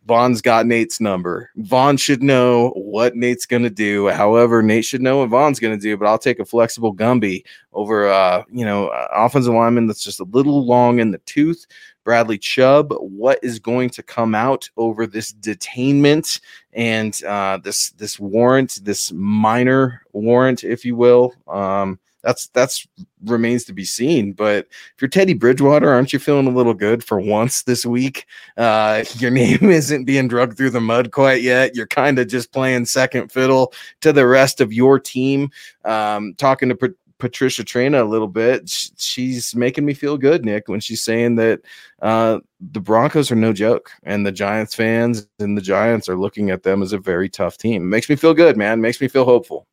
Von's 0.08 0.40
got 0.40 0.64
Nate's 0.64 1.00
number. 1.00 1.50
Von 1.56 1.98
should 1.98 2.22
know 2.22 2.70
what 2.70 3.14
Nate's 3.14 3.44
going 3.44 3.62
to 3.62 3.70
do. 3.70 4.08
However, 4.08 4.62
Nate 4.62 4.86
should 4.86 5.02
know 5.02 5.18
what 5.18 5.28
Von's 5.28 5.60
going 5.60 5.78
to 5.78 5.80
do. 5.80 5.98
But 5.98 6.08
I'll 6.08 6.18
take 6.18 6.40
a 6.40 6.46
flexible 6.46 6.96
Gumby 6.96 7.44
over, 7.74 8.08
uh, 8.08 8.42
you 8.50 8.64
know, 8.64 8.88
uh, 8.88 9.08
offensive 9.12 9.52
lineman 9.52 9.86
that's 9.86 10.02
just 10.02 10.18
a 10.18 10.24
little 10.24 10.64
long 10.64 10.98
in 10.98 11.10
the 11.10 11.18
tooth 11.18 11.66
Bradley 12.04 12.38
Chubb. 12.38 12.94
What 12.94 13.38
is 13.42 13.58
going 13.58 13.90
to 13.90 14.02
come 14.02 14.34
out 14.34 14.70
over 14.78 15.06
this 15.06 15.30
detainment 15.30 16.40
and 16.72 17.22
uh, 17.24 17.58
this 17.62 17.90
this 17.90 18.18
warrant, 18.18 18.80
this 18.82 19.12
minor 19.12 20.00
warrant, 20.14 20.64
if 20.64 20.86
you 20.86 20.96
will? 20.96 21.34
Um, 21.46 22.00
that's 22.22 22.48
that's 22.48 22.86
remains 23.24 23.64
to 23.64 23.72
be 23.72 23.84
seen. 23.84 24.32
But 24.32 24.66
if 24.94 25.00
you're 25.00 25.08
Teddy 25.08 25.34
Bridgewater, 25.34 25.90
aren't 25.90 26.12
you 26.12 26.18
feeling 26.18 26.46
a 26.46 26.54
little 26.54 26.74
good 26.74 27.04
for 27.04 27.20
once 27.20 27.62
this 27.62 27.86
week? 27.86 28.26
Uh, 28.56 29.04
your 29.16 29.30
name 29.30 29.58
isn't 29.70 30.04
being 30.04 30.28
drugged 30.28 30.56
through 30.56 30.70
the 30.70 30.80
mud 30.80 31.12
quite 31.12 31.42
yet. 31.42 31.74
You're 31.74 31.86
kind 31.86 32.18
of 32.18 32.28
just 32.28 32.52
playing 32.52 32.86
second 32.86 33.30
fiddle 33.30 33.72
to 34.00 34.12
the 34.12 34.26
rest 34.26 34.60
of 34.60 34.72
your 34.72 34.98
team. 34.98 35.50
Um, 35.84 36.34
talking 36.36 36.68
to 36.68 36.74
Pat- 36.74 36.94
Patricia 37.18 37.64
Traina 37.64 38.00
a 38.00 38.04
little 38.04 38.28
bit, 38.28 38.70
she's 38.96 39.54
making 39.54 39.84
me 39.84 39.92
feel 39.92 40.16
good, 40.16 40.44
Nick, 40.44 40.68
when 40.68 40.80
she's 40.80 41.02
saying 41.02 41.34
that 41.36 41.60
uh, 42.00 42.38
the 42.60 42.80
Broncos 42.80 43.30
are 43.32 43.36
no 43.36 43.52
joke, 43.52 43.90
and 44.04 44.24
the 44.24 44.32
Giants 44.32 44.74
fans 44.74 45.26
and 45.40 45.56
the 45.56 45.62
Giants 45.62 46.08
are 46.08 46.16
looking 46.16 46.50
at 46.50 46.62
them 46.62 46.80
as 46.80 46.92
a 46.92 46.98
very 46.98 47.28
tough 47.28 47.58
team. 47.58 47.82
It 47.82 47.86
makes 47.86 48.08
me 48.08 48.16
feel 48.16 48.34
good, 48.34 48.56
man. 48.56 48.78
It 48.78 48.82
makes 48.82 49.00
me 49.00 49.08
feel 49.08 49.24
hopeful. 49.24 49.66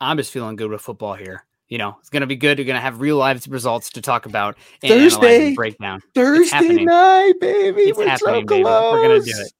I'm 0.00 0.16
just 0.16 0.32
feeling 0.32 0.56
good 0.56 0.70
with 0.70 0.82
football 0.82 1.14
here. 1.14 1.45
You 1.68 1.78
know, 1.78 1.96
it's 2.00 2.10
going 2.10 2.20
to 2.20 2.26
be 2.26 2.36
good. 2.36 2.58
You're 2.58 2.64
going 2.64 2.76
to 2.76 2.80
have 2.80 3.00
real 3.00 3.16
live 3.16 3.44
results 3.48 3.90
to 3.90 4.00
talk 4.00 4.26
about. 4.26 4.56
And 4.82 4.92
Thursday 4.92 5.54
breakdown. 5.54 6.00
Thursday 6.14 6.84
night, 6.84 7.34
baby. 7.40 7.82
It's 7.82 7.98
We're 7.98 8.08
happening, 8.08 8.42
so 8.42 8.54
baby. 8.54 8.64
We're 8.64 9.02
going 9.02 9.20
to 9.20 9.30
do 9.30 9.40
it. 9.40 9.52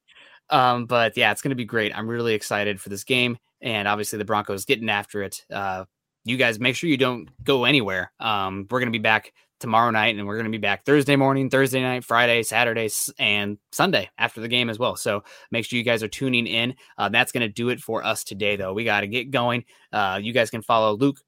Um, 0.48 0.86
but 0.86 1.16
yeah, 1.16 1.32
it's 1.32 1.42
going 1.42 1.50
to 1.50 1.56
be 1.56 1.64
great. 1.64 1.96
I'm 1.96 2.08
really 2.08 2.34
excited 2.34 2.80
for 2.80 2.88
this 2.88 3.02
game, 3.02 3.38
and 3.60 3.88
obviously 3.88 4.18
the 4.18 4.24
Broncos 4.24 4.64
getting 4.64 4.88
after 4.88 5.22
it. 5.22 5.44
Uh, 5.50 5.86
you 6.24 6.36
guys 6.36 6.60
make 6.60 6.76
sure 6.76 6.88
you 6.88 6.96
don't 6.96 7.28
go 7.42 7.64
anywhere. 7.64 8.12
Um, 8.20 8.66
we're 8.70 8.80
going 8.80 8.92
to 8.92 8.96
be 8.98 9.02
back 9.02 9.32
tomorrow 9.58 9.90
night, 9.90 10.16
and 10.16 10.26
we're 10.26 10.36
going 10.36 10.44
to 10.44 10.50
be 10.50 10.58
back 10.58 10.84
Thursday 10.84 11.16
morning, 11.16 11.50
Thursday 11.50 11.80
night, 11.80 12.04
Friday, 12.04 12.42
Saturday, 12.42 12.88
and 13.18 13.58
Sunday 13.72 14.10
after 14.18 14.40
the 14.40 14.48
game 14.48 14.70
as 14.70 14.78
well. 14.78 14.96
So 14.96 15.24
make 15.50 15.64
sure 15.64 15.76
you 15.78 15.84
guys 15.84 16.02
are 16.02 16.08
tuning 16.08 16.46
in. 16.46 16.74
Uh, 16.98 17.08
that's 17.08 17.32
going 17.32 17.46
to 17.46 17.52
do 17.52 17.70
it 17.70 17.80
for 17.80 18.04
us 18.04 18.22
today, 18.22 18.56
though. 18.56 18.72
We 18.72 18.84
got 18.84 19.00
to 19.00 19.08
get 19.08 19.30
going. 19.30 19.64
Uh, 19.92 20.20
you 20.22 20.32
guys 20.32 20.50
can 20.50 20.62
follow 20.62 20.96
Luke 20.96 21.20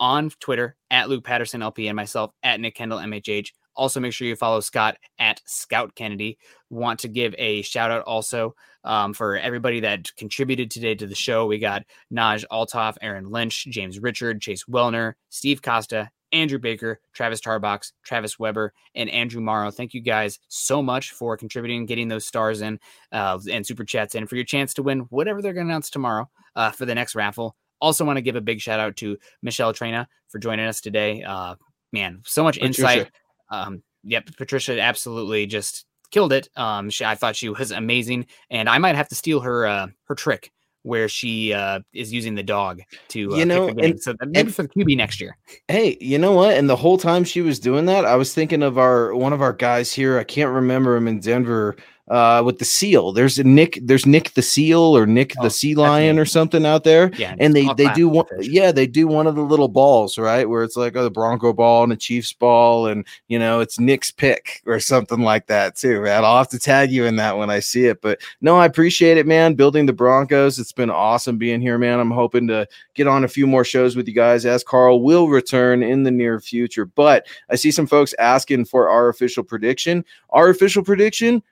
on 0.00 0.30
Twitter 0.40 0.76
at 0.90 1.08
Luke 1.08 1.22
Patterson 1.22 1.62
LP 1.62 1.86
and 1.86 1.96
myself 1.96 2.32
at 2.42 2.58
Nick 2.58 2.76
Kendell 2.76 3.02
MHH. 3.04 3.50
Also, 3.76 4.00
make 4.00 4.12
sure 4.12 4.26
you 4.26 4.34
follow 4.34 4.60
Scott 4.60 4.96
at 5.18 5.40
Scout 5.46 5.94
Kennedy. 5.94 6.38
Want 6.70 7.00
to 7.00 7.08
give 7.08 7.34
a 7.38 7.62
shout 7.62 7.90
out 7.90 8.02
also 8.02 8.54
um, 8.82 9.14
for 9.14 9.36
everybody 9.36 9.80
that 9.80 10.14
contributed 10.16 10.70
today 10.70 10.94
to 10.94 11.06
the 11.06 11.14
show. 11.14 11.46
We 11.46 11.58
got 11.58 11.84
Naj 12.12 12.44
Altoff, 12.50 12.96
Aaron 13.00 13.30
Lynch, 13.30 13.66
James 13.70 14.00
Richard, 14.00 14.40
Chase 14.40 14.64
Wellner, 14.64 15.14
Steve 15.28 15.62
Costa, 15.62 16.10
Andrew 16.32 16.58
Baker, 16.58 17.00
Travis 17.12 17.40
Tarbox, 17.40 17.92
Travis 18.04 18.38
Weber, 18.38 18.72
and 18.94 19.10
Andrew 19.10 19.40
Morrow. 19.40 19.70
Thank 19.70 19.94
you 19.94 20.00
guys 20.00 20.38
so 20.48 20.82
much 20.82 21.12
for 21.12 21.36
contributing, 21.36 21.86
getting 21.86 22.08
those 22.08 22.26
stars 22.26 22.60
in 22.60 22.78
uh, 23.12 23.38
and 23.50 23.66
super 23.66 23.84
chats 23.84 24.14
in 24.14 24.26
for 24.26 24.36
your 24.36 24.44
chance 24.44 24.74
to 24.74 24.82
win 24.82 25.00
whatever 25.10 25.42
they're 25.42 25.52
going 25.52 25.66
to 25.66 25.72
announce 25.72 25.90
tomorrow 25.90 26.28
uh, 26.56 26.70
for 26.70 26.86
the 26.86 26.94
next 26.94 27.14
raffle. 27.14 27.56
Also, 27.80 28.04
want 28.04 28.16
to 28.16 28.22
give 28.22 28.36
a 28.36 28.40
big 28.40 28.60
shout 28.60 28.80
out 28.80 28.96
to 28.96 29.16
Michelle 29.42 29.72
Traina 29.72 30.06
for 30.28 30.38
joining 30.38 30.66
us 30.66 30.80
today. 30.80 31.22
Uh, 31.22 31.54
man, 31.92 32.20
so 32.24 32.42
much 32.42 32.56
Patricia. 32.58 32.82
insight. 32.82 33.10
Um, 33.50 33.82
yep, 34.04 34.28
Patricia 34.36 34.80
absolutely 34.80 35.46
just 35.46 35.86
killed 36.10 36.32
it. 36.32 36.48
Um, 36.56 36.90
she, 36.90 37.04
I 37.04 37.14
thought 37.14 37.36
she 37.36 37.48
was 37.48 37.70
amazing, 37.70 38.26
and 38.50 38.68
I 38.68 38.78
might 38.78 38.96
have 38.96 39.08
to 39.08 39.14
steal 39.14 39.40
her 39.40 39.66
uh, 39.66 39.86
her 40.04 40.14
trick 40.14 40.52
where 40.82 41.08
she 41.08 41.52
uh, 41.52 41.80
is 41.92 42.12
using 42.12 42.34
the 42.34 42.42
dog 42.42 42.80
to 43.08 43.32
uh, 43.32 43.36
you 43.36 43.44
know 43.44 43.68
and, 43.68 44.00
so 44.00 44.14
maybe 44.20 44.40
and, 44.40 44.54
for 44.54 44.62
the 44.62 44.68
QB 44.68 44.96
next 44.96 45.20
year. 45.20 45.36
Hey, 45.68 45.96
you 46.00 46.18
know 46.18 46.32
what? 46.32 46.54
And 46.54 46.68
the 46.68 46.76
whole 46.76 46.96
time 46.96 47.24
she 47.24 47.42
was 47.42 47.60
doing 47.60 47.86
that, 47.86 48.04
I 48.04 48.16
was 48.16 48.34
thinking 48.34 48.62
of 48.62 48.78
our 48.78 49.14
one 49.14 49.32
of 49.32 49.42
our 49.42 49.52
guys 49.52 49.92
here. 49.92 50.18
I 50.18 50.24
can't 50.24 50.50
remember 50.50 50.96
him 50.96 51.08
in 51.08 51.20
Denver 51.20 51.76
uh, 52.10 52.42
with 52.44 52.58
the 52.58 52.64
seal. 52.64 53.12
There's 53.12 53.38
a 53.38 53.44
Nick. 53.44 53.78
There's 53.80 54.04
Nick 54.04 54.34
the 54.34 54.42
seal 54.42 54.80
or 54.96 55.06
Nick 55.06 55.32
oh, 55.38 55.44
the 55.44 55.50
sea 55.50 55.76
lion 55.76 56.18
or 56.18 56.24
something 56.24 56.66
out 56.66 56.82
there. 56.82 57.12
Yeah, 57.16 57.36
and 57.38 57.54
they 57.54 57.72
they 57.74 57.90
do 57.94 58.08
one. 58.08 58.26
Yeah, 58.40 58.72
they 58.72 58.88
do 58.88 59.06
one 59.06 59.28
of 59.28 59.36
the 59.36 59.42
little 59.42 59.68
balls 59.68 60.18
right 60.18 60.48
where 60.48 60.64
it's 60.64 60.76
like 60.76 60.96
oh, 60.96 61.04
the 61.04 61.10
Bronco 61.10 61.52
ball 61.52 61.84
and 61.84 61.92
a 61.92 61.96
Chiefs 61.96 62.32
ball, 62.32 62.88
and 62.88 63.06
you 63.28 63.38
know 63.38 63.60
it's 63.60 63.78
Nick's 63.78 64.10
pick 64.10 64.60
or 64.66 64.80
something 64.80 65.20
like 65.20 65.46
that 65.46 65.76
too. 65.76 66.02
Man, 66.02 66.24
I'll 66.24 66.38
have 66.38 66.48
to 66.48 66.58
tag 66.58 66.90
you 66.90 67.04
in 67.04 67.14
that 67.16 67.38
when 67.38 67.48
I 67.48 67.60
see 67.60 67.86
it. 67.86 68.02
But 68.02 68.20
no, 68.40 68.56
I 68.56 68.66
appreciate 68.66 69.16
it, 69.16 69.26
man. 69.26 69.54
Building 69.54 69.86
the 69.86 69.92
Broncos. 69.92 70.58
It's 70.58 70.72
been 70.72 70.90
awesome 70.90 71.38
being 71.38 71.60
here, 71.60 71.78
man. 71.78 72.00
I'm 72.00 72.10
hoping 72.10 72.48
to 72.48 72.66
get 72.94 73.06
on 73.06 73.22
a 73.22 73.28
few 73.28 73.46
more 73.46 73.64
shows 73.64 73.94
with 73.94 74.08
you 74.08 74.14
guys 74.14 74.44
as 74.44 74.64
Carl 74.64 75.02
will 75.02 75.28
return 75.28 75.84
in 75.84 76.02
the 76.02 76.10
near 76.10 76.40
future. 76.40 76.86
But 76.86 77.28
I 77.50 77.54
see 77.54 77.70
some 77.70 77.86
folks 77.86 78.14
asking 78.18 78.64
for 78.64 78.90
our 78.90 79.08
official 79.08 79.44
prediction. 79.44 80.04
Our 80.30 80.48
official 80.48 80.82
prediction 80.82 81.42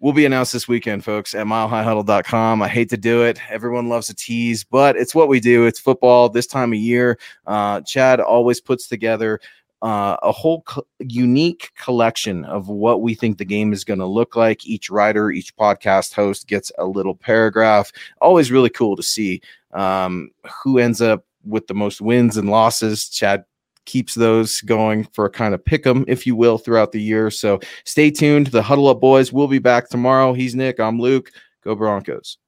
will 0.00 0.12
be 0.12 0.24
announced 0.24 0.52
this 0.52 0.68
weekend, 0.68 1.04
folks, 1.04 1.34
at 1.34 1.46
milehighhuddle.com. 1.46 2.62
I 2.62 2.68
hate 2.68 2.90
to 2.90 2.96
do 2.96 3.22
it. 3.24 3.40
Everyone 3.50 3.88
loves 3.88 4.08
a 4.08 4.14
tease, 4.14 4.64
but 4.64 4.96
it's 4.96 5.14
what 5.14 5.28
we 5.28 5.40
do. 5.40 5.66
It's 5.66 5.80
football 5.80 6.28
this 6.28 6.46
time 6.46 6.72
of 6.72 6.78
year. 6.78 7.18
Uh, 7.46 7.80
Chad 7.82 8.20
always 8.20 8.60
puts 8.60 8.86
together 8.86 9.40
uh, 9.82 10.16
a 10.22 10.32
whole 10.32 10.62
co- 10.62 10.86
unique 10.98 11.72
collection 11.76 12.44
of 12.44 12.68
what 12.68 13.02
we 13.02 13.14
think 13.14 13.38
the 13.38 13.44
game 13.44 13.72
is 13.72 13.84
going 13.84 13.98
to 13.98 14.06
look 14.06 14.36
like. 14.36 14.66
Each 14.66 14.90
writer, 14.90 15.30
each 15.30 15.54
podcast 15.56 16.14
host 16.14 16.48
gets 16.48 16.72
a 16.78 16.84
little 16.84 17.14
paragraph. 17.14 17.92
Always 18.20 18.50
really 18.50 18.70
cool 18.70 18.96
to 18.96 19.02
see 19.02 19.40
um, 19.72 20.30
who 20.62 20.78
ends 20.78 21.00
up 21.00 21.24
with 21.44 21.66
the 21.66 21.74
most 21.74 22.00
wins 22.00 22.36
and 22.36 22.50
losses. 22.50 23.08
Chad 23.08 23.44
keeps 23.88 24.14
those 24.14 24.60
going 24.60 25.04
for 25.12 25.24
a 25.24 25.30
kind 25.30 25.54
of 25.54 25.64
pick 25.64 25.86
'em, 25.86 26.04
if 26.06 26.26
you 26.26 26.36
will, 26.36 26.58
throughout 26.58 26.92
the 26.92 27.02
year. 27.02 27.30
So 27.30 27.58
stay 27.84 28.10
tuned. 28.10 28.48
The 28.48 28.62
Huddle 28.62 28.86
Up 28.88 29.00
Boys 29.00 29.32
will 29.32 29.48
be 29.48 29.58
back 29.58 29.88
tomorrow. 29.88 30.34
He's 30.34 30.54
Nick. 30.54 30.78
I'm 30.78 31.00
Luke. 31.00 31.32
Go 31.64 31.74
Broncos. 31.74 32.38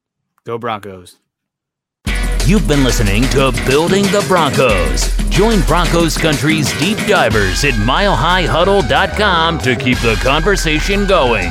Go 0.45 0.59
Broncos. 0.59 1.17
You've 2.47 2.67
been 2.69 2.85
listening 2.85 3.23
to 3.31 3.53
Building 3.67 4.05
the 4.05 4.25
Broncos. 4.27 5.17
Join 5.29 5.61
Broncos 5.63 6.19
Country's 6.19 6.73
deep 6.79 6.99
divers 7.07 7.65
at 7.65 7.75
milehighhuddle.com 7.75 9.59
to 9.59 9.77
keep 9.77 9.99
the 9.99 10.19
conversation 10.23 11.07
going. 11.07 11.51